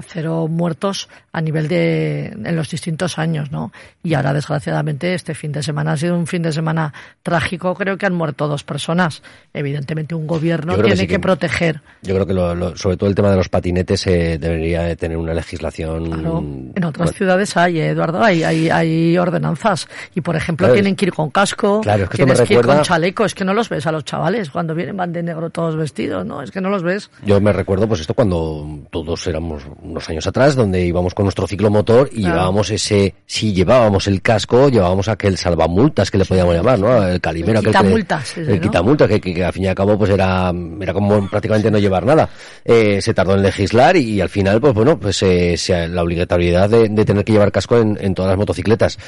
cero 0.06 0.48
muertos 0.48 1.08
a 1.32 1.40
nivel 1.40 1.68
de 1.68 2.26
en 2.26 2.56
los 2.56 2.70
distintos 2.70 3.18
años, 3.18 3.50
¿no? 3.50 3.72
Y 4.02 4.14
ahora 4.14 4.32
desgraciadamente 4.32 5.14
este 5.14 5.34
fin 5.34 5.52
de 5.52 5.62
semana 5.62 5.92
ha 5.92 5.96
sido 5.96 6.16
un 6.16 6.26
fin 6.26 6.42
de 6.42 6.52
semana 6.52 6.92
trágico, 7.22 7.74
creo 7.74 7.98
que 7.98 8.06
han 8.06 8.14
muerto 8.14 8.48
dos 8.48 8.64
personas. 8.64 9.22
Evidentemente 9.52 10.14
un 10.14 10.26
gobierno 10.26 10.76
tiene 10.78 11.06
que, 11.06 11.18
proteger. 11.18 11.82
Yo 12.02 12.14
creo 12.14 12.26
que 12.26 12.78
sobre 12.78 12.96
todo 12.96 13.08
el 13.08 13.14
tema 13.14 13.30
de 13.30 13.36
los 13.36 13.48
patinetes 13.48 14.06
eh, 14.06 14.38
debería 14.38 14.82
de 14.82 14.96
tener 14.96 15.16
una 15.16 15.34
legislación. 15.34 16.72
En 16.74 16.84
otras 16.84 17.12
ciudades 17.12 17.56
hay, 17.56 17.80
eh, 17.80 17.90
Eduardo, 17.90 18.22
hay, 18.22 18.42
hay, 18.42 18.70
hay 18.70 19.18
ordenanzas 19.18 19.88
y 20.14 20.20
por 20.20 20.36
ejemplo 20.36 20.72
tienen 20.72 20.96
que 20.96 21.06
ir 21.06 21.12
con 21.12 21.30
casco, 21.30 21.80
claro, 21.82 22.04
es 22.04 22.10
que 22.10 22.16
tienes 22.16 22.40
que 22.42 22.54
ir 22.54 22.62
con 22.62 22.82
chaleco, 22.82 23.24
es 23.24 23.34
que 23.34 23.44
no 23.44 23.54
los 23.54 23.68
ves 23.68 23.86
a 23.86 23.92
los 23.92 24.04
chavales 24.04 24.50
cuando 24.50 24.74
vienen 24.74 24.96
van 24.96 25.12
de 25.12 25.22
negro 25.22 25.50
todos 25.50 25.76
vestidos, 25.76 26.24
no, 26.24 26.42
es 26.42 26.50
que 26.50 26.60
no 26.60 26.70
los 26.70 26.82
ves. 26.82 27.10
Yo 27.24 27.40
me 27.40 27.52
recuerdo 27.52 27.88
pues 27.88 28.00
esto 28.00 28.14
cuando 28.14 28.66
todos 28.90 29.26
éramos 29.26 29.49
unos 29.82 30.08
años 30.08 30.26
atrás, 30.26 30.54
donde 30.54 30.84
íbamos 30.84 31.14
con 31.14 31.24
nuestro 31.24 31.46
ciclomotor 31.46 32.10
y 32.12 32.22
llevábamos 32.22 32.70
ese, 32.70 33.14
si 33.26 33.52
llevábamos 33.52 34.06
el 34.06 34.22
casco, 34.22 34.68
llevábamos 34.68 35.08
aquel 35.08 35.36
salvamultas 35.36 36.10
que 36.10 36.18
le 36.18 36.24
podíamos 36.24 36.54
llamar, 36.54 36.78
¿no? 36.78 37.06
El 37.06 37.20
calimero, 37.20 37.60
el 37.60 37.66
quitamultas, 37.66 38.36
el 38.38 38.60
quitamultas, 38.60 39.08
que, 39.08 39.20
que, 39.20 39.44
al 39.44 39.52
fin 39.52 39.64
y 39.64 39.66
al 39.68 39.74
cabo 39.74 39.98
pues 39.98 40.10
era, 40.10 40.52
era 40.80 40.92
como 40.92 41.28
prácticamente 41.28 41.70
no 41.70 41.78
llevar 41.78 42.04
nada. 42.04 42.28
Eh, 42.64 43.00
se 43.00 43.14
tardó 43.14 43.34
en 43.34 43.42
legislar 43.42 43.96
y, 43.96 44.20
al 44.20 44.28
final, 44.28 44.60
pues 44.60 44.74
bueno, 44.74 44.98
pues 44.98 45.22
eh, 45.22 45.56
la 45.88 46.02
obligatoriedad 46.02 46.68
de, 46.68 46.88
tener 47.04 47.24
que 47.24 47.32
llevar 47.32 47.52
casco 47.52 47.78
en, 47.78 47.98
en 48.00 48.14
todas 48.14 48.30
las 48.30 48.38
motocicletas. 48.38 48.98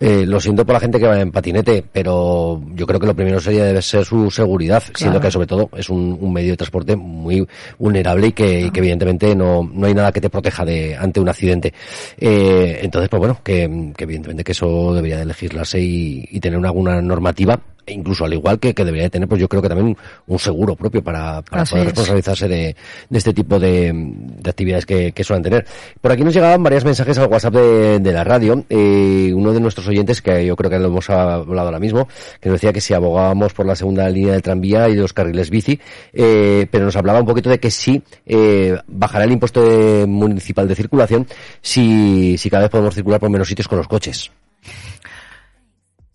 Eh, 0.00 0.24
lo 0.26 0.40
siento 0.40 0.64
por 0.64 0.74
la 0.74 0.80
gente 0.80 0.98
que 0.98 1.06
va 1.06 1.20
en 1.20 1.30
patinete, 1.30 1.84
pero 1.92 2.60
yo 2.74 2.86
creo 2.86 2.98
que 2.98 3.06
lo 3.06 3.14
primero 3.14 3.40
sería 3.40 3.64
debe 3.64 3.82
ser 3.82 4.04
su 4.04 4.30
seguridad, 4.30 4.82
siendo 4.94 5.20
que 5.20 5.30
sobre 5.30 5.46
todo 5.46 5.68
es 5.76 5.90
un, 5.90 6.32
medio 6.32 6.52
de 6.52 6.56
transporte 6.56 6.96
muy 6.96 7.46
vulnerable 7.78 8.28
y 8.28 8.32
que, 8.32 8.70
evidentemente 8.74 9.34
no, 9.36 9.70
no 9.82 9.88
hay 9.88 9.94
nada 9.94 10.12
que 10.12 10.20
te 10.20 10.30
proteja 10.30 10.64
de 10.64 10.96
ante 10.96 11.20
un 11.20 11.28
accidente. 11.28 11.74
Eh, 12.16 12.78
entonces, 12.82 13.10
pues 13.10 13.18
bueno, 13.18 13.40
que, 13.42 13.64
evidentemente 13.64 14.44
que 14.44 14.52
eso 14.52 14.94
debería 14.94 15.18
de 15.18 15.26
legislarse 15.26 15.80
y, 15.80 16.24
y 16.30 16.40
tener 16.40 16.64
alguna 16.64 17.02
normativa 17.02 17.60
e 17.86 17.92
incluso 17.92 18.24
al 18.24 18.32
igual 18.32 18.58
que, 18.58 18.74
que 18.74 18.84
debería 18.84 19.08
tener, 19.08 19.28
pues 19.28 19.40
yo 19.40 19.48
creo 19.48 19.62
que 19.62 19.68
también 19.68 19.96
un, 20.26 20.38
seguro 20.38 20.76
propio 20.76 21.02
para, 21.02 21.42
para 21.42 21.64
poder 21.64 21.86
responsabilizarse 21.86 22.48
de, 22.48 22.76
de, 23.08 23.18
este 23.18 23.32
tipo 23.32 23.58
de, 23.58 23.92
de 23.92 24.50
actividades 24.50 24.86
que, 24.86 25.12
que, 25.12 25.24
suelen 25.24 25.42
tener. 25.42 25.66
Por 26.00 26.12
aquí 26.12 26.22
nos 26.24 26.34
llegaban 26.34 26.62
varios 26.62 26.84
mensajes 26.84 27.18
al 27.18 27.28
WhatsApp 27.28 27.54
de, 27.54 27.98
de 28.00 28.12
la 28.12 28.24
radio. 28.24 28.64
Eh, 28.68 29.32
uno 29.34 29.52
de 29.52 29.60
nuestros 29.60 29.86
oyentes, 29.88 30.22
que 30.22 30.46
yo 30.46 30.56
creo 30.56 30.70
que 30.70 30.78
lo 30.78 30.88
hemos 30.88 31.08
hablado 31.10 31.68
ahora 31.68 31.78
mismo, 31.78 32.08
que 32.40 32.48
nos 32.48 32.56
decía 32.56 32.72
que 32.72 32.80
si 32.80 32.94
abogábamos 32.94 33.52
por 33.52 33.66
la 33.66 33.76
segunda 33.76 34.08
línea 34.08 34.32
del 34.32 34.42
tranvía 34.42 34.88
y 34.88 34.94
de 34.94 35.02
los 35.02 35.12
carriles 35.12 35.50
bici, 35.50 35.78
eh, 36.12 36.66
pero 36.70 36.84
nos 36.84 36.96
hablaba 36.96 37.20
un 37.20 37.26
poquito 37.26 37.50
de 37.50 37.58
que 37.58 37.70
sí 37.70 38.02
eh, 38.26 38.78
bajará 38.86 39.24
el 39.24 39.32
impuesto 39.32 39.60
municipal 40.06 40.68
de 40.68 40.74
circulación 40.74 41.26
si, 41.60 42.36
si 42.38 42.50
cada 42.50 42.64
vez 42.64 42.70
podemos 42.70 42.94
circular 42.94 43.20
por 43.20 43.30
menos 43.30 43.48
sitios 43.48 43.68
con 43.68 43.78
los 43.78 43.88
coches. 43.88 44.30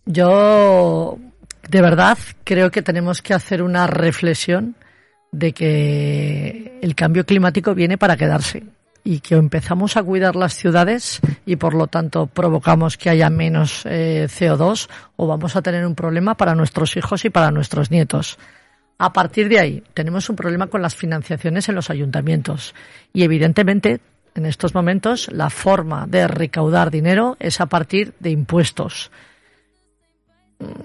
Yo 0.05 1.17
de 1.69 1.81
verdad 1.81 2.17
creo 2.43 2.71
que 2.71 2.81
tenemos 2.81 3.21
que 3.21 3.33
hacer 3.33 3.61
una 3.61 3.87
reflexión 3.87 4.75
de 5.31 5.53
que 5.53 6.79
el 6.81 6.95
cambio 6.95 7.25
climático 7.25 7.75
viene 7.75 7.97
para 7.97 8.15
quedarse 8.15 8.63
y 9.03 9.19
que 9.19 9.35
empezamos 9.35 9.95
a 9.95 10.03
cuidar 10.03 10.35
las 10.35 10.53
ciudades 10.53 11.21
y 11.45 11.55
por 11.55 11.73
lo 11.73 11.87
tanto 11.87 12.27
provocamos 12.27 12.97
que 12.97 13.09
haya 13.09 13.29
menos 13.29 13.85
eh, 13.85 14.27
CO2 14.29 14.89
o 15.15 15.27
vamos 15.27 15.55
a 15.55 15.61
tener 15.61 15.85
un 15.85 15.95
problema 15.95 16.35
para 16.35 16.55
nuestros 16.55 16.97
hijos 16.97 17.23
y 17.23 17.29
para 17.29 17.51
nuestros 17.51 17.89
nietos. 17.91 18.37
A 18.97 19.13
partir 19.13 19.47
de 19.47 19.59
ahí, 19.59 19.83
tenemos 19.93 20.29
un 20.29 20.35
problema 20.35 20.67
con 20.67 20.81
las 20.81 20.95
financiaciones 20.95 21.69
en 21.69 21.75
los 21.75 21.89
ayuntamientos 21.89 22.73
y 23.13 23.23
evidentemente 23.23 24.01
en 24.35 24.45
estos 24.45 24.73
momentos 24.75 25.31
la 25.31 25.49
forma 25.49 26.05
de 26.07 26.27
recaudar 26.27 26.91
dinero 26.91 27.37
es 27.39 27.61
a 27.61 27.67
partir 27.67 28.13
de 28.19 28.31
impuestos 28.31 29.11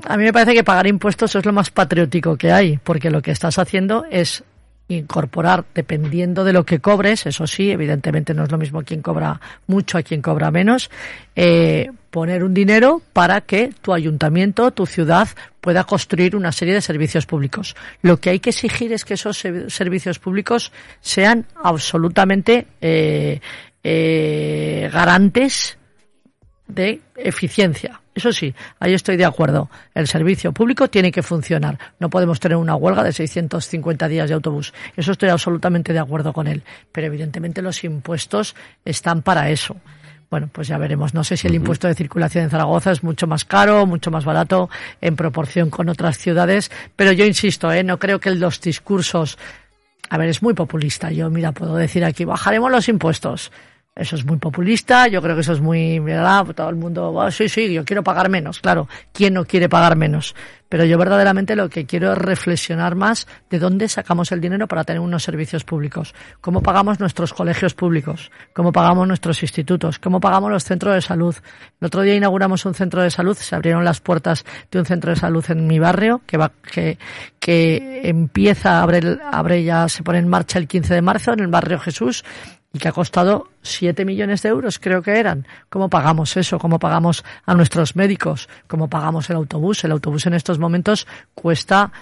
a 0.04 0.16
mí 0.16 0.24
me 0.24 0.32
parece 0.32 0.54
que 0.54 0.64
pagar 0.64 0.86
impuestos 0.86 1.34
es 1.34 1.44
lo 1.44 1.52
más 1.52 1.70
patriótico 1.70 2.36
que 2.36 2.52
hay, 2.52 2.78
porque 2.78 3.10
lo 3.10 3.22
que 3.22 3.30
estás 3.30 3.58
haciendo 3.58 4.04
es 4.10 4.44
incorporar, 4.88 5.64
dependiendo 5.74 6.44
de 6.44 6.52
lo 6.52 6.64
que 6.64 6.80
cobres, 6.80 7.26
eso 7.26 7.46
sí, 7.46 7.70
evidentemente 7.70 8.34
no 8.34 8.44
es 8.44 8.50
lo 8.50 8.58
mismo 8.58 8.82
quien 8.82 9.00
cobra 9.00 9.40
mucho 9.66 9.96
a 9.96 10.02
quien 10.02 10.20
cobra 10.20 10.50
menos, 10.50 10.90
eh, 11.34 11.90
poner 12.10 12.44
un 12.44 12.52
dinero 12.52 13.00
para 13.12 13.40
que 13.40 13.72
tu 13.80 13.94
ayuntamiento, 13.94 14.70
tu 14.72 14.84
ciudad, 14.86 15.28
pueda 15.60 15.84
construir 15.84 16.36
una 16.36 16.52
serie 16.52 16.74
de 16.74 16.80
servicios 16.80 17.24
públicos. 17.24 17.74
Lo 18.02 18.18
que 18.18 18.30
hay 18.30 18.40
que 18.40 18.50
exigir 18.50 18.92
es 18.92 19.04
que 19.04 19.14
esos 19.14 19.38
servicios 19.68 20.18
públicos 20.18 20.72
sean 21.00 21.46
absolutamente 21.62 22.66
eh, 22.80 23.40
eh, 23.82 24.90
garantes 24.92 25.78
de 26.66 27.00
eficiencia. 27.16 28.01
Eso 28.14 28.30
sí, 28.32 28.54
ahí 28.78 28.92
estoy 28.92 29.16
de 29.16 29.24
acuerdo. 29.24 29.70
El 29.94 30.06
servicio 30.06 30.52
público 30.52 30.88
tiene 30.88 31.10
que 31.10 31.22
funcionar. 31.22 31.78
No 31.98 32.10
podemos 32.10 32.40
tener 32.40 32.56
una 32.56 32.76
huelga 32.76 33.02
de 33.02 33.12
650 33.12 34.06
días 34.08 34.28
de 34.28 34.34
autobús. 34.34 34.74
Eso 34.96 35.12
estoy 35.12 35.30
absolutamente 35.30 35.92
de 35.94 35.98
acuerdo 35.98 36.32
con 36.32 36.46
él. 36.46 36.62
Pero 36.92 37.06
evidentemente 37.06 37.62
los 37.62 37.82
impuestos 37.84 38.54
están 38.84 39.22
para 39.22 39.48
eso. 39.48 39.76
Bueno, 40.30 40.48
pues 40.52 40.68
ya 40.68 40.76
veremos. 40.78 41.14
No 41.14 41.24
sé 41.24 41.36
si 41.36 41.46
el 41.46 41.54
impuesto 41.54 41.88
de 41.88 41.94
circulación 41.94 42.44
en 42.44 42.50
Zaragoza 42.50 42.92
es 42.92 43.02
mucho 43.02 43.26
más 43.26 43.44
caro, 43.44 43.86
mucho 43.86 44.10
más 44.10 44.24
barato 44.24 44.68
en 45.00 45.16
proporción 45.16 45.70
con 45.70 45.88
otras 45.88 46.18
ciudades. 46.18 46.70
Pero 46.96 47.12
yo 47.12 47.24
insisto, 47.24 47.72
¿eh? 47.72 47.82
no 47.82 47.98
creo 47.98 48.20
que 48.20 48.30
los 48.30 48.60
discursos. 48.60 49.38
A 50.10 50.18
ver, 50.18 50.28
es 50.28 50.42
muy 50.42 50.52
populista. 50.52 51.10
Yo, 51.10 51.30
mira, 51.30 51.52
puedo 51.52 51.76
decir 51.76 52.04
aquí, 52.04 52.26
bajaremos 52.26 52.70
los 52.70 52.88
impuestos 52.88 53.52
eso 53.94 54.16
es 54.16 54.24
muy 54.24 54.38
populista, 54.38 55.06
yo 55.06 55.20
creo 55.20 55.34
que 55.34 55.42
eso 55.42 55.52
es 55.52 55.60
muy, 55.60 55.98
¿verdad? 55.98 56.46
Todo 56.54 56.70
el 56.70 56.76
mundo, 56.76 57.12
oh, 57.12 57.30
sí, 57.30 57.46
sí, 57.48 57.70
yo 57.70 57.84
quiero 57.84 58.02
pagar 58.02 58.30
menos, 58.30 58.58
claro. 58.58 58.88
¿Quién 59.12 59.34
no 59.34 59.44
quiere 59.44 59.68
pagar 59.68 59.96
menos? 59.96 60.34
Pero 60.70 60.86
yo 60.86 60.96
verdaderamente 60.96 61.54
lo 61.54 61.68
que 61.68 61.84
quiero 61.84 62.12
es 62.12 62.16
reflexionar 62.16 62.94
más 62.94 63.28
de 63.50 63.58
dónde 63.58 63.88
sacamos 63.88 64.32
el 64.32 64.40
dinero 64.40 64.66
para 64.66 64.84
tener 64.84 65.00
unos 65.00 65.22
servicios 65.22 65.64
públicos. 65.64 66.14
¿Cómo 66.40 66.62
pagamos 66.62 67.00
nuestros 67.00 67.34
colegios 67.34 67.74
públicos? 67.74 68.30
¿Cómo 68.54 68.72
pagamos 68.72 69.06
nuestros 69.06 69.42
institutos? 69.42 69.98
¿Cómo 69.98 70.20
pagamos 70.20 70.50
los 70.50 70.64
centros 70.64 70.94
de 70.94 71.02
salud? 71.02 71.36
El 71.78 71.86
otro 71.86 72.00
día 72.00 72.14
inauguramos 72.14 72.64
un 72.64 72.72
centro 72.72 73.02
de 73.02 73.10
salud, 73.10 73.36
se 73.36 73.54
abrieron 73.54 73.84
las 73.84 74.00
puertas 74.00 74.46
de 74.70 74.78
un 74.78 74.86
centro 74.86 75.10
de 75.10 75.16
salud 75.16 75.44
en 75.50 75.66
mi 75.66 75.78
barrio 75.78 76.22
que 76.26 76.38
va, 76.38 76.50
que, 76.72 76.96
que 77.38 78.00
empieza, 78.04 78.80
abre, 78.80 79.18
abre 79.30 79.62
ya, 79.62 79.86
se 79.90 80.02
pone 80.02 80.18
en 80.20 80.28
marcha 80.28 80.58
el 80.58 80.66
15 80.66 80.94
de 80.94 81.02
marzo 81.02 81.34
en 81.34 81.40
el 81.40 81.48
barrio 81.48 81.78
Jesús 81.78 82.24
y 82.72 82.78
que 82.78 82.88
ha 82.88 82.92
costado 82.92 83.48
7 83.62 84.04
millones 84.04 84.42
de 84.42 84.48
euros, 84.48 84.78
creo 84.78 85.02
que 85.02 85.18
eran. 85.18 85.46
¿Cómo 85.68 85.88
pagamos 85.88 86.36
eso? 86.36 86.58
¿Cómo 86.58 86.78
pagamos 86.78 87.24
a 87.44 87.54
nuestros 87.54 87.96
médicos? 87.96 88.48
¿Cómo 88.66 88.88
pagamos 88.88 89.28
el 89.30 89.36
autobús? 89.36 89.84
El 89.84 89.92
autobús 89.92 90.26
en 90.26 90.34
estos 90.34 90.58
momentos 90.58 91.06
cuesta 91.34 91.92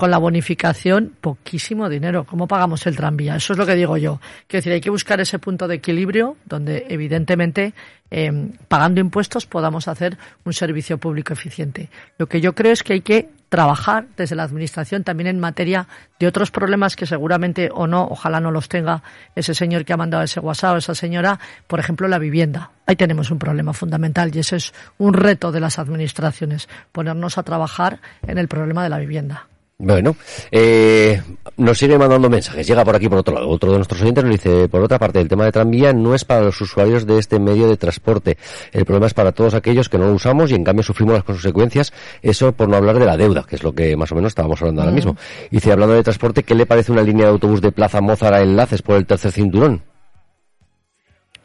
con 0.00 0.10
la 0.10 0.16
bonificación, 0.16 1.12
poquísimo 1.20 1.90
dinero. 1.90 2.24
¿Cómo 2.24 2.48
pagamos 2.48 2.86
el 2.86 2.96
tranvía? 2.96 3.36
Eso 3.36 3.52
es 3.52 3.58
lo 3.58 3.66
que 3.66 3.74
digo 3.74 3.98
yo. 3.98 4.18
Quiero 4.46 4.60
decir, 4.60 4.72
hay 4.72 4.80
que 4.80 4.88
buscar 4.88 5.20
ese 5.20 5.38
punto 5.38 5.68
de 5.68 5.74
equilibrio 5.74 6.38
donde, 6.46 6.86
evidentemente, 6.88 7.74
em, 8.10 8.52
pagando 8.66 9.02
impuestos 9.02 9.44
podamos 9.44 9.88
hacer 9.88 10.16
un 10.46 10.54
servicio 10.54 10.96
público 10.96 11.34
eficiente. 11.34 11.90
Lo 12.16 12.28
que 12.28 12.40
yo 12.40 12.54
creo 12.54 12.72
es 12.72 12.82
que 12.82 12.94
hay 12.94 13.02
que 13.02 13.28
trabajar 13.50 14.06
desde 14.16 14.36
la 14.36 14.44
Administración 14.44 15.04
también 15.04 15.26
en 15.26 15.38
materia 15.38 15.86
de 16.18 16.26
otros 16.26 16.50
problemas 16.50 16.96
que 16.96 17.04
seguramente 17.04 17.68
o 17.70 17.86
no, 17.86 18.08
ojalá 18.10 18.40
no 18.40 18.50
los 18.50 18.70
tenga 18.70 19.02
ese 19.36 19.52
señor 19.52 19.84
que 19.84 19.92
ha 19.92 19.98
mandado 19.98 20.24
ese 20.24 20.40
WhatsApp 20.40 20.78
esa 20.78 20.94
señora, 20.94 21.38
por 21.66 21.78
ejemplo, 21.78 22.08
la 22.08 22.18
vivienda. 22.18 22.70
Ahí 22.86 22.96
tenemos 22.96 23.30
un 23.30 23.38
problema 23.38 23.74
fundamental 23.74 24.34
y 24.34 24.38
ese 24.38 24.56
es 24.56 24.72
un 24.96 25.12
reto 25.12 25.52
de 25.52 25.60
las 25.60 25.78
administraciones, 25.78 26.70
ponernos 26.90 27.36
a 27.36 27.42
trabajar 27.42 28.00
en 28.26 28.38
el 28.38 28.48
problema 28.48 28.82
de 28.82 28.88
la 28.88 28.98
vivienda. 28.98 29.50
Bueno, 29.82 30.14
eh, 30.50 31.22
nos 31.56 31.78
sigue 31.78 31.96
mandando 31.96 32.28
mensajes. 32.28 32.66
Llega 32.66 32.84
por 32.84 32.94
aquí 32.94 33.08
por 33.08 33.16
otro 33.16 33.34
lado. 33.34 33.48
Otro 33.48 33.70
de 33.70 33.78
nuestros 33.78 34.02
oyentes 34.02 34.22
nos 34.22 34.32
dice, 34.34 34.68
por 34.68 34.82
otra 34.82 34.98
parte, 34.98 35.20
el 35.20 35.28
tema 35.28 35.46
de 35.46 35.52
tranvía 35.52 35.94
no 35.94 36.14
es 36.14 36.22
para 36.26 36.42
los 36.42 36.60
usuarios 36.60 37.06
de 37.06 37.18
este 37.18 37.40
medio 37.40 37.66
de 37.66 37.78
transporte. 37.78 38.36
El 38.72 38.84
problema 38.84 39.06
es 39.06 39.14
para 39.14 39.32
todos 39.32 39.54
aquellos 39.54 39.88
que 39.88 39.96
no 39.96 40.04
lo 40.04 40.12
usamos 40.12 40.50
y 40.50 40.54
en 40.54 40.64
cambio 40.64 40.82
sufrimos 40.82 41.14
las 41.14 41.24
consecuencias. 41.24 41.94
Eso 42.20 42.52
por 42.52 42.68
no 42.68 42.76
hablar 42.76 42.98
de 42.98 43.06
la 43.06 43.16
deuda, 43.16 43.46
que 43.48 43.56
es 43.56 43.62
lo 43.62 43.74
que 43.74 43.96
más 43.96 44.12
o 44.12 44.16
menos 44.16 44.32
estábamos 44.32 44.60
hablando 44.60 44.82
ahora 44.82 44.92
mismo. 44.92 45.16
Dice, 45.50 45.72
hablando 45.72 45.94
de 45.94 46.02
transporte, 46.02 46.42
¿qué 46.42 46.54
le 46.54 46.66
parece 46.66 46.92
una 46.92 47.02
línea 47.02 47.24
de 47.24 47.32
autobús 47.32 47.62
de 47.62 47.72
Plaza 47.72 48.02
Mozart 48.02 48.34
a 48.34 48.42
enlaces 48.42 48.82
por 48.82 48.96
el 48.96 49.06
tercer 49.06 49.32
cinturón? 49.32 49.82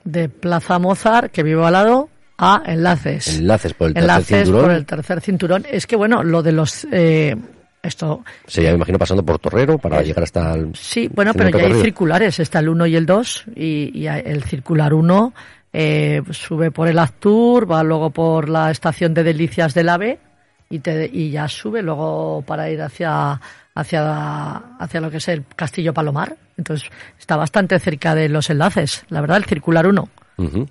De 0.03 0.27
Plaza 0.27 0.77
Mozart, 0.77 1.31
que 1.31 1.41
vivo 1.41 1.65
al 1.65 1.71
lado, 1.71 2.09
a 2.38 2.63
enlaces. 2.65 3.39
Enlaces 3.39 3.73
por 3.73 3.88
el 3.88 3.93
tercer 3.93 4.23
cinturón. 4.23 4.61
por 4.61 4.71
el 4.71 4.86
tercer 4.86 5.21
cinturón. 5.21 5.65
Es 5.71 5.88
que 5.88 5.95
bueno, 5.95 6.21
lo 6.21 6.43
de 6.43 6.51
los 6.51 6.86
eh, 6.91 7.38
esto 7.86 8.23
se 8.45 8.63
ya 8.63 8.69
me 8.69 8.75
imagino 8.75 8.97
pasando 8.97 9.23
por 9.23 9.39
Torrero 9.39 9.77
para 9.77 10.01
llegar 10.01 10.23
hasta 10.23 10.53
el 10.53 10.75
sí 10.75 11.09
bueno 11.13 11.33
pero 11.33 11.49
ya 11.49 11.65
hay 11.65 11.81
circulares 11.81 12.39
está 12.39 12.59
el 12.59 12.69
1 12.69 12.88
y 12.88 12.95
el 12.95 13.05
2 13.05 13.45
y, 13.55 14.07
el 14.07 14.43
circular 14.43 14.93
1 14.93 15.33
eh, 15.73 16.21
sube 16.31 16.71
por 16.71 16.88
el 16.88 16.99
Actur 16.99 17.69
va 17.69 17.83
luego 17.83 18.09
por 18.09 18.49
la 18.49 18.71
estación 18.71 19.13
de 19.13 19.23
Delicias 19.23 19.73
del 19.73 19.89
AVE 19.89 20.19
y, 20.69 20.79
te, 20.79 21.09
y 21.11 21.31
ya 21.31 21.47
sube 21.47 21.81
luego 21.81 22.43
para 22.45 22.69
ir 22.69 22.81
hacia 22.81 23.39
hacia 23.75 24.55
hacia 24.79 25.01
lo 25.01 25.11
que 25.11 25.17
es 25.17 25.27
el 25.27 25.43
Castillo 25.55 25.93
Palomar. 25.93 26.38
Entonces 26.57 26.89
está 27.19 27.36
bastante 27.36 27.77
cerca 27.79 28.15
de 28.15 28.29
los 28.29 28.49
enlaces 28.49 29.03
la 29.09 29.19
verdad 29.21 29.38
el 29.38 29.45
circular 29.45 29.86
1 29.86 30.07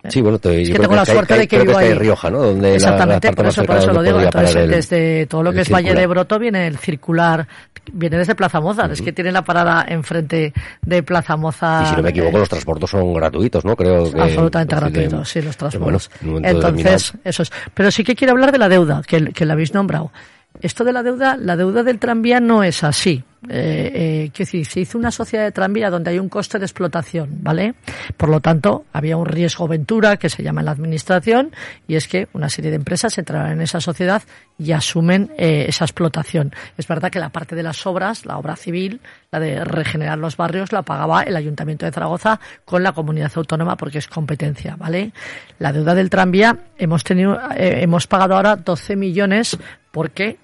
Sí, 0.08 0.20
bueno, 0.20 0.38
te, 0.38 0.62
es 0.62 0.70
que 0.70 0.78
tengo 0.78 0.94
la 0.94 1.06
suerte 1.06 1.38
de 1.38 1.48
que 1.48 1.62
vivo 1.62 1.78
ahí. 1.78 1.94
Rioja, 1.94 2.30
¿no? 2.30 2.42
Donde 2.42 2.74
Exactamente, 2.74 3.32
por, 3.32 3.46
eso, 3.46 3.64
por 3.64 3.76
eso 3.76 3.92
lo 3.92 4.02
digo. 4.02 4.20
Entonces, 4.20 4.68
desde 4.68 5.26
todo 5.26 5.42
lo 5.42 5.52
que 5.52 5.62
es 5.62 5.70
Valle 5.70 5.94
de 5.94 6.06
Broto 6.06 6.38
viene 6.38 6.66
el 6.66 6.76
circular, 6.76 7.46
viene 7.92 8.18
desde 8.18 8.34
Plaza 8.34 8.60
Mozart. 8.60 8.92
Es 8.92 9.00
que 9.00 9.12
tiene 9.12 9.32
la 9.32 9.42
parada 9.42 9.86
enfrente 9.88 10.52
de 10.82 11.02
Plaza 11.02 11.36
Mozart. 11.36 11.86
Y 11.86 11.90
si 11.90 11.96
no 11.96 12.02
me 12.02 12.10
equivoco, 12.10 12.38
los 12.38 12.48
transportes 12.48 12.90
son 12.90 13.14
gratuitos, 13.14 13.64
¿no? 13.64 13.74
Creo 13.74 14.12
que. 14.12 14.20
Absolutamente 14.20 14.76
gratuitos, 14.76 15.28
sí, 15.28 15.40
los 15.40 15.56
transportes. 15.56 16.10
Entonces, 16.42 17.14
eso 17.24 17.42
es. 17.42 17.52
Pero 17.72 17.90
sí 17.90 18.04
que 18.04 18.14
quiero 18.14 18.32
hablar 18.32 18.52
de 18.52 18.58
la 18.58 18.68
deuda, 18.68 19.02
que, 19.06 19.32
que 19.32 19.46
la 19.46 19.54
habéis 19.54 19.72
nombrado. 19.72 20.12
Esto 20.60 20.84
de 20.84 20.92
la 20.92 21.02
deuda, 21.02 21.36
la 21.36 21.56
deuda 21.56 21.82
del 21.82 21.98
tranvía 21.98 22.38
no 22.38 22.62
es 22.62 22.84
así. 22.84 23.24
Eh, 23.48 24.30
eh, 24.30 24.30
decir, 24.36 24.66
se 24.66 24.80
hizo 24.80 24.98
una 24.98 25.10
sociedad 25.10 25.44
de 25.44 25.52
tranvía 25.52 25.90
donde 25.90 26.10
hay 26.10 26.18
un 26.18 26.28
coste 26.28 26.58
de 26.58 26.64
explotación, 26.64 27.42
¿vale? 27.42 27.74
Por 28.16 28.28
lo 28.28 28.40
tanto, 28.40 28.84
había 28.92 29.16
un 29.16 29.26
riesgo 29.26 29.68
ventura 29.68 30.16
que 30.16 30.28
se 30.28 30.42
llama 30.42 30.60
en 30.60 30.66
la 30.66 30.72
administración 30.72 31.52
y 31.86 31.96
es 31.96 32.08
que 32.08 32.28
una 32.32 32.48
serie 32.48 32.70
de 32.70 32.76
empresas 32.76 33.16
entrarán 33.18 33.52
en 33.52 33.60
esa 33.60 33.80
sociedad 33.80 34.22
y 34.58 34.72
asumen 34.72 35.30
eh, 35.36 35.66
esa 35.68 35.84
explotación. 35.84 36.52
Es 36.76 36.86
verdad 36.86 37.10
que 37.10 37.18
la 37.18 37.30
parte 37.30 37.56
de 37.56 37.62
las 37.62 37.86
obras, 37.86 38.24
la 38.26 38.38
obra 38.38 38.56
civil, 38.56 39.00
la 39.30 39.40
de 39.40 39.64
regenerar 39.64 40.18
los 40.18 40.36
barrios, 40.36 40.72
la 40.72 40.82
pagaba 40.82 41.22
el 41.22 41.36
Ayuntamiento 41.36 41.86
de 41.86 41.92
Zaragoza 41.92 42.40
con 42.64 42.82
la 42.82 42.92
comunidad 42.92 43.32
autónoma 43.34 43.76
porque 43.76 43.98
es 43.98 44.06
competencia, 44.06 44.76
¿vale? 44.76 45.12
La 45.58 45.72
deuda 45.72 45.94
del 45.94 46.10
tranvía 46.10 46.58
hemos 46.78 47.04
tenido, 47.04 47.38
eh, 47.56 47.80
hemos 47.82 48.06
pagado 48.06 48.36
ahora 48.36 48.56
12 48.56 48.96
millones 48.96 49.58
porque 49.90 50.38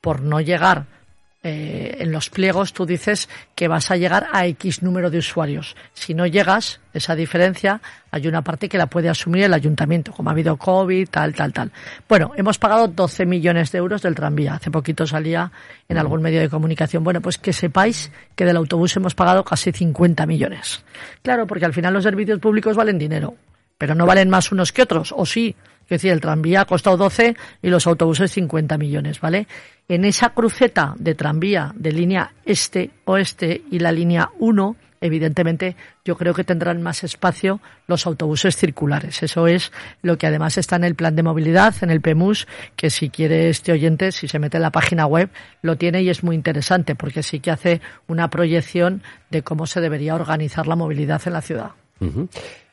por 0.00 0.22
no 0.22 0.40
llegar 0.40 0.97
eh, 1.40 1.98
en 2.00 2.10
los 2.10 2.30
pliegos 2.30 2.72
tú 2.72 2.84
dices 2.84 3.28
que 3.54 3.68
vas 3.68 3.92
a 3.92 3.96
llegar 3.96 4.26
a 4.32 4.46
X 4.46 4.82
número 4.82 5.08
de 5.08 5.18
usuarios. 5.18 5.76
Si 5.94 6.12
no 6.12 6.26
llegas, 6.26 6.80
esa 6.92 7.14
diferencia, 7.14 7.80
hay 8.10 8.26
una 8.26 8.42
parte 8.42 8.68
que 8.68 8.76
la 8.76 8.86
puede 8.86 9.08
asumir 9.08 9.44
el 9.44 9.54
ayuntamiento, 9.54 10.12
como 10.12 10.30
ha 10.30 10.32
habido 10.32 10.56
COVID, 10.56 11.08
tal, 11.08 11.34
tal, 11.34 11.52
tal. 11.52 11.70
Bueno, 12.08 12.32
hemos 12.36 12.58
pagado 12.58 12.88
12 12.88 13.24
millones 13.24 13.70
de 13.70 13.78
euros 13.78 14.02
del 14.02 14.16
tranvía. 14.16 14.54
Hace 14.54 14.72
poquito 14.72 15.06
salía 15.06 15.52
en 15.88 15.98
algún 15.98 16.22
medio 16.22 16.40
de 16.40 16.48
comunicación. 16.48 17.04
Bueno, 17.04 17.20
pues 17.20 17.38
que 17.38 17.52
sepáis 17.52 18.10
que 18.34 18.44
del 18.44 18.56
autobús 18.56 18.96
hemos 18.96 19.14
pagado 19.14 19.44
casi 19.44 19.70
50 19.70 20.26
millones. 20.26 20.82
Claro, 21.22 21.46
porque 21.46 21.66
al 21.66 21.72
final 21.72 21.94
los 21.94 22.02
servicios 22.02 22.40
públicos 22.40 22.74
valen 22.74 22.98
dinero, 22.98 23.36
pero 23.76 23.94
no 23.94 24.06
valen 24.06 24.28
más 24.28 24.50
unos 24.50 24.72
que 24.72 24.82
otros, 24.82 25.14
o 25.16 25.24
sí. 25.24 25.54
Es 25.88 26.02
decir, 26.02 26.12
el 26.12 26.20
tranvía 26.20 26.60
ha 26.60 26.64
costado 26.66 26.98
12 26.98 27.34
y 27.62 27.68
los 27.70 27.86
autobuses 27.86 28.30
50 28.32 28.76
millones, 28.76 29.20
¿vale? 29.22 29.46
En 29.88 30.04
esa 30.04 30.30
cruceta 30.34 30.94
de 30.98 31.14
tranvía 31.14 31.72
de 31.74 31.92
línea 31.92 32.34
este-oeste 32.44 33.62
y 33.70 33.78
la 33.78 33.90
línea 33.90 34.28
1, 34.38 34.76
evidentemente 35.00 35.76
yo 36.04 36.14
creo 36.18 36.34
que 36.34 36.44
tendrán 36.44 36.82
más 36.82 37.04
espacio 37.04 37.62
los 37.86 38.06
autobuses 38.06 38.54
circulares. 38.54 39.22
Eso 39.22 39.46
es 39.46 39.72
lo 40.02 40.18
que 40.18 40.26
además 40.26 40.58
está 40.58 40.76
en 40.76 40.84
el 40.84 40.94
plan 40.94 41.16
de 41.16 41.22
movilidad, 41.22 41.74
en 41.80 41.88
el 41.88 42.02
PEMUS, 42.02 42.46
que 42.76 42.90
si 42.90 43.08
quiere 43.08 43.48
este 43.48 43.72
oyente, 43.72 44.12
si 44.12 44.28
se 44.28 44.38
mete 44.38 44.58
en 44.58 44.64
la 44.64 44.72
página 44.72 45.06
web, 45.06 45.30
lo 45.62 45.76
tiene 45.76 46.02
y 46.02 46.10
es 46.10 46.22
muy 46.22 46.36
interesante 46.36 46.94
porque 46.94 47.22
sí 47.22 47.40
que 47.40 47.50
hace 47.50 47.80
una 48.08 48.28
proyección 48.28 49.02
de 49.30 49.42
cómo 49.42 49.66
se 49.66 49.80
debería 49.80 50.14
organizar 50.14 50.66
la 50.66 50.76
movilidad 50.76 51.22
en 51.24 51.32
la 51.32 51.40
ciudad. 51.40 51.70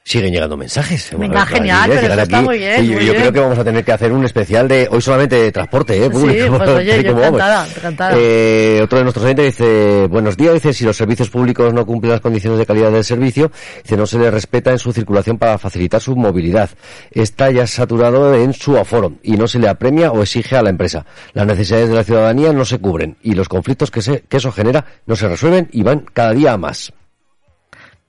Siguen 0.08 0.32
llegando 0.32 0.56
mensajes. 0.56 1.10
Venga, 1.18 1.44
genial, 1.48 1.90
pero 1.90 2.14
eso 2.14 2.22
está 2.22 2.40
muy 2.40 2.60
bien. 2.60 2.86
yo, 2.86 3.16
creo 3.16 3.34
que 3.34 3.40
vamos 3.40 3.58
a 3.58 3.64
tener 3.64 3.84
que 3.84 3.92
hacer 3.92 4.14
un 4.14 4.24
especial 4.24 4.68
de 4.68 4.88
hoy 4.92 5.02
solamente 5.02 5.36
de 5.36 5.52
transporte, 5.52 5.98
¿eh? 5.98 6.04
Sí, 6.04 6.10
pues 6.12 6.24
oye, 6.24 6.38
yo 7.04 7.10
encantada, 7.10 7.68
encantada. 7.76 8.16
Eh, 8.16 8.82
otro 8.84 9.00
de 9.00 9.04
nuestros 9.04 9.26
oyentes 9.26 9.58
dice, 9.58 10.06
buenos 10.06 10.38
días, 10.38 10.54
dice, 10.54 10.74
si 10.74 10.84
los 10.84 10.96
servicios 10.96 11.32
públicos 11.32 11.74
no 11.74 11.88
cumplen 11.88 12.12
las 12.12 12.22
condiciones 12.22 12.60
de 12.60 12.68
calidad 12.68 12.92
del 12.92 13.04
servicio, 13.04 13.52
dice, 13.82 13.98
no 13.98 14.06
se 14.06 14.20
les 14.20 14.32
respeta 14.32 14.70
en 14.70 14.78
su 14.78 14.94
circulación 14.94 15.40
para 15.40 15.58
facilitar 15.58 16.00
su 16.00 16.16
movilidad. 16.16 16.70
Está 17.10 17.50
ya 17.50 17.66
saturado 17.66 18.36
en 18.36 18.54
su 18.54 18.78
aforo 18.78 19.14
y 19.24 19.32
no 19.38 19.48
se 19.48 19.58
le 19.58 19.70
apremia 19.70 20.12
o 20.12 20.22
exige 20.22 20.56
a 20.56 20.62
la 20.62 20.70
empresa. 20.70 21.04
Las 21.34 21.48
necesidades 21.48 21.90
de 21.90 21.96
la 21.96 22.04
ciudadanía 22.04 22.54
no 22.54 22.64
se 22.64 22.78
cubren 22.78 23.18
y 23.24 23.34
los 23.34 23.50
conflictos 23.50 23.90
que, 23.90 24.04
se, 24.04 24.22
que 24.22 24.38
eso 24.38 24.52
genera 24.52 24.86
no 25.08 25.16
se 25.16 25.28
resuelven 25.28 25.68
y 25.72 25.82
van 25.82 26.06
cada 26.14 26.34
día 26.34 26.54
a 26.54 26.58
más. 26.58 26.94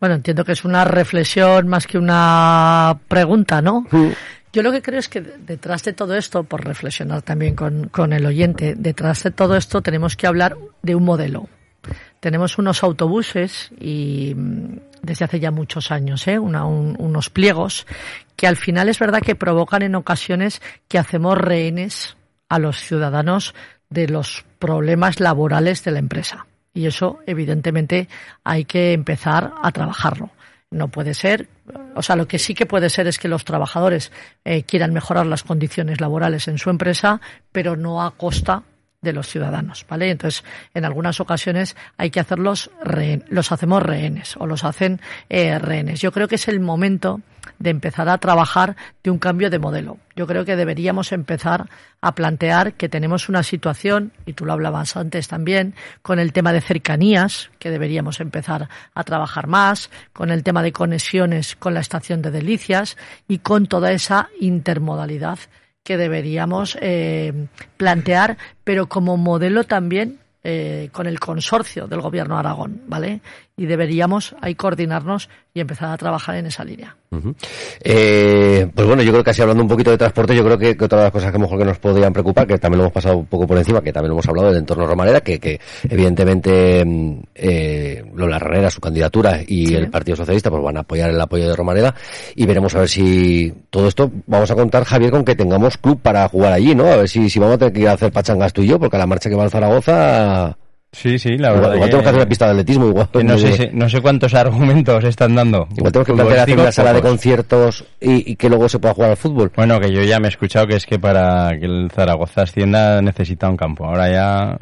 Bueno, 0.00 0.16
entiendo 0.16 0.44
que 0.44 0.52
es 0.52 0.64
una 0.64 0.84
reflexión 0.84 1.68
más 1.68 1.86
que 1.86 1.98
una 1.98 2.98
pregunta, 3.08 3.62
¿no? 3.62 3.86
Yo 4.52 4.62
lo 4.62 4.72
que 4.72 4.82
creo 4.82 4.98
es 4.98 5.08
que 5.08 5.20
detrás 5.20 5.84
de 5.84 5.92
todo 5.92 6.14
esto, 6.14 6.44
por 6.44 6.64
reflexionar 6.64 7.22
también 7.22 7.54
con, 7.54 7.88
con, 7.88 8.12
el 8.12 8.24
oyente, 8.26 8.74
detrás 8.76 9.22
de 9.22 9.30
todo 9.30 9.56
esto 9.56 9.82
tenemos 9.82 10.16
que 10.16 10.26
hablar 10.26 10.56
de 10.82 10.94
un 10.94 11.04
modelo. 11.04 11.48
Tenemos 12.20 12.58
unos 12.58 12.82
autobuses 12.82 13.70
y 13.78 14.34
mm, 14.34 14.78
desde 15.02 15.24
hace 15.24 15.40
ya 15.40 15.50
muchos 15.50 15.90
años, 15.90 16.26
¿eh? 16.26 16.38
unos 16.38 17.30
pliegos 17.30 17.86
que 18.34 18.46
al 18.46 18.56
final 18.56 18.88
es 18.88 18.98
verdad 18.98 19.20
que 19.20 19.34
provocan 19.34 19.82
en 19.82 19.94
ocasiones 19.94 20.60
que 20.88 20.98
hacemos 20.98 21.38
rehenes 21.38 22.16
a 22.48 22.58
los 22.58 22.80
ciudadanos 22.80 23.54
de 23.88 24.08
los 24.08 24.44
problemas 24.58 25.20
laborales 25.20 25.84
de 25.84 25.90
la 25.92 25.98
empresa. 25.98 26.46
Y 26.76 26.86
eso, 26.86 27.20
evidentemente, 27.26 28.06
hay 28.44 28.66
que 28.66 28.92
empezar 28.92 29.54
a 29.62 29.72
trabajarlo. 29.72 30.30
No 30.70 30.88
puede 30.88 31.14
ser, 31.14 31.48
o 31.94 32.02
sea, 32.02 32.16
lo 32.16 32.28
que 32.28 32.38
sí 32.38 32.52
que 32.52 32.66
puede 32.66 32.90
ser 32.90 33.06
es 33.06 33.18
que 33.18 33.28
los 33.28 33.46
trabajadores 33.46 34.12
eh, 34.44 34.62
quieran 34.64 34.92
mejorar 34.92 35.24
las 35.24 35.42
condiciones 35.42 36.02
laborales 36.02 36.48
en 36.48 36.58
su 36.58 36.68
empresa, 36.68 37.22
pero 37.50 37.76
no 37.76 38.02
a 38.02 38.10
costa 38.10 38.62
de 39.00 39.12
los 39.12 39.28
ciudadanos, 39.28 39.86
¿vale? 39.88 40.10
Entonces, 40.10 40.44
en 40.74 40.84
algunas 40.84 41.20
ocasiones 41.20 41.76
hay 41.96 42.10
que 42.10 42.20
hacerlos 42.20 42.70
los 43.28 43.52
hacemos 43.52 43.82
rehenes 43.82 44.36
o 44.36 44.46
los 44.46 44.64
hacen 44.64 45.00
eh, 45.28 45.58
rehenes. 45.58 46.00
Yo 46.00 46.12
creo 46.12 46.28
que 46.28 46.36
es 46.36 46.48
el 46.48 46.60
momento 46.60 47.20
de 47.58 47.70
empezar 47.70 48.08
a 48.08 48.18
trabajar 48.18 48.76
de 49.02 49.10
un 49.10 49.18
cambio 49.18 49.50
de 49.50 49.58
modelo. 49.58 49.98
Yo 50.14 50.26
creo 50.26 50.44
que 50.44 50.56
deberíamos 50.56 51.12
empezar 51.12 51.68
a 52.00 52.14
plantear 52.14 52.74
que 52.74 52.88
tenemos 52.88 53.28
una 53.28 53.42
situación, 53.42 54.12
y 54.26 54.32
tú 54.32 54.44
lo 54.44 54.52
hablabas 54.52 54.96
antes 54.96 55.28
también, 55.28 55.74
con 56.02 56.18
el 56.18 56.32
tema 56.32 56.52
de 56.52 56.60
cercanías, 56.60 57.50
que 57.58 57.70
deberíamos 57.70 58.20
empezar 58.20 58.68
a 58.94 59.04
trabajar 59.04 59.46
más, 59.46 59.90
con 60.12 60.30
el 60.30 60.42
tema 60.42 60.62
de 60.62 60.72
conexiones 60.72 61.56
con 61.56 61.74
la 61.74 61.80
estación 61.80 62.22
de 62.22 62.30
Delicias 62.30 62.96
y 63.28 63.38
con 63.38 63.66
toda 63.66 63.92
esa 63.92 64.28
intermodalidad 64.40 65.38
que 65.86 65.96
deberíamos 65.96 66.76
eh, 66.80 67.32
plantear, 67.76 68.36
pero 68.64 68.88
como 68.88 69.16
modelo 69.16 69.62
también 69.62 70.18
eh, 70.42 70.88
con 70.90 71.06
el 71.06 71.20
consorcio 71.20 71.86
del 71.86 72.00
gobierno 72.00 72.34
de 72.34 72.40
Aragón, 72.40 72.82
¿vale? 72.88 73.20
Y 73.58 73.64
deberíamos 73.64 74.36
ahí 74.42 74.54
coordinarnos 74.54 75.30
y 75.54 75.60
empezar 75.60 75.90
a 75.90 75.96
trabajar 75.96 76.34
en 76.36 76.46
esa 76.46 76.62
línea. 76.62 76.94
eh, 77.80 78.68
pues 78.74 78.86
bueno, 78.86 79.02
yo 79.02 79.10
creo 79.12 79.24
que 79.24 79.30
así 79.30 79.40
hablando 79.40 79.62
un 79.62 79.68
poquito 79.68 79.90
de 79.90 79.96
transporte, 79.96 80.36
yo 80.36 80.44
creo 80.44 80.58
que, 80.58 80.76
que, 80.76 80.84
otra 80.84 80.98
de 80.98 81.04
las 81.04 81.12
cosas 81.12 81.32
que 81.32 81.38
mejor 81.38 81.58
que 81.58 81.64
nos 81.64 81.78
podrían 81.78 82.12
preocupar, 82.12 82.46
que 82.46 82.58
también 82.58 82.78
lo 82.78 82.84
hemos 82.84 82.92
pasado 82.92 83.16
un 83.16 83.24
poco 83.24 83.46
por 83.46 83.56
encima, 83.56 83.80
que 83.80 83.94
también 83.94 84.10
lo 84.10 84.16
hemos 84.16 84.28
hablado 84.28 84.48
del 84.48 84.58
entorno 84.58 84.86
Romareda, 84.86 85.22
que, 85.22 85.40
que 85.40 85.58
evidentemente 85.88 86.84
mm, 86.84 87.20
eh, 87.34 88.04
Lola 88.14 88.36
Herrera, 88.36 88.70
su 88.70 88.82
candidatura 88.82 89.40
y 89.46 89.74
el 89.74 89.88
Partido 89.88 90.16
Socialista 90.16 90.50
pues 90.50 90.62
van 90.62 90.76
a 90.76 90.80
apoyar 90.80 91.08
el 91.08 91.20
apoyo 91.20 91.48
de 91.48 91.56
Romareda 91.56 91.94
y 92.34 92.44
veremos 92.44 92.74
a 92.74 92.80
ver 92.80 92.88
si 92.90 93.54
todo 93.70 93.88
esto 93.88 94.10
vamos 94.26 94.50
a 94.50 94.54
contar, 94.54 94.84
Javier, 94.84 95.10
con 95.10 95.24
que 95.24 95.34
tengamos 95.34 95.78
club 95.78 95.98
para 96.02 96.28
jugar 96.28 96.52
allí, 96.52 96.74
¿no? 96.74 96.86
A 96.88 96.96
ver 96.96 97.08
si, 97.08 97.30
si 97.30 97.38
vamos 97.38 97.54
a 97.54 97.58
tener 97.58 97.72
que 97.72 97.80
ir 97.80 97.88
a 97.88 97.92
hacer 97.92 98.12
pachangas 98.12 98.52
tú 98.52 98.60
y 98.60 98.66
yo, 98.66 98.78
porque 98.78 98.96
a 98.96 98.98
la 98.98 99.06
marcha 99.06 99.30
que 99.30 99.36
va 99.36 99.44
al 99.44 99.50
Zaragoza 99.50 100.58
Sí, 100.96 101.18
sí, 101.18 101.36
la 101.36 101.50
verdad. 101.50 101.74
Igual, 101.74 101.90
tenemos 101.90 102.02
que 102.02 102.08
hacer 102.08 102.20
una 102.20 102.28
pista 102.28 102.44
de 102.46 102.50
atletismo, 102.52 102.86
igual. 102.86 103.08
No 103.22 103.36
sé, 103.36 103.70
no 103.74 103.88
sé 103.88 104.00
cuántos 104.00 104.32
argumentos 104.32 105.04
están 105.04 105.34
dando. 105.34 105.68
Igual 105.76 105.92
tenemos 105.92 106.06
que 106.06 106.14
plantear 106.14 106.38
hacer 106.40 106.58
una 106.58 106.72
sala 106.72 106.92
de 106.94 107.02
conciertos 107.02 107.84
y, 108.00 108.32
y, 108.32 108.36
que 108.36 108.48
luego 108.48 108.66
se 108.66 108.78
pueda 108.78 108.94
jugar 108.94 109.10
al 109.10 109.16
fútbol. 109.18 109.52
Bueno, 109.54 109.78
que 109.78 109.92
yo 109.92 110.02
ya 110.02 110.18
me 110.20 110.28
he 110.28 110.30
escuchado 110.30 110.66
que 110.66 110.76
es 110.76 110.86
que 110.86 110.98
para 110.98 111.50
que 111.58 111.66
el 111.66 111.90
Zaragoza 111.94 112.42
ascienda 112.42 113.02
necesita 113.02 113.50
un 113.50 113.58
campo. 113.58 113.84
Ahora 113.84 114.10
ya. 114.10 114.58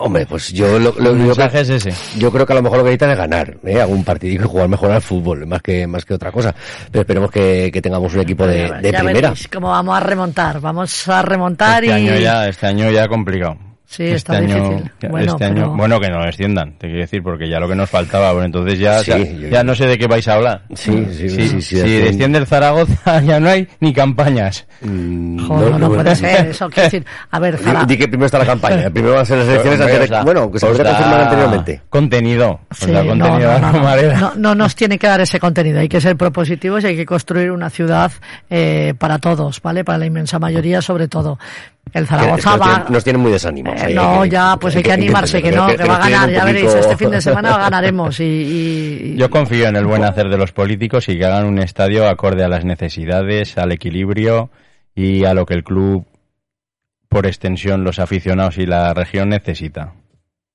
Hombre, 0.00 0.26
pues 0.26 0.52
yo 0.52 0.78
lo, 0.78 0.94
lo, 0.98 1.14
lo 1.14 1.34
que, 1.34 1.44
es 1.46 1.70
ese. 1.70 1.92
Yo 2.18 2.30
creo 2.30 2.44
que 2.46 2.52
a 2.52 2.56
lo 2.56 2.62
mejor 2.62 2.78
lo 2.78 2.84
que 2.84 2.90
necesitan 2.90 3.10
es 3.12 3.18
ganar, 3.18 3.56
¿eh? 3.64 3.80
algún 3.80 4.04
partido 4.04 4.34
y 4.34 4.46
jugar 4.46 4.68
mejor 4.68 4.92
al 4.92 5.02
fútbol, 5.02 5.46
más 5.46 5.62
que 5.62 5.86
más 5.86 6.04
que 6.04 6.14
otra 6.14 6.30
cosa. 6.30 6.54
Pero 6.92 7.00
esperemos 7.00 7.30
que, 7.30 7.70
que 7.72 7.82
tengamos 7.82 8.14
un 8.14 8.20
equipo 8.20 8.46
de, 8.46 8.70
de 8.82 8.92
ya 8.92 8.98
primera. 8.98 9.30
Veréis 9.30 9.48
cómo 9.48 9.70
vamos 9.70 9.96
a 9.96 10.00
remontar, 10.00 10.60
vamos 10.60 11.08
a 11.08 11.22
remontar 11.22 11.82
este 11.82 12.00
y 12.00 12.06
año 12.06 12.20
ya, 12.20 12.48
este 12.48 12.66
año 12.66 12.90
ya 12.90 13.08
complicado. 13.08 13.67
Sí, 13.90 14.02
este 14.02 14.16
está 14.16 14.36
año, 14.36 14.54
difícil. 14.68 14.92
Bueno, 15.08 15.32
este 15.32 15.44
año, 15.46 15.54
pero... 15.54 15.70
bueno, 15.76 15.98
que 15.98 16.10
no 16.10 16.22
desciendan, 16.22 16.72
te 16.76 16.88
quiero 16.88 17.00
decir, 17.00 17.22
porque 17.22 17.48
ya 17.48 17.58
lo 17.58 17.66
que 17.66 17.74
nos 17.74 17.88
faltaba, 17.88 18.32
bueno, 18.32 18.44
entonces 18.44 18.78
ya, 18.78 18.98
Sí, 18.98 19.10
ya, 19.10 19.16
yo- 19.18 19.48
ya 19.48 19.64
no 19.64 19.74
sé 19.74 19.86
de 19.86 19.96
qué 19.96 20.06
vais 20.06 20.28
a 20.28 20.34
hablar. 20.34 20.62
Sí, 20.74 21.06
sí, 21.10 21.30
sí, 21.30 21.30
sí, 21.30 21.48
si 21.48 21.62
sí, 21.62 21.76
sí. 21.80 21.88
desciende 22.02 22.38
el 22.38 22.46
Zaragoza 22.46 23.20
ya 23.24 23.40
no 23.40 23.48
hay 23.48 23.66
ni 23.80 23.94
campañas. 23.94 24.66
Mm, 24.82 25.38
Joder, 25.46 25.80
no, 25.80 25.88
puede 25.90 26.14
ser, 26.16 26.48
eso 26.48 26.68
quiero 26.68 26.82
decir. 26.84 27.06
A 27.30 27.38
ver, 27.38 27.56
Zara, 27.56 27.80
Di, 27.86 27.94
di 27.94 27.98
que 27.98 28.08
primero 28.08 28.26
está 28.26 28.38
la 28.38 28.44
campaña, 28.46 28.90
primero 28.92 29.14
van 29.14 29.22
a 29.22 29.24
ser 29.24 29.38
las 29.38 29.48
elecciones 29.48 29.80
antes 29.80 29.98
de, 29.98 30.04
o 30.04 30.06
sea, 30.08 30.22
bueno, 30.22 30.52
que 30.52 30.58
se 30.58 30.66
os 30.66 30.72
podría 30.76 30.92
confirmar 30.92 31.20
anteriormente. 31.22 31.82
Contenido. 31.88 32.60
da 32.86 32.86
no, 33.02 33.08
contenido 33.08 33.48
no, 33.50 33.56
a 33.56 33.58
no, 33.58 33.66
no. 33.66 33.72
Romareda. 33.72 34.20
No, 34.20 34.32
no 34.36 34.54
nos 34.54 34.74
tiene 34.76 34.98
que 34.98 35.06
dar 35.06 35.22
ese 35.22 35.40
contenido, 35.40 35.80
hay 35.80 35.88
que 35.88 36.02
ser 36.02 36.14
propositivos 36.16 36.84
y 36.84 36.88
hay 36.88 36.96
que 36.96 37.06
construir 37.06 37.50
una 37.50 37.70
ciudad 37.70 38.12
eh, 38.50 38.92
para 38.98 39.18
todos, 39.18 39.62
¿vale? 39.62 39.82
Para 39.82 39.96
la 39.96 40.04
inmensa 40.04 40.38
mayoría 40.38 40.82
sobre 40.82 41.08
todo. 41.08 41.38
El 41.92 41.92
Que- 41.92 41.98
es 41.98 42.04
que 42.04 42.06
Zaragoza 42.06 42.50
nos, 42.56 42.60
va... 42.60 42.64
tienen, 42.74 42.92
nos 42.92 43.04
tienen 43.04 43.22
muy 43.22 43.32
desanimados. 43.32 43.80
Eh, 43.82 43.86
ahí, 43.86 43.94
no, 43.94 44.22
hay 44.22 44.30
ya, 44.30 44.56
pues 44.60 44.76
hay 44.76 44.82
que 44.82 44.92
animarse, 44.92 45.42
que 45.42 45.50
no, 45.52 45.66
que, 45.68 45.76
va 45.84 45.96
a 45.96 46.08
ganar, 46.08 46.30
ya 46.30 46.44
veréis, 46.44 46.64
poquito- 46.66 46.80
este 46.80 46.96
fin 46.96 47.10
de 47.10 47.20
semana 47.22 47.58
ganaremos 47.58 48.20
y... 48.20 48.24
y- 48.24 49.16
Yo 49.16 49.30
confío 49.30 49.66
en 49.68 49.76
el 49.76 49.86
buen 49.86 50.04
hacer 50.04 50.28
de 50.28 50.38
los 50.38 50.52
políticos 50.52 51.08
y 51.08 51.18
que 51.18 51.24
hagan 51.24 51.46
un 51.46 51.58
estadio 51.58 52.08
acorde 52.08 52.44
a 52.44 52.48
las 52.48 52.64
necesidades, 52.64 53.56
al 53.58 53.72
equilibrio 53.72 54.50
y 54.94 55.24
a 55.24 55.34
lo 55.34 55.46
que 55.46 55.54
el 55.54 55.64
club, 55.64 56.06
por 57.08 57.26
extensión, 57.26 57.84
los 57.84 57.98
aficionados 57.98 58.58
y 58.58 58.66
la 58.66 58.92
región 58.94 59.28
necesita. 59.30 59.94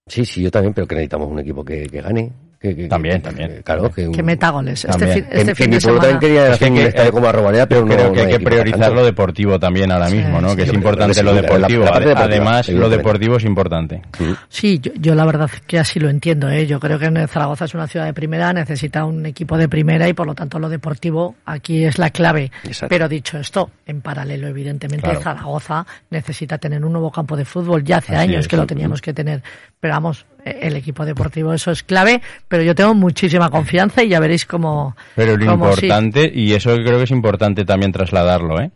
Sí, 0.05 0.25
sí, 0.25 0.43
yo 0.43 0.51
también, 0.51 0.73
pero 0.73 0.85
que 0.85 0.95
necesitamos 0.95 1.29
un 1.31 1.39
equipo 1.39 1.63
que, 1.63 1.87
que 1.87 2.01
gane. 2.01 2.31
Que, 2.63 2.73
que- 2.73 2.87
También, 2.87 3.15
que- 3.17 3.21
también. 3.27 3.49
que- 3.55 3.61
claro, 3.63 3.91
que, 3.91 4.09
que 4.09 4.23
meta 4.23 4.49
goles. 4.49 4.85
Este 4.85 5.05
fin, 5.05 5.25
este 5.29 5.53
fin 5.53 5.69
de 5.71 5.81
pueblo 5.81 6.01
semana... 6.01 6.19
también 6.19 6.19
quería 6.19 6.57
que- 6.57 6.87
estadio 6.87 7.11
como 7.11 7.27
Arrobaleda, 7.27 7.65
pero 7.67 7.85
Creo 7.85 8.07
no 8.07 8.13
que 8.13 8.21
hay 8.21 8.27
que 8.29 8.39
priorizar 8.39 8.79
tanto. 8.79 8.95
lo 8.95 9.03
deportivo 9.05 9.59
también 9.59 9.91
ahora 9.91 10.07
Sí, 10.07 10.15
mismo, 10.15 10.39
¿no? 10.39 10.51
sí, 10.51 10.55
que 10.55 10.61
es 10.63 10.73
importante 10.73 11.21
lo 11.23 11.33
la- 11.33 11.41
deportivo. 11.41 11.83
la 11.83 11.91
parte 11.91 12.07
deportiva, 12.07 12.35
Además, 12.35 12.69
lo 12.69 12.89
deportivo 12.89 13.35
es 13.35 13.43
importante. 13.43 14.01
Sí, 14.47 14.79
yo, 14.81 14.93
yo 14.95 15.13
la 15.13 15.25
verdad 15.25 15.49
que 15.67 15.77
así 15.77 15.99
lo 15.99 16.09
entiendo. 16.09 16.49
¿eh? 16.49 16.65
Yo 16.65 16.79
creo 16.79 16.97
que 16.97 17.07
en 17.07 17.27
Zaragoza 17.27 17.65
es 17.65 17.73
una 17.73 17.85
ciudad 17.85 18.05
de 18.05 18.13
primera, 18.13 18.53
necesita 18.53 19.03
un 19.03 19.25
equipo 19.25 19.57
de 19.57 19.67
primera 19.67 20.07
y 20.07 20.13
por 20.13 20.25
lo 20.25 20.33
tanto 20.33 20.57
lo 20.57 20.69
deportivo 20.69 21.35
aquí 21.45 21.83
es 21.83 21.97
la 21.99 22.11
clave. 22.11 22.49
Exacto. 22.63 22.87
Pero 22.87 23.09
dicho 23.09 23.37
esto, 23.37 23.71
en 23.85 23.99
paralelo, 23.99 24.47
evidentemente, 24.47 25.03
Claro. 25.03 25.19
Zaragoza 25.21 25.85
necesita 26.11 26.57
tener 26.57 26.85
un 26.85 26.93
nuevo 26.93 27.11
campo 27.11 27.35
de 27.35 27.43
fútbol. 27.43 27.83
Ya 27.83 27.97
hace 27.97 28.15
Así 28.15 28.21
años 28.31 28.39
es, 28.39 28.47
que 28.47 28.55
lo 28.55 28.65
teníamos 28.65 29.01
que 29.01 29.13
tener. 29.13 29.43
Pero 29.81 29.95
vamos, 29.95 30.25
el 30.45 30.75
equipo 30.75 31.05
deportivo 31.05 31.53
eso 31.53 31.71
es 31.71 31.83
clave. 31.83 32.21
Pero 32.47 32.63
yo 32.63 32.75
tengo 32.75 32.93
muchísima 32.93 33.49
confianza 33.49 34.03
y 34.03 34.09
ya 34.09 34.19
veréis 34.19 34.45
cómo. 34.45 34.95
Pero 35.15 35.37
lo 35.37 35.45
cómo 35.45 35.73
sí. 35.73 35.85
importante, 35.85 36.31
y 36.33 36.53
eso 36.53 36.75
creo 36.75 36.97
que 36.97 37.03
es 37.03 37.11
importante 37.11 37.65
también 37.65 37.91
trasladarlo, 37.91 38.61
¿eh? 38.61 38.71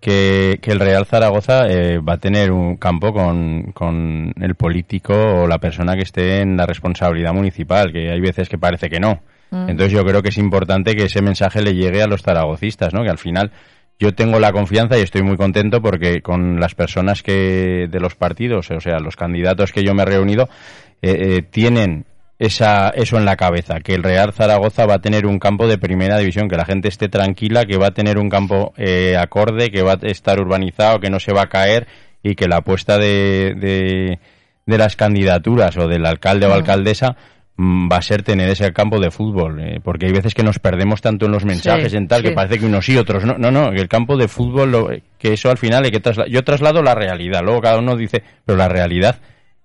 que, 0.00 0.58
que 0.62 0.72
el 0.72 0.80
Real 0.80 1.06
Zaragoza 1.06 1.66
eh, 1.68 1.98
va 1.98 2.14
a 2.14 2.18
tener 2.18 2.50
un 2.50 2.76
campo 2.76 3.12
con, 3.12 3.72
con 3.72 4.32
el 4.40 4.54
político 4.54 5.12
o 5.14 5.46
la 5.46 5.58
persona 5.58 5.94
que 5.94 6.02
esté 6.02 6.40
en 6.40 6.56
la 6.56 6.66
responsabilidad 6.66 7.34
municipal, 7.34 7.92
que 7.92 8.10
hay 8.10 8.20
veces 8.20 8.48
que 8.48 8.58
parece 8.58 8.88
que 8.88 8.98
no. 8.98 9.20
Entonces 9.52 9.90
yo 9.90 10.04
creo 10.04 10.22
que 10.22 10.28
es 10.28 10.38
importante 10.38 10.94
que 10.94 11.06
ese 11.06 11.22
mensaje 11.22 11.60
le 11.60 11.74
llegue 11.74 12.04
a 12.04 12.06
los 12.06 12.22
zaragocistas, 12.22 12.94
¿no? 12.94 13.02
Que 13.02 13.10
al 13.10 13.18
final 13.18 13.50
yo 14.00 14.14
tengo 14.14 14.40
la 14.40 14.50
confianza 14.50 14.98
y 14.98 15.02
estoy 15.02 15.22
muy 15.22 15.36
contento 15.36 15.82
porque 15.82 16.22
con 16.22 16.58
las 16.58 16.74
personas 16.74 17.22
que 17.22 17.86
de 17.88 18.00
los 18.00 18.14
partidos, 18.14 18.70
o 18.70 18.80
sea, 18.80 18.98
los 18.98 19.14
candidatos 19.14 19.72
que 19.72 19.84
yo 19.84 19.94
me 19.94 20.02
he 20.02 20.06
reunido, 20.06 20.48
eh, 21.02 21.36
eh, 21.36 21.42
tienen 21.42 22.06
esa, 22.38 22.88
eso 22.88 23.18
en 23.18 23.26
la 23.26 23.36
cabeza, 23.36 23.80
que 23.80 23.92
el 23.92 24.02
Real 24.02 24.32
Zaragoza 24.32 24.86
va 24.86 24.94
a 24.94 25.00
tener 25.00 25.26
un 25.26 25.38
campo 25.38 25.66
de 25.66 25.76
primera 25.76 26.16
división, 26.16 26.48
que 26.48 26.56
la 26.56 26.64
gente 26.64 26.88
esté 26.88 27.10
tranquila, 27.10 27.66
que 27.66 27.76
va 27.76 27.88
a 27.88 27.90
tener 27.90 28.16
un 28.16 28.30
campo 28.30 28.72
eh, 28.78 29.18
acorde, 29.18 29.70
que 29.70 29.82
va 29.82 29.92
a 29.92 30.06
estar 30.06 30.40
urbanizado, 30.40 30.98
que 30.98 31.10
no 31.10 31.20
se 31.20 31.34
va 31.34 31.42
a 31.42 31.48
caer 31.50 31.86
y 32.22 32.36
que 32.36 32.48
la 32.48 32.56
apuesta 32.56 32.96
de, 32.96 33.54
de, 33.54 34.18
de 34.64 34.78
las 34.78 34.96
candidaturas 34.96 35.76
o 35.76 35.86
del 35.88 36.06
alcalde 36.06 36.46
o 36.46 36.54
alcaldesa 36.54 37.16
va 37.62 37.96
a 37.98 38.02
ser 38.02 38.22
tener 38.22 38.48
ese 38.48 38.72
campo 38.72 38.98
de 39.00 39.10
fútbol, 39.10 39.60
eh, 39.60 39.80
porque 39.82 40.06
hay 40.06 40.12
veces 40.12 40.34
que 40.34 40.42
nos 40.42 40.58
perdemos 40.58 41.02
tanto 41.02 41.26
en 41.26 41.32
los 41.32 41.44
mensajes, 41.44 41.90
Sí, 41.92 41.96
en 41.98 42.08
tal, 42.08 42.22
sí. 42.22 42.28
que 42.28 42.34
parece 42.34 42.58
que 42.58 42.66
unos 42.66 42.86
sí, 42.86 42.96
otros 42.96 43.24
no. 43.24 43.36
No, 43.36 43.50
no, 43.50 43.68
el 43.72 43.88
campo 43.88 44.16
de 44.16 44.28
fútbol, 44.28 44.70
lo- 44.72 44.88
que 45.18 45.32
eso 45.34 45.50
al 45.50 45.58
final 45.58 45.84
hay 45.84 45.90
que 45.90 46.00
trasladar. 46.00 46.30
Yo 46.30 46.42
traslado 46.44 46.82
la 46.82 46.94
realidad, 46.94 47.42
luego 47.44 47.60
cada 47.60 47.78
uno 47.78 47.96
dice, 47.96 48.22
pero 48.46 48.56
la 48.56 48.68
realidad 48.68 49.20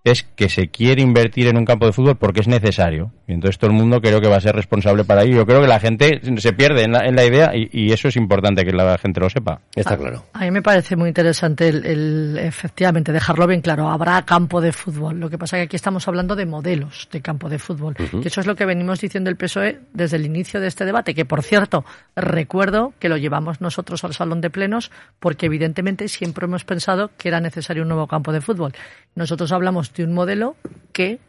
es 0.05 0.21
que 0.21 0.49
se 0.49 0.67
quiere 0.67 1.01
invertir 1.01 1.47
en 1.47 1.57
un 1.57 1.65
campo 1.65 1.87
de 1.87 1.91
fútbol 1.91 2.15
porque 2.15 2.41
es 2.41 2.47
necesario. 2.47 3.11
Y 3.27 3.33
entonces 3.33 3.57
todo 3.57 3.71
el 3.71 3.75
mundo 3.75 3.99
creo 3.99 4.21
que 4.21 4.27
va 4.29 4.35
a 4.37 4.39
ser 4.39 4.55
responsable 4.55 5.03
para 5.03 5.23
ello. 5.23 5.37
Yo 5.37 5.45
creo 5.47 5.61
que 5.61 5.67
la 5.67 5.79
gente 5.79 6.21
se 6.37 6.53
pierde 6.53 6.83
en 6.83 6.91
la, 6.91 7.07
en 7.07 7.15
la 7.15 7.25
idea 7.25 7.55
y, 7.55 7.69
y 7.71 7.91
eso 7.91 8.07
es 8.07 8.15
importante 8.15 8.63
que 8.63 8.71
la 8.71 8.99
gente 8.99 9.19
lo 9.19 9.31
sepa. 9.31 9.61
Está 9.75 9.97
claro. 9.97 10.23
A 10.33 10.41
mí 10.41 10.51
me 10.51 10.61
parece 10.61 10.95
muy 10.95 11.07
interesante 11.07 11.67
el, 11.69 11.83
el, 11.85 12.37
efectivamente 12.37 13.11
dejarlo 13.11 13.47
bien 13.47 13.61
claro. 13.61 13.89
Habrá 13.89 14.21
campo 14.21 14.61
de 14.61 14.71
fútbol. 14.71 15.19
Lo 15.19 15.27
que 15.27 15.39
pasa 15.39 15.57
es 15.57 15.61
que 15.61 15.65
aquí 15.65 15.75
estamos 15.75 16.07
hablando 16.07 16.35
de 16.35 16.45
modelos 16.45 17.09
de 17.11 17.21
campo 17.21 17.49
de 17.49 17.57
fútbol. 17.57 17.95
Que 17.95 18.27
eso 18.27 18.41
es 18.41 18.45
lo 18.45 18.55
que 18.55 18.65
venimos 18.65 19.01
diciendo 19.01 19.31
el 19.31 19.37
PSOE 19.37 19.79
desde 19.91 20.17
el 20.17 20.25
inicio 20.27 20.61
de 20.61 20.67
este 20.67 20.85
debate. 20.85 21.15
Que 21.15 21.25
por 21.25 21.41
cierto, 21.41 21.83
recuerdo 22.15 22.93
que 22.99 23.09
lo 23.09 23.17
llevamos 23.17 23.59
nosotros 23.59 24.03
al 24.03 24.13
salón 24.13 24.39
de 24.39 24.51
plenos 24.51 24.91
porque 25.19 25.47
evidentemente 25.47 26.07
siempre 26.09 26.45
hemos 26.45 26.63
pensado 26.63 27.09
que 27.17 27.29
era 27.29 27.39
necesario 27.39 27.81
un 27.81 27.89
nuevo 27.89 28.05
campo 28.05 28.31
de 28.31 28.41
fútbol. 28.41 28.73
Nosotros 29.15 29.51
hablamos 29.51 29.94
de 29.95 30.03
un 30.03 30.13
modelo 30.13 30.55
que 30.91 31.19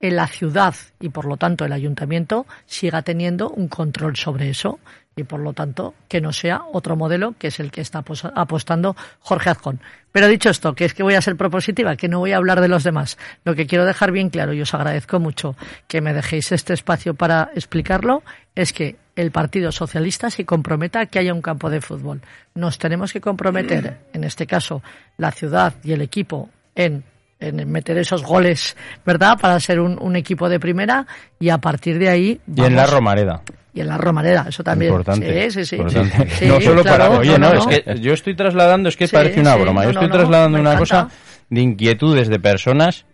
en 0.00 0.14
la 0.16 0.28
ciudad 0.28 0.74
y 1.00 1.08
por 1.08 1.24
lo 1.24 1.36
tanto 1.36 1.64
el 1.64 1.72
ayuntamiento 1.72 2.46
siga 2.66 3.02
teniendo 3.02 3.50
un 3.50 3.66
control 3.68 4.16
sobre 4.16 4.48
eso 4.48 4.78
y 5.16 5.24
por 5.24 5.40
lo 5.40 5.52
tanto 5.52 5.94
que 6.06 6.20
no 6.20 6.32
sea 6.32 6.62
otro 6.72 6.94
modelo 6.94 7.34
que 7.36 7.48
es 7.48 7.58
el 7.58 7.72
que 7.72 7.80
está 7.80 8.04
apos- 8.04 8.30
apostando 8.36 8.94
Jorge 9.18 9.50
Azcón. 9.50 9.80
Pero 10.12 10.28
dicho 10.28 10.50
esto, 10.50 10.76
que 10.76 10.84
es 10.84 10.94
que 10.94 11.02
voy 11.02 11.14
a 11.14 11.20
ser 11.20 11.36
propositiva, 11.36 11.96
que 11.96 12.06
no 12.06 12.20
voy 12.20 12.30
a 12.30 12.36
hablar 12.36 12.60
de 12.60 12.68
los 12.68 12.84
demás. 12.84 13.18
Lo 13.44 13.56
que 13.56 13.66
quiero 13.66 13.84
dejar 13.84 14.12
bien 14.12 14.30
claro, 14.30 14.52
y 14.52 14.60
os 14.62 14.72
agradezco 14.72 15.18
mucho 15.18 15.56
que 15.88 16.00
me 16.00 16.14
dejéis 16.14 16.52
este 16.52 16.74
espacio 16.74 17.14
para 17.14 17.50
explicarlo, 17.56 18.22
es 18.54 18.72
que 18.72 18.94
el 19.16 19.32
Partido 19.32 19.72
Socialista 19.72 20.30
se 20.30 20.46
comprometa 20.46 21.00
a 21.00 21.06
que 21.06 21.18
haya 21.18 21.34
un 21.34 21.42
campo 21.42 21.68
de 21.68 21.80
fútbol. 21.80 22.22
Nos 22.54 22.78
tenemos 22.78 23.12
que 23.12 23.20
comprometer, 23.20 23.98
en 24.12 24.22
este 24.22 24.46
caso, 24.46 24.80
la 25.16 25.32
ciudad 25.32 25.74
y 25.82 25.90
el 25.90 26.02
equipo 26.02 26.50
en 26.76 27.02
en 27.40 27.70
meter 27.70 27.96
esos 27.98 28.22
goles, 28.24 28.76
¿verdad? 29.06 29.38
Para 29.40 29.58
ser 29.60 29.80
un, 29.80 29.96
un 30.00 30.16
equipo 30.16 30.48
de 30.48 30.58
primera 30.58 31.06
y 31.38 31.48
a 31.50 31.58
partir 31.58 31.98
de 31.98 32.08
ahí. 32.08 32.40
Y 32.54 32.62
en 32.64 32.74
la 32.74 32.86
Romareda. 32.86 33.42
Y 33.74 33.80
en 33.80 33.86
la 33.88 33.96
Romareda, 33.98 34.46
eso 34.48 34.64
también. 34.64 34.90
Importante. 34.90 35.50
Sí, 35.50 35.60
sí, 35.60 35.64
sí. 35.64 35.76
importante. 35.76 36.28
Sí, 36.30 36.46
no 36.46 36.60
solo 36.60 36.82
claro, 36.82 37.04
para. 37.04 37.18
Oye, 37.20 37.38
no, 37.38 37.52
no, 37.52 37.54
no, 37.64 37.70
es 37.70 37.82
que 37.84 38.00
yo 38.00 38.12
estoy 38.12 38.34
trasladando, 38.34 38.88
es 38.88 38.96
que 38.96 39.06
Sí, 39.06 39.14
parece 39.14 39.40
una 39.40 39.54
broma. 39.56 39.84
Yo 39.84 39.90
estoy 39.90 40.10
trasladando 40.10 40.58
una 40.58 40.76
cosa 40.76 41.08
de 41.48 41.60
inquietudes 41.60 42.28
de 42.28 42.40
personas 42.40 43.06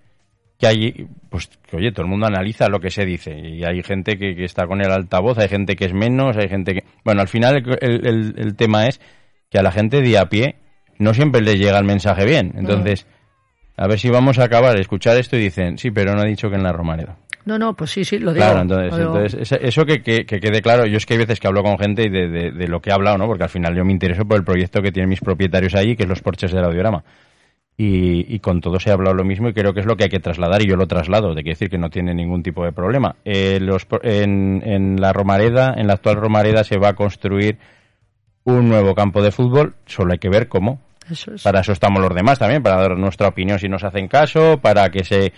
que 0.58 0.66
hay, 0.68 1.06
pues, 1.28 1.50
que 1.68 1.76
oye, 1.76 1.90
todo 1.92 2.02
el 2.02 2.08
mundo 2.08 2.26
analiza 2.26 2.68
lo 2.68 2.80
que 2.80 2.90
se 2.90 3.04
dice. 3.04 3.36
Y 3.38 3.64
hay 3.64 3.82
gente 3.82 4.16
que, 4.16 4.34
que 4.36 4.44
está 4.44 4.66
con 4.66 4.80
el 4.80 4.90
altavoz, 4.90 5.36
hay 5.38 5.48
gente 5.48 5.76
que 5.76 5.84
es 5.86 5.92
menos, 5.92 6.36
hay 6.36 6.48
gente 6.48 6.72
que. 6.74 6.84
Bueno, 7.04 7.20
al 7.20 7.28
final 7.28 7.56
el, 7.56 7.78
el- 7.82 8.06
el- 8.06 8.34
el 8.38 8.56
tema 8.56 8.86
es 8.86 9.00
que 9.50 9.58
a 9.58 9.62
la 9.62 9.70
gente 9.72 10.00
de 10.00 10.16
a 10.16 10.26
pie 10.30 10.56
no 10.98 11.12
siempre 11.12 11.42
le 11.42 11.56
llega 11.56 11.78
el 11.78 11.84
mensaje 11.84 12.24
bien. 12.24 12.54
Entonces, 12.56 13.06
a 13.76 13.86
ver 13.88 13.98
si 13.98 14.08
vamos 14.10 14.38
a 14.38 14.44
acabar, 14.44 14.78
escuchar 14.78 15.16
esto 15.16 15.36
y 15.36 15.40
dicen, 15.40 15.78
sí, 15.78 15.90
pero 15.90 16.14
no 16.14 16.22
ha 16.22 16.26
dicho 16.26 16.48
que 16.50 16.56
en 16.56 16.62
la 16.62 16.72
Romareda. 16.72 17.16
No, 17.46 17.58
no, 17.58 17.74
pues 17.74 17.90
sí, 17.90 18.04
sí, 18.04 18.18
lo 18.18 18.32
digo. 18.32 18.44
Claro, 18.46 18.62
entonces, 18.62 18.96
digo. 18.98 19.16
entonces 19.18 19.58
eso 19.60 19.84
que, 19.84 20.02
que- 20.02 20.24
que 20.24 20.40
quede 20.40 20.62
claro, 20.62 20.86
yo 20.86 20.96
es 20.96 21.04
que 21.04 21.14
hay 21.14 21.18
veces 21.18 21.40
que 21.40 21.46
hablo 21.46 21.62
con 21.62 21.78
gente 21.78 22.04
y 22.04 22.08
de, 22.08 22.28
de- 22.28 22.50
de 22.52 22.68
lo 22.68 22.80
que 22.80 22.88
he 22.90 22.92
hablado, 22.94 23.18
¿no? 23.18 23.26
Porque 23.26 23.42
al 23.42 23.50
final 23.50 23.76
yo 23.76 23.84
me 23.84 23.92
intereso 23.92 24.24
por 24.24 24.38
el 24.38 24.44
proyecto 24.44 24.80
que 24.80 24.92
tienen 24.92 25.10
mis 25.10 25.20
propietarios 25.20 25.74
allí, 25.74 25.94
que 25.94 26.04
es 26.04 26.08
los 26.08 26.22
porches 26.22 26.52
del 26.52 26.64
audiorama. 26.64 27.04
y, 27.76 28.38
con 28.38 28.60
todo 28.60 28.78
se 28.78 28.90
ha 28.90 28.92
hablado 28.94 29.14
lo 29.16 29.24
mismo 29.24 29.48
y 29.48 29.52
creo 29.52 29.74
que 29.74 29.80
es 29.80 29.86
lo 29.86 29.96
que 29.96 30.04
hay 30.04 30.08
que 30.10 30.20
trasladar 30.20 30.62
y 30.62 30.68
yo 30.68 30.76
lo 30.76 30.86
traslado, 30.86 31.34
de 31.34 31.42
que 31.42 31.50
decir 31.50 31.68
que 31.68 31.76
no 31.78 31.90
tiene 31.90 32.14
ningún 32.14 32.42
tipo 32.44 32.64
de 32.64 32.70
problema. 32.72 33.16
Eh, 33.24 33.58
los, 33.60 33.86
en, 34.04 34.62
en, 34.64 35.00
la 35.00 35.12
Romareda, 35.12 35.74
en 35.76 35.88
la 35.88 35.94
actual 35.94 36.16
Romareda 36.16 36.62
se 36.62 36.78
va 36.78 36.90
a 36.90 36.94
construir 36.94 37.58
un 38.44 38.68
nuevo 38.68 38.94
campo 38.94 39.22
de 39.22 39.32
fútbol, 39.32 39.74
solo 39.86 40.12
hay 40.12 40.18
que 40.18 40.28
ver 40.28 40.46
cómo. 40.48 40.80
Para 41.42 41.60
eso 41.60 41.72
estamos 41.72 42.02
los 42.02 42.14
demás 42.14 42.38
también, 42.38 42.62
para 42.62 42.76
dar 42.76 42.98
nuestra 42.98 43.28
opinión 43.28 43.58
si 43.58 43.68
nos 43.68 43.84
hacen 43.84 44.08
caso, 44.08 44.58
para 44.60 44.90
que 44.90 45.04
se 45.04 45.32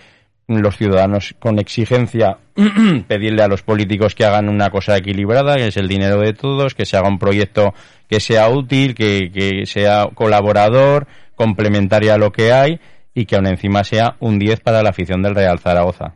los 0.47 0.77
ciudadanos 0.77 1.35
con 1.39 1.59
exigencia 1.59 2.37
pedirle 3.07 3.43
a 3.43 3.47
los 3.47 3.63
políticos 3.63 4.15
que 4.15 4.25
hagan 4.25 4.47
una 4.47 4.69
cosa 4.69 4.95
equilibrada, 4.95 5.55
que 5.57 5.67
es 5.67 5.77
el 5.77 5.87
dinero 5.87 6.21
de 6.21 6.33
todos, 6.33 6.73
que 6.73 6.85
se 6.85 6.95
haga 6.95 7.09
un 7.09 7.19
proyecto 7.19 7.73
que 8.09 8.19
sea 8.19 8.49
útil, 8.49 8.95
que, 8.95 9.29
que 9.31 9.65
sea 9.65 10.07
colaborador, 10.13 11.07
complementaria 11.35 12.13
a 12.13 12.17
lo 12.17 12.31
que 12.31 12.53
hay 12.53 12.79
y 13.13 13.25
que 13.25 13.35
aún 13.35 13.47
encima 13.47 13.83
sea 13.83 14.15
un 14.19 14.39
10 14.39 14.61
para 14.61 14.83
la 14.83 14.89
afición 14.89 15.21
del 15.21 15.35
Real 15.35 15.59
Zaragoza. 15.59 16.13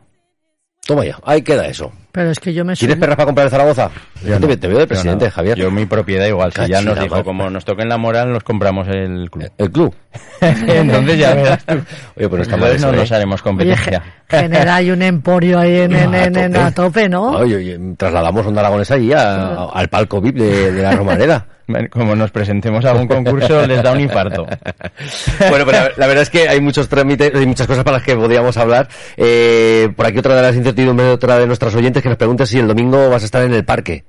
Toma 0.86 1.04
ya, 1.04 1.18
ahí 1.24 1.42
queda 1.42 1.66
eso. 1.66 1.92
Pero 2.12 2.30
es 2.30 2.38
que 2.38 2.52
yo 2.52 2.64
me 2.64 2.76
¿Tienes 2.76 2.98
perras 2.98 3.16
para 3.16 3.26
comprar 3.26 3.46
el 3.46 3.50
Zaragoza? 3.50 3.90
Yo 4.22 4.38
te, 4.38 4.68
veo 4.68 4.78
de 4.78 4.86
presidente, 4.86 5.30
Javier. 5.30 5.56
Yo 5.56 5.70
mi 5.70 5.86
propiedad 5.86 6.26
igual, 6.26 6.52
si 6.52 6.68
ya 6.68 6.82
nos 6.82 7.00
dijo, 7.00 7.24
como 7.24 7.48
nos 7.48 7.64
toquen 7.64 7.88
la 7.88 7.96
moral, 7.96 8.32
nos 8.32 8.44
compramos 8.44 8.86
el 8.88 9.30
club. 9.30 9.50
¿El 9.56 9.70
club? 9.70 9.94
Entonces 10.40 11.18
ya 11.18 11.34
verás 11.34 11.64
tú. 11.64 11.74
Oye, 12.16 12.28
pues 12.28 12.42
está 12.42 12.56
mal 12.56 12.80
no 12.80 12.90
¿eh? 12.90 12.96
nos 12.96 13.12
haremos 13.12 13.42
competencia. 13.42 14.02
genera 14.28 14.76
hay 14.76 14.90
un 14.90 15.02
emporio 15.02 15.58
ahí 15.58 15.80
en, 15.80 15.92
en, 15.94 16.56
a, 16.56 16.70
tope. 16.72 17.08
¿no? 17.08 17.30
Oye, 17.30 17.56
oye, 17.56 17.78
trasladamos 17.96 18.46
a 18.46 18.48
un 18.48 18.58
aragonesa 18.58 18.94
allí 18.94 19.12
al 19.12 19.88
palco 19.88 20.20
VIP 20.20 20.36
de, 20.36 20.72
de 20.72 20.82
la 20.82 20.92
Romareda 20.92 21.46
como 21.90 22.14
nos 22.14 22.30
presentemos 22.30 22.84
a 22.84 22.94
un 22.94 23.06
concurso, 23.06 23.66
les 23.66 23.82
da 23.82 23.92
un 23.92 24.00
infarto. 24.00 24.44
bueno, 25.48 25.64
pero 25.66 25.90
la, 25.96 26.06
verdad 26.06 26.22
es 26.22 26.30
que 26.30 26.48
hay 26.48 26.60
muchos 26.60 26.88
trámites 26.88 27.32
y 27.40 27.46
muchas 27.46 27.66
cosas 27.66 27.84
para 27.84 27.98
las 27.98 28.06
que 28.06 28.16
podríamos 28.16 28.56
hablar. 28.56 28.88
Eh, 29.16 29.90
por 29.96 30.06
aquí 30.06 30.18
otra 30.18 30.34
de 30.34 30.42
las 30.42 30.56
incertidumbres 30.56 31.08
de 31.08 31.14
otra 31.14 31.38
de 31.38 31.46
nuestras 31.46 31.74
oyentes 31.74 32.02
que 32.02 32.08
nos 32.08 32.18
pregunta 32.18 32.46
si 32.46 32.58
el 32.58 32.68
domingo 32.68 33.08
vas 33.10 33.22
a 33.22 33.26
estar 33.26 33.42
en 33.42 33.54
el 33.54 33.64
parque. 33.64 34.04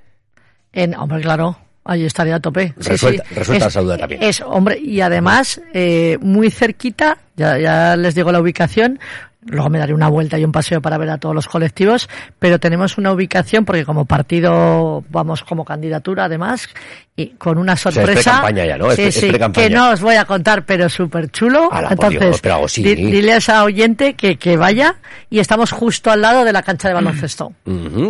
En, 0.71 0.95
hombre, 0.95 1.21
claro. 1.21 1.57
Ahí 1.85 2.05
estaría 2.05 2.35
a 2.35 2.39
tope. 2.39 2.73
Resuelta, 2.77 3.25
sí, 3.69 3.79
también. 3.99 4.23
Es, 4.23 4.41
hombre, 4.41 4.79
y 4.79 5.01
además, 5.01 5.61
eh, 5.73 6.17
muy 6.21 6.49
cerquita, 6.49 7.17
ya, 7.35 7.57
ya 7.57 7.95
les 7.97 8.15
digo 8.15 8.31
la 8.31 8.39
ubicación, 8.39 8.99
luego 9.45 9.69
me 9.69 9.79
daré 9.79 9.93
una 9.93 10.07
vuelta 10.07 10.37
y 10.37 10.45
un 10.45 10.51
paseo 10.51 10.81
para 10.81 10.97
ver 10.97 11.09
a 11.09 11.17
todos 11.17 11.35
los 11.35 11.47
colectivos, 11.47 12.09
pero 12.39 12.59
tenemos 12.59 12.97
una 12.97 13.11
ubicación 13.11 13.65
porque 13.65 13.85
como 13.85 14.05
partido 14.05 15.03
vamos 15.09 15.43
como 15.43 15.65
candidatura 15.65 16.25
además 16.25 16.69
y 17.15 17.27
con 17.31 17.57
una 17.57 17.75
sorpresa 17.75 18.31
campaña 18.31 18.65
ya, 18.65 18.77
¿no? 18.77 18.91
Sí, 18.91 19.11
sí, 19.11 19.31
que 19.53 19.69
no 19.69 19.91
os 19.91 20.01
voy 20.01 20.15
a 20.15 20.25
contar, 20.25 20.65
pero 20.65 20.89
súper 20.89 21.29
chulo. 21.31 21.69
Entonces, 21.89 22.41
dile 22.75 23.33
a 23.33 23.37
esa 23.37 23.63
oyente 23.63 24.13
que, 24.13 24.37
que 24.37 24.57
vaya 24.57 24.95
y 25.29 25.39
estamos 25.39 25.71
justo 25.71 26.11
al 26.11 26.21
lado 26.21 26.43
de 26.43 26.53
la 26.53 26.63
cancha 26.63 26.87
de 26.87 26.93
baloncesto, 26.93 27.53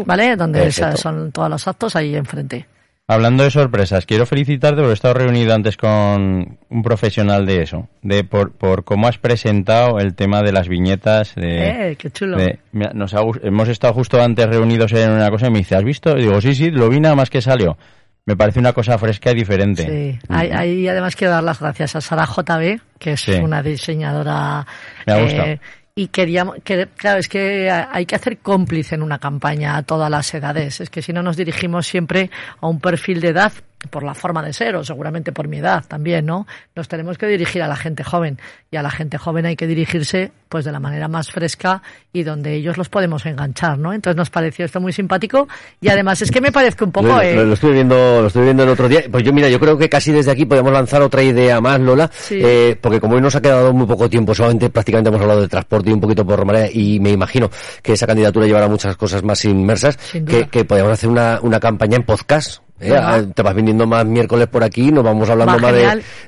¿vale? 0.05 0.35
Donde 0.35 0.71
son 0.71 1.31
todos 1.31 1.49
los 1.49 1.67
actos 1.67 1.95
ahí 1.95 2.15
enfrente. 2.15 2.67
Hablando 3.13 3.43
de 3.43 3.51
sorpresas, 3.51 4.07
quiero 4.07 4.25
felicitarte 4.25 4.77
porque 4.77 4.89
he 4.89 4.93
estado 4.95 5.13
reunido 5.13 5.53
antes 5.53 5.77
con 5.77 6.57
un 6.67 6.81
profesional 6.81 7.45
de 7.45 7.61
eso, 7.61 7.87
de 8.01 8.23
por, 8.23 8.53
por 8.53 8.83
cómo 8.83 9.07
has 9.07 9.19
presentado 9.19 9.99
el 9.99 10.15
tema 10.15 10.41
de 10.41 10.51
las 10.51 10.67
viñetas. 10.67 11.35
De, 11.35 11.91
eh, 11.91 11.95
qué 11.95 12.09
chulo. 12.09 12.37
nos 12.71 13.13
hemos 13.43 13.69
estado 13.69 13.93
justo 13.93 14.19
antes 14.19 14.47
reunidos 14.47 14.93
en 14.93 15.11
una 15.11 15.29
cosa 15.29 15.45
y 15.45 15.51
me 15.51 15.59
dice, 15.59 15.75
¿has 15.75 15.83
visto? 15.83 16.17
Y 16.17 16.21
digo, 16.21 16.41
sí, 16.41 16.55
sí, 16.55 16.71
lo 16.71 16.89
vi 16.89 16.99
nada 16.99 17.13
más 17.13 17.29
que 17.29 17.39
salió. 17.39 17.77
Me 18.25 18.35
parece 18.35 18.59
una 18.59 18.73
cosa 18.73 18.97
fresca 18.97 19.29
y 19.29 19.35
diferente. 19.35 19.83
Sí, 19.83 20.19
ahí, 20.29 20.87
además 20.87 21.15
quiero 21.15 21.33
dar 21.33 21.43
las 21.43 21.59
gracias 21.59 21.95
a 21.95 22.01
Sara 22.01 22.25
JB, 22.25 22.79
que 22.97 23.11
es 23.11 23.27
una 23.27 23.61
diseñadora 23.61 24.65
me 25.05 25.51
eh, 25.51 25.59
y 25.95 26.07
queríamos, 26.07 26.57
que, 26.63 26.87
claro, 26.95 27.19
es 27.19 27.27
que 27.27 27.69
hay 27.69 28.05
que 28.05 28.15
hacer 28.15 28.39
cómplice 28.39 28.95
en 28.95 29.03
una 29.03 29.19
campaña 29.19 29.77
a 29.77 29.83
todas 29.83 30.09
las 30.09 30.33
edades. 30.33 30.81
Es 30.81 30.89
que 30.89 31.01
si 31.01 31.13
no 31.13 31.21
nos 31.21 31.37
dirigimos 31.37 31.85
siempre 31.85 32.31
a 32.61 32.67
un 32.67 32.79
perfil 32.79 33.21
de 33.21 33.29
edad 33.29 33.53
por 33.89 34.03
la 34.03 34.13
forma 34.13 34.41
de 34.43 34.53
ser 34.53 34.75
o 34.75 34.83
seguramente 34.83 35.31
por 35.31 35.47
mi 35.47 35.57
edad 35.57 35.83
también, 35.87 36.25
¿no? 36.25 36.47
Nos 36.75 36.87
tenemos 36.87 37.17
que 37.17 37.27
dirigir 37.27 37.61
a 37.61 37.67
la 37.67 37.75
gente 37.75 38.03
joven 38.03 38.39
y 38.71 38.77
a 38.77 38.81
la 38.81 38.89
gente 38.89 39.17
joven 39.17 39.45
hay 39.45 39.55
que 39.55 39.67
dirigirse 39.67 40.31
pues 40.49 40.65
de 40.65 40.71
la 40.71 40.79
manera 40.79 41.07
más 41.07 41.31
fresca 41.31 41.81
y 42.11 42.23
donde 42.23 42.53
ellos 42.53 42.77
los 42.77 42.89
podemos 42.89 43.25
enganchar, 43.25 43.77
¿no? 43.79 43.91
Entonces 43.91 44.15
nos 44.15 44.29
pareció 44.29 44.65
esto 44.65 44.79
muy 44.79 44.93
simpático 44.93 45.47
y 45.81 45.89
además 45.89 46.21
es 46.21 46.31
que 46.31 46.41
me 46.41 46.51
parece 46.51 46.83
un 46.83 46.91
poco... 46.91 47.07
Lo, 47.07 47.21
eh... 47.21 47.35
lo, 47.35 47.53
estoy 47.53 47.73
viendo 47.73 48.21
lo 48.21 48.27
estoy 48.27 48.43
viendo 48.43 48.63
el 48.63 48.69
otro 48.69 48.87
día. 48.87 49.03
Pues 49.11 49.23
yo 49.23 49.33
mira, 49.33 49.49
yo 49.49 49.59
creo 49.59 49.77
que 49.77 49.89
casi 49.89 50.11
desde 50.11 50.31
aquí 50.31 50.45
podemos 50.45 50.71
lanzar 50.71 51.01
otra 51.01 51.23
idea 51.23 51.59
más, 51.59 51.79
Lola, 51.79 52.09
eh, 52.29 52.77
porque 52.79 52.99
como 52.99 53.15
hoy 53.15 53.21
nos 53.21 53.35
ha 53.35 53.41
quedado 53.41 53.73
muy 53.73 53.87
poco 53.87 54.09
tiempo, 54.09 54.35
solamente 54.35 54.69
prácticamente 54.69 55.09
hemos 55.09 55.21
hablado 55.21 55.41
de 55.41 55.47
transporte 55.47 55.89
y 55.89 55.93
un 55.93 56.01
poquito 56.01 56.25
por 56.25 56.39
Romareda 56.39 56.69
y 56.71 56.99
me 56.99 57.11
imagino 57.11 57.49
que 57.81 57.93
esa 57.93 58.07
candidatura 58.07 58.45
llevará 58.45 58.67
muchas 58.67 58.95
cosas 58.95 59.23
más 59.23 59.43
inmersas, 59.45 59.97
que, 59.97 60.47
que 60.49 60.65
podríamos 60.65 60.93
hacer 60.93 61.09
una, 61.09 61.39
una 61.41 61.59
campaña 61.59 61.97
en 61.97 62.03
podcast 62.03 62.62
eh, 62.83 63.27
te 63.33 63.41
vas 63.41 63.55
viniendo 63.55 63.87
más 63.87 64.05
miércoles 64.05 64.47
por 64.47 64.63
aquí, 64.63 64.91
nos 64.91 65.03
vamos 65.03 65.29
hablando 65.29 65.57
más 65.59 65.73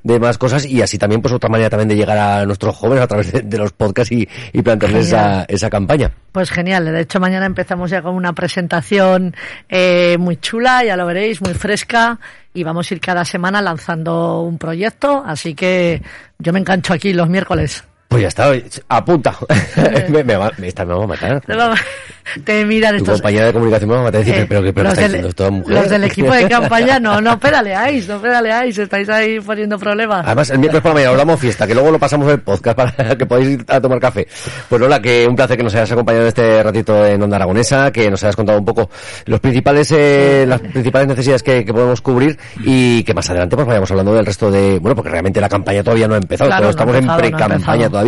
de, 0.03 0.20
más 0.20 0.38
cosas 0.38 0.66
y 0.66 0.82
así 0.82 0.97
también 0.97 1.22
pues 1.22 1.34
otra 1.34 1.49
manera 1.49 1.70
también 1.70 1.89
de 1.89 1.95
llegar 1.95 2.18
a 2.18 2.45
nuestros 2.45 2.76
jóvenes 2.76 3.03
a 3.03 3.08
través 3.08 3.32
de, 3.32 3.58
los 3.58 3.72
podcasts 3.74 4.12
y, 4.12 4.28
y 4.53 4.62
plantearles 4.62 5.08
esa, 5.08 5.45
esa, 5.47 5.70
campaña. 5.70 6.12
Pues 6.32 6.49
genial, 6.51 6.86
de 6.86 7.01
hecho 7.01 7.20
mañana 7.20 7.45
empezamos 7.45 7.89
ya 7.89 8.01
con 8.01 8.16
una 8.16 8.34
presentación 8.34 9.36
eh, 9.70 10.18
muy 10.20 10.38
chula, 10.38 10.84
ya 10.84 10.95
lo 10.95 11.06
veréis, 11.06 11.41
muy 11.41 11.53
fresca 11.53 12.20
y 12.53 12.64
vamos 12.64 12.89
a 12.89 12.93
ir 12.93 13.01
cada 13.01 13.26
semana 13.26 13.62
lanzando 13.62 14.41
un 14.41 14.58
proyecto, 14.58 15.24
así 15.26 15.53
que 15.53 16.01
yo 16.39 16.53
me 16.53 16.60
engancho 16.60 16.93
aquí 16.93 17.14
los 17.14 17.30
miércoles. 17.30 17.84
Pues 18.16 18.22
ya 18.22 18.28
está, 18.30 18.49
apunta. 18.88 19.36
me, 20.07 20.24
me, 20.24 20.38
va, 20.38 20.49
esta 20.63 20.86
me 20.86 20.93
va 20.93 21.03
a 21.03 21.07
matar. 21.07 21.41
Te 22.43 22.66
miran 22.66 22.95
estos... 22.95 23.07
Tu 23.07 23.13
compañera 23.16 23.45
de 23.45 23.53
comunicación 23.53 23.89
me 23.89 23.95
va 23.95 24.01
a 24.01 24.03
matar 24.05 24.22
y 24.22 24.24
decir, 24.24 24.41
eh, 24.41 24.45
pero 24.49 24.63
que 24.63 24.74
pero 24.74 24.89
está 24.89 25.01
diciendo 25.01 25.34
toda 25.34 25.51
mujer. 25.51 25.76
Los 25.76 25.89
del 25.89 26.03
equipo 26.05 26.34
de 26.34 26.49
campaña, 26.49 26.99
no, 26.99 27.22
no 27.22 27.39
pedaleáis, 27.41 28.07
no 28.07 28.20
pedaleáis, 28.20 28.78
estáis 28.78 29.07
ahí 29.09 29.39
poniendo 29.39 29.78
problemas. 29.78 30.26
Además, 30.26 30.49
el 30.49 30.59
miércoles 30.59 30.82
por 30.82 30.89
la 30.91 30.93
mañana 30.95 31.11
hablamos 31.11 31.39
fiesta, 31.39 31.68
que 31.68 31.74
luego 31.74 31.91
lo 31.91 31.99
pasamos 31.99 32.32
el 32.32 32.39
podcast 32.39 32.76
para 32.76 33.16
que 33.18 33.26
podáis 33.26 33.49
ir 33.49 33.66
a 33.68 33.80
tomar 33.80 33.99
café. 33.99 34.28
Pues 34.68 34.82
Lola, 34.82 35.01
que 35.01 35.28
un 35.28 35.36
placer 35.36 35.57
que 35.57 35.63
nos 35.63 35.76
hayas 35.76 35.91
acompañado 35.91 36.26
este 36.26 36.63
ratito 36.63 37.05
en 37.05 37.22
Onda 37.22 37.36
Aragonesa, 37.36 37.91
que 37.91 38.09
nos 38.09 38.24
hayas 38.24 38.36
contado 38.36 38.57
un 38.57 38.66
poco 38.66 38.89
los 39.26 39.39
principales, 39.39 39.91
eh, 39.91 40.45
las 40.47 40.61
principales 40.61 41.07
necesidades 41.07 41.43
que, 41.43 41.63
que, 41.63 41.74
podemos 41.74 42.01
cubrir 42.01 42.38
y 42.63 43.03
que 43.03 43.13
más 43.13 43.30
adelante 43.30 43.55
pues 43.55 43.68
vayamos 43.68 43.91
hablando 43.91 44.13
del 44.13 44.26
resto 44.26 44.49
de, 44.49 44.80
bueno, 44.80 44.95
porque 44.95 45.11
realmente 45.11 45.39
la 45.39 45.49
campaña 45.49 45.84
todavía 45.84 46.07
no 46.07 46.16
ha 46.16 46.18
empezado, 46.18 46.49
pero 46.57 46.70
estamos 46.70 46.95
en 46.95 47.07
pre-campaña 47.16 47.89
todavía. 47.89 48.05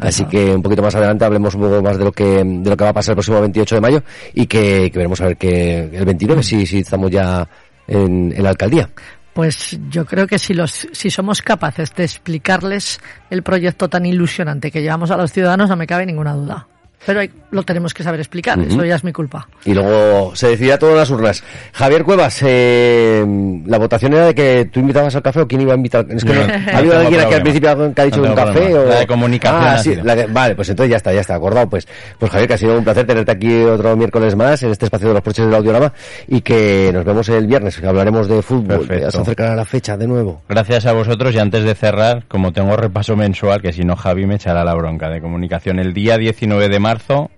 Así 0.00 0.24
que 0.24 0.54
un 0.54 0.62
poquito 0.62 0.82
más 0.82 0.94
adelante 0.94 1.24
hablemos 1.24 1.54
un 1.54 1.62
poco 1.62 1.82
más 1.82 1.98
de 1.98 2.04
lo 2.04 2.12
que, 2.12 2.44
de 2.44 2.70
lo 2.70 2.76
que 2.76 2.84
va 2.84 2.90
a 2.90 2.94
pasar 2.94 3.12
el 3.12 3.16
próximo 3.16 3.40
28 3.40 3.74
de 3.74 3.80
mayo 3.80 4.02
y 4.32 4.46
que, 4.46 4.90
veremos 4.94 5.20
a 5.20 5.26
ver 5.26 5.36
que 5.36 5.90
el 5.92 6.04
29 6.04 6.42
si, 6.42 6.66
si 6.66 6.78
estamos 6.78 7.10
ya 7.10 7.48
en, 7.86 8.32
en 8.36 8.42
la 8.42 8.50
alcaldía. 8.50 8.88
Pues 9.34 9.78
yo 9.90 10.06
creo 10.06 10.28
que 10.28 10.38
si, 10.38 10.54
los, 10.54 10.88
si 10.92 11.10
somos 11.10 11.42
capaces 11.42 11.92
de 11.94 12.04
explicarles 12.04 13.00
el 13.30 13.42
proyecto 13.42 13.88
tan 13.88 14.06
ilusionante 14.06 14.70
que 14.70 14.80
llevamos 14.80 15.10
a 15.10 15.16
los 15.16 15.32
ciudadanos, 15.32 15.68
no 15.68 15.76
me 15.76 15.88
cabe 15.88 16.06
ninguna 16.06 16.34
duda. 16.34 16.68
Pero 17.06 17.20
lo 17.50 17.62
tenemos 17.62 17.92
que 17.92 18.02
saber 18.02 18.20
explicar, 18.20 18.58
eso 18.58 18.84
ya 18.84 18.96
es 18.96 19.04
mi 19.04 19.12
culpa. 19.12 19.46
Y 19.64 19.74
luego 19.74 20.34
se 20.34 20.48
decidirá 20.48 20.78
todas 20.78 20.96
las 20.96 21.10
urnas. 21.10 21.44
Javier 21.72 22.02
Cuevas, 22.02 22.40
eh, 22.42 23.24
la 23.66 23.78
votación 23.78 24.14
era 24.14 24.26
de 24.26 24.34
que 24.34 24.68
tú 24.72 24.80
invitabas 24.80 25.14
al 25.14 25.22
café 25.22 25.40
o 25.40 25.48
quién 25.48 25.60
iba 25.60 25.72
a 25.72 25.76
invitar. 25.76 26.06
Es 26.08 26.24
que 26.24 26.32
no, 26.34 26.40
¿Ha 26.40 26.78
habido 26.78 26.98
alguien 26.98 27.20
aquí 27.20 27.34
al 27.34 27.42
principio 27.42 27.94
que 27.94 28.00
ha 28.00 28.04
dicho 28.04 28.22
un 28.22 28.34
café? 28.34 28.74
O... 28.74 28.86
La 28.86 29.00
de 29.00 29.06
comunicación. 29.06 29.62
Ah, 29.62 29.78
sí, 29.78 29.96
vale, 30.30 30.54
pues 30.54 30.68
entonces 30.70 30.90
ya 30.90 30.96
está, 30.96 31.12
ya 31.12 31.20
está, 31.20 31.34
acordado. 31.34 31.68
Pues, 31.68 31.86
pues 32.18 32.30
Javier, 32.30 32.48
que 32.48 32.54
ha 32.54 32.58
sido 32.58 32.78
un 32.78 32.84
placer 32.84 33.06
tenerte 33.06 33.32
aquí 33.32 33.62
otro 33.62 33.96
miércoles 33.96 34.34
más 34.34 34.62
en 34.62 34.70
este 34.70 34.86
espacio 34.86 35.08
de 35.08 35.14
los 35.14 35.22
porches 35.22 35.44
del 35.44 35.54
audiorama 35.54 35.92
y 36.26 36.40
que 36.40 36.90
nos 36.92 37.04
vemos 37.04 37.28
el 37.28 37.46
viernes, 37.46 37.78
que 37.78 37.86
hablaremos 37.86 38.28
de 38.28 38.40
fútbol. 38.40 38.86
Se 38.86 39.04
acercará 39.04 39.54
la 39.54 39.64
fecha 39.64 39.96
de 39.96 40.06
nuevo. 40.06 40.42
Gracias 40.48 40.86
a 40.86 40.92
vosotros 40.92 41.34
y 41.34 41.38
antes 41.38 41.64
de 41.64 41.74
cerrar, 41.74 42.24
como 42.28 42.52
tengo 42.52 42.76
repaso 42.76 43.14
mensual, 43.14 43.60
que 43.60 43.72
si 43.72 43.84
no 43.84 43.94
Javi 43.94 44.26
me 44.26 44.36
echará 44.36 44.64
la 44.64 44.74
bronca 44.74 45.10
de 45.10 45.20
comunicación, 45.20 45.78
el 45.78 45.92
día 45.92 46.16
19 46.16 46.68
de 46.68 46.78
marzo 46.78 46.93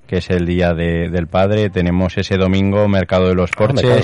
que 0.07 0.19
es 0.19 0.31
el 0.31 0.47
día 0.47 0.75
del 0.75 1.27
padre, 1.27 1.71
tenemos 1.71 2.17
ese 2.19 2.37
domingo 2.37 2.89
Mercado 2.89 3.29
de 3.29 3.35
los 3.35 3.51
ah, 3.53 3.59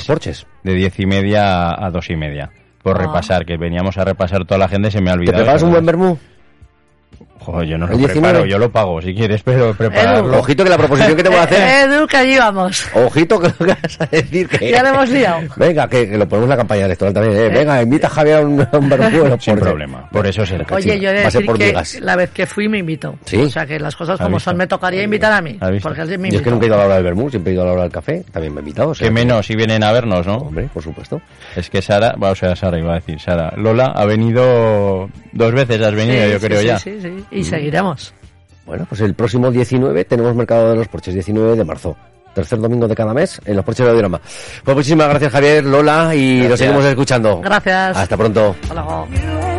Porches, 0.06 0.46
de 0.62 0.74
diez 0.74 0.98
y 0.98 1.06
media 1.06 1.70
a, 1.70 1.90
dos 1.90 2.10
y 2.10 2.16
media. 2.16 2.50
Por 2.82 2.96
ah. 2.96 3.06
repasar, 3.06 3.44
que 3.44 3.56
veníamos 3.56 3.98
a 3.98 4.04
repasar 4.04 4.44
toda 4.44 4.58
la 4.58 4.68
gente, 4.68 4.90
se 4.90 5.00
me 5.00 5.10
ha 5.10 5.14
olvidado. 5.14 5.38
¿Te 5.38 5.42
preparas 5.42 5.62
un 5.62 5.70
buen 5.70 5.86
vermú? 5.86 6.18
Joder, 7.44 7.68
yo 7.68 7.78
no 7.78 7.86
lo 7.86 7.98
preparo, 7.98 8.46
yo 8.46 8.58
lo 8.58 8.70
pago, 8.70 9.02
si 9.02 9.14
quieres, 9.14 9.42
pero 9.42 9.74
prepararlo. 9.74 10.38
Ojito 10.38 10.64
que 10.64 10.70
la 10.70 10.78
proposición 10.78 11.16
que 11.16 11.22
te 11.22 11.28
voy 11.28 11.38
a 11.38 11.42
hacer... 11.42 11.90
Edu, 11.90 12.06
que 12.06 12.16
allí 12.16 12.38
vamos. 12.38 12.86
Ojito 12.94 13.40
que 13.40 13.48
lo 13.48 13.54
que 13.56 13.64
vas 13.82 14.00
a 14.00 14.06
decir 14.06 14.48
que... 14.48 14.70
Ya 14.70 14.82
lo 14.82 14.90
hemos 14.90 15.10
liado. 15.10 15.40
Venga, 15.56 15.88
que, 15.88 16.06
lo 16.06 16.28
ponemos 16.28 16.44
en 16.44 16.50
la 16.50 16.56
campaña 16.56 16.84
electoral 16.84 17.14
también. 17.14 17.36
Eh. 17.36 17.48
Venga, 17.48 17.82
invita 17.82 18.06
a 18.06 18.10
Javier 18.10 18.36
a 18.36 18.40
un, 18.40 18.60
un 18.60 19.40
Sin 19.40 19.56
problema, 19.56 20.08
por 20.10 20.26
eso 20.26 20.42
es 20.42 20.52
el 20.52 20.64
Oye, 20.70 21.00
yo 21.00 21.10
he 21.10 21.12
de 21.12 21.22
decir 21.22 21.46
que 21.52 22.00
la 22.00 22.16
vez 22.16 22.30
que 22.30 22.46
fui 22.46 22.68
me 22.68 22.78
invito. 22.78 23.16
¿Sí? 23.24 23.38
O 23.38 23.50
sea, 23.50 23.66
que 23.66 23.78
las 23.78 23.96
cosas 23.96 24.18
como 24.20 24.38
son 24.38 24.56
me 24.56 24.66
tocaría 24.66 25.02
invitar 25.02 25.32
a 25.32 25.40
mí. 25.40 25.58
Porque 25.82 26.04
me 26.18 26.30
Yo 26.30 26.38
es 26.38 26.42
que 26.42 26.50
nunca 26.50 26.64
he 26.64 26.68
ido 26.68 26.76
a 26.76 26.78
la 26.78 26.84
hora 26.86 26.94
del 26.96 27.04
vermú, 27.04 27.30
siempre 27.30 27.52
he 27.52 27.54
ido 27.54 27.62
a 27.62 27.66
la 27.66 27.72
hora 27.72 27.82
del 27.82 27.92
café, 27.92 28.24
también 28.30 28.54
me 28.54 28.60
he 28.60 28.62
invitado. 28.62 28.92
que 28.92 29.10
menos 29.10 29.46
si 29.46 29.56
vienen 29.56 29.82
a 29.82 29.92
vernos, 29.92 30.26
¿no? 30.26 30.36
Hombre, 30.36 30.68
por 30.72 30.82
supuesto. 30.82 31.20
Es 31.56 31.68
que 31.70 31.82
Sara, 31.82 32.14
o 32.18 32.34
sea, 32.34 32.56
Sara 32.56 32.78
iba 32.78 32.92
a 32.92 32.94
decir, 32.96 33.20
Sara, 33.20 33.52
Lola 33.56 33.92
ha 33.94 34.04
venido 34.04 35.08
dos 35.32 35.52
veces, 35.52 35.80
has 35.80 35.94
venido, 35.94 36.26
yo 36.26 36.40
creo 36.40 36.62
ya. 36.62 36.78
Sí, 36.78 36.98
sí, 37.00 37.24
y 37.32 37.40
mm. 37.40 37.44
seguiremos. 37.44 38.14
Bueno, 38.66 38.86
pues 38.88 39.00
el 39.00 39.14
próximo 39.14 39.50
19 39.50 40.04
tenemos 40.04 40.34
Mercado 40.34 40.70
de 40.70 40.76
los 40.76 40.88
Porches, 40.88 41.14
19 41.14 41.56
de 41.56 41.64
marzo. 41.64 41.96
Tercer 42.34 42.58
domingo 42.60 42.88
de 42.88 42.94
cada 42.94 43.12
mes 43.12 43.40
en 43.44 43.56
los 43.56 43.64
Porches 43.64 43.84
de 43.84 43.90
Audiorama. 43.90 44.20
Pues 44.64 44.76
muchísimas 44.76 45.08
gracias 45.08 45.32
Javier, 45.32 45.64
Lola 45.64 46.14
y 46.14 46.48
lo 46.48 46.56
seguimos 46.56 46.84
escuchando. 46.84 47.40
Gracias. 47.40 47.96
Hasta 47.96 48.16
pronto. 48.16 48.56
Hasta 48.62 48.74
luego. 48.74 49.51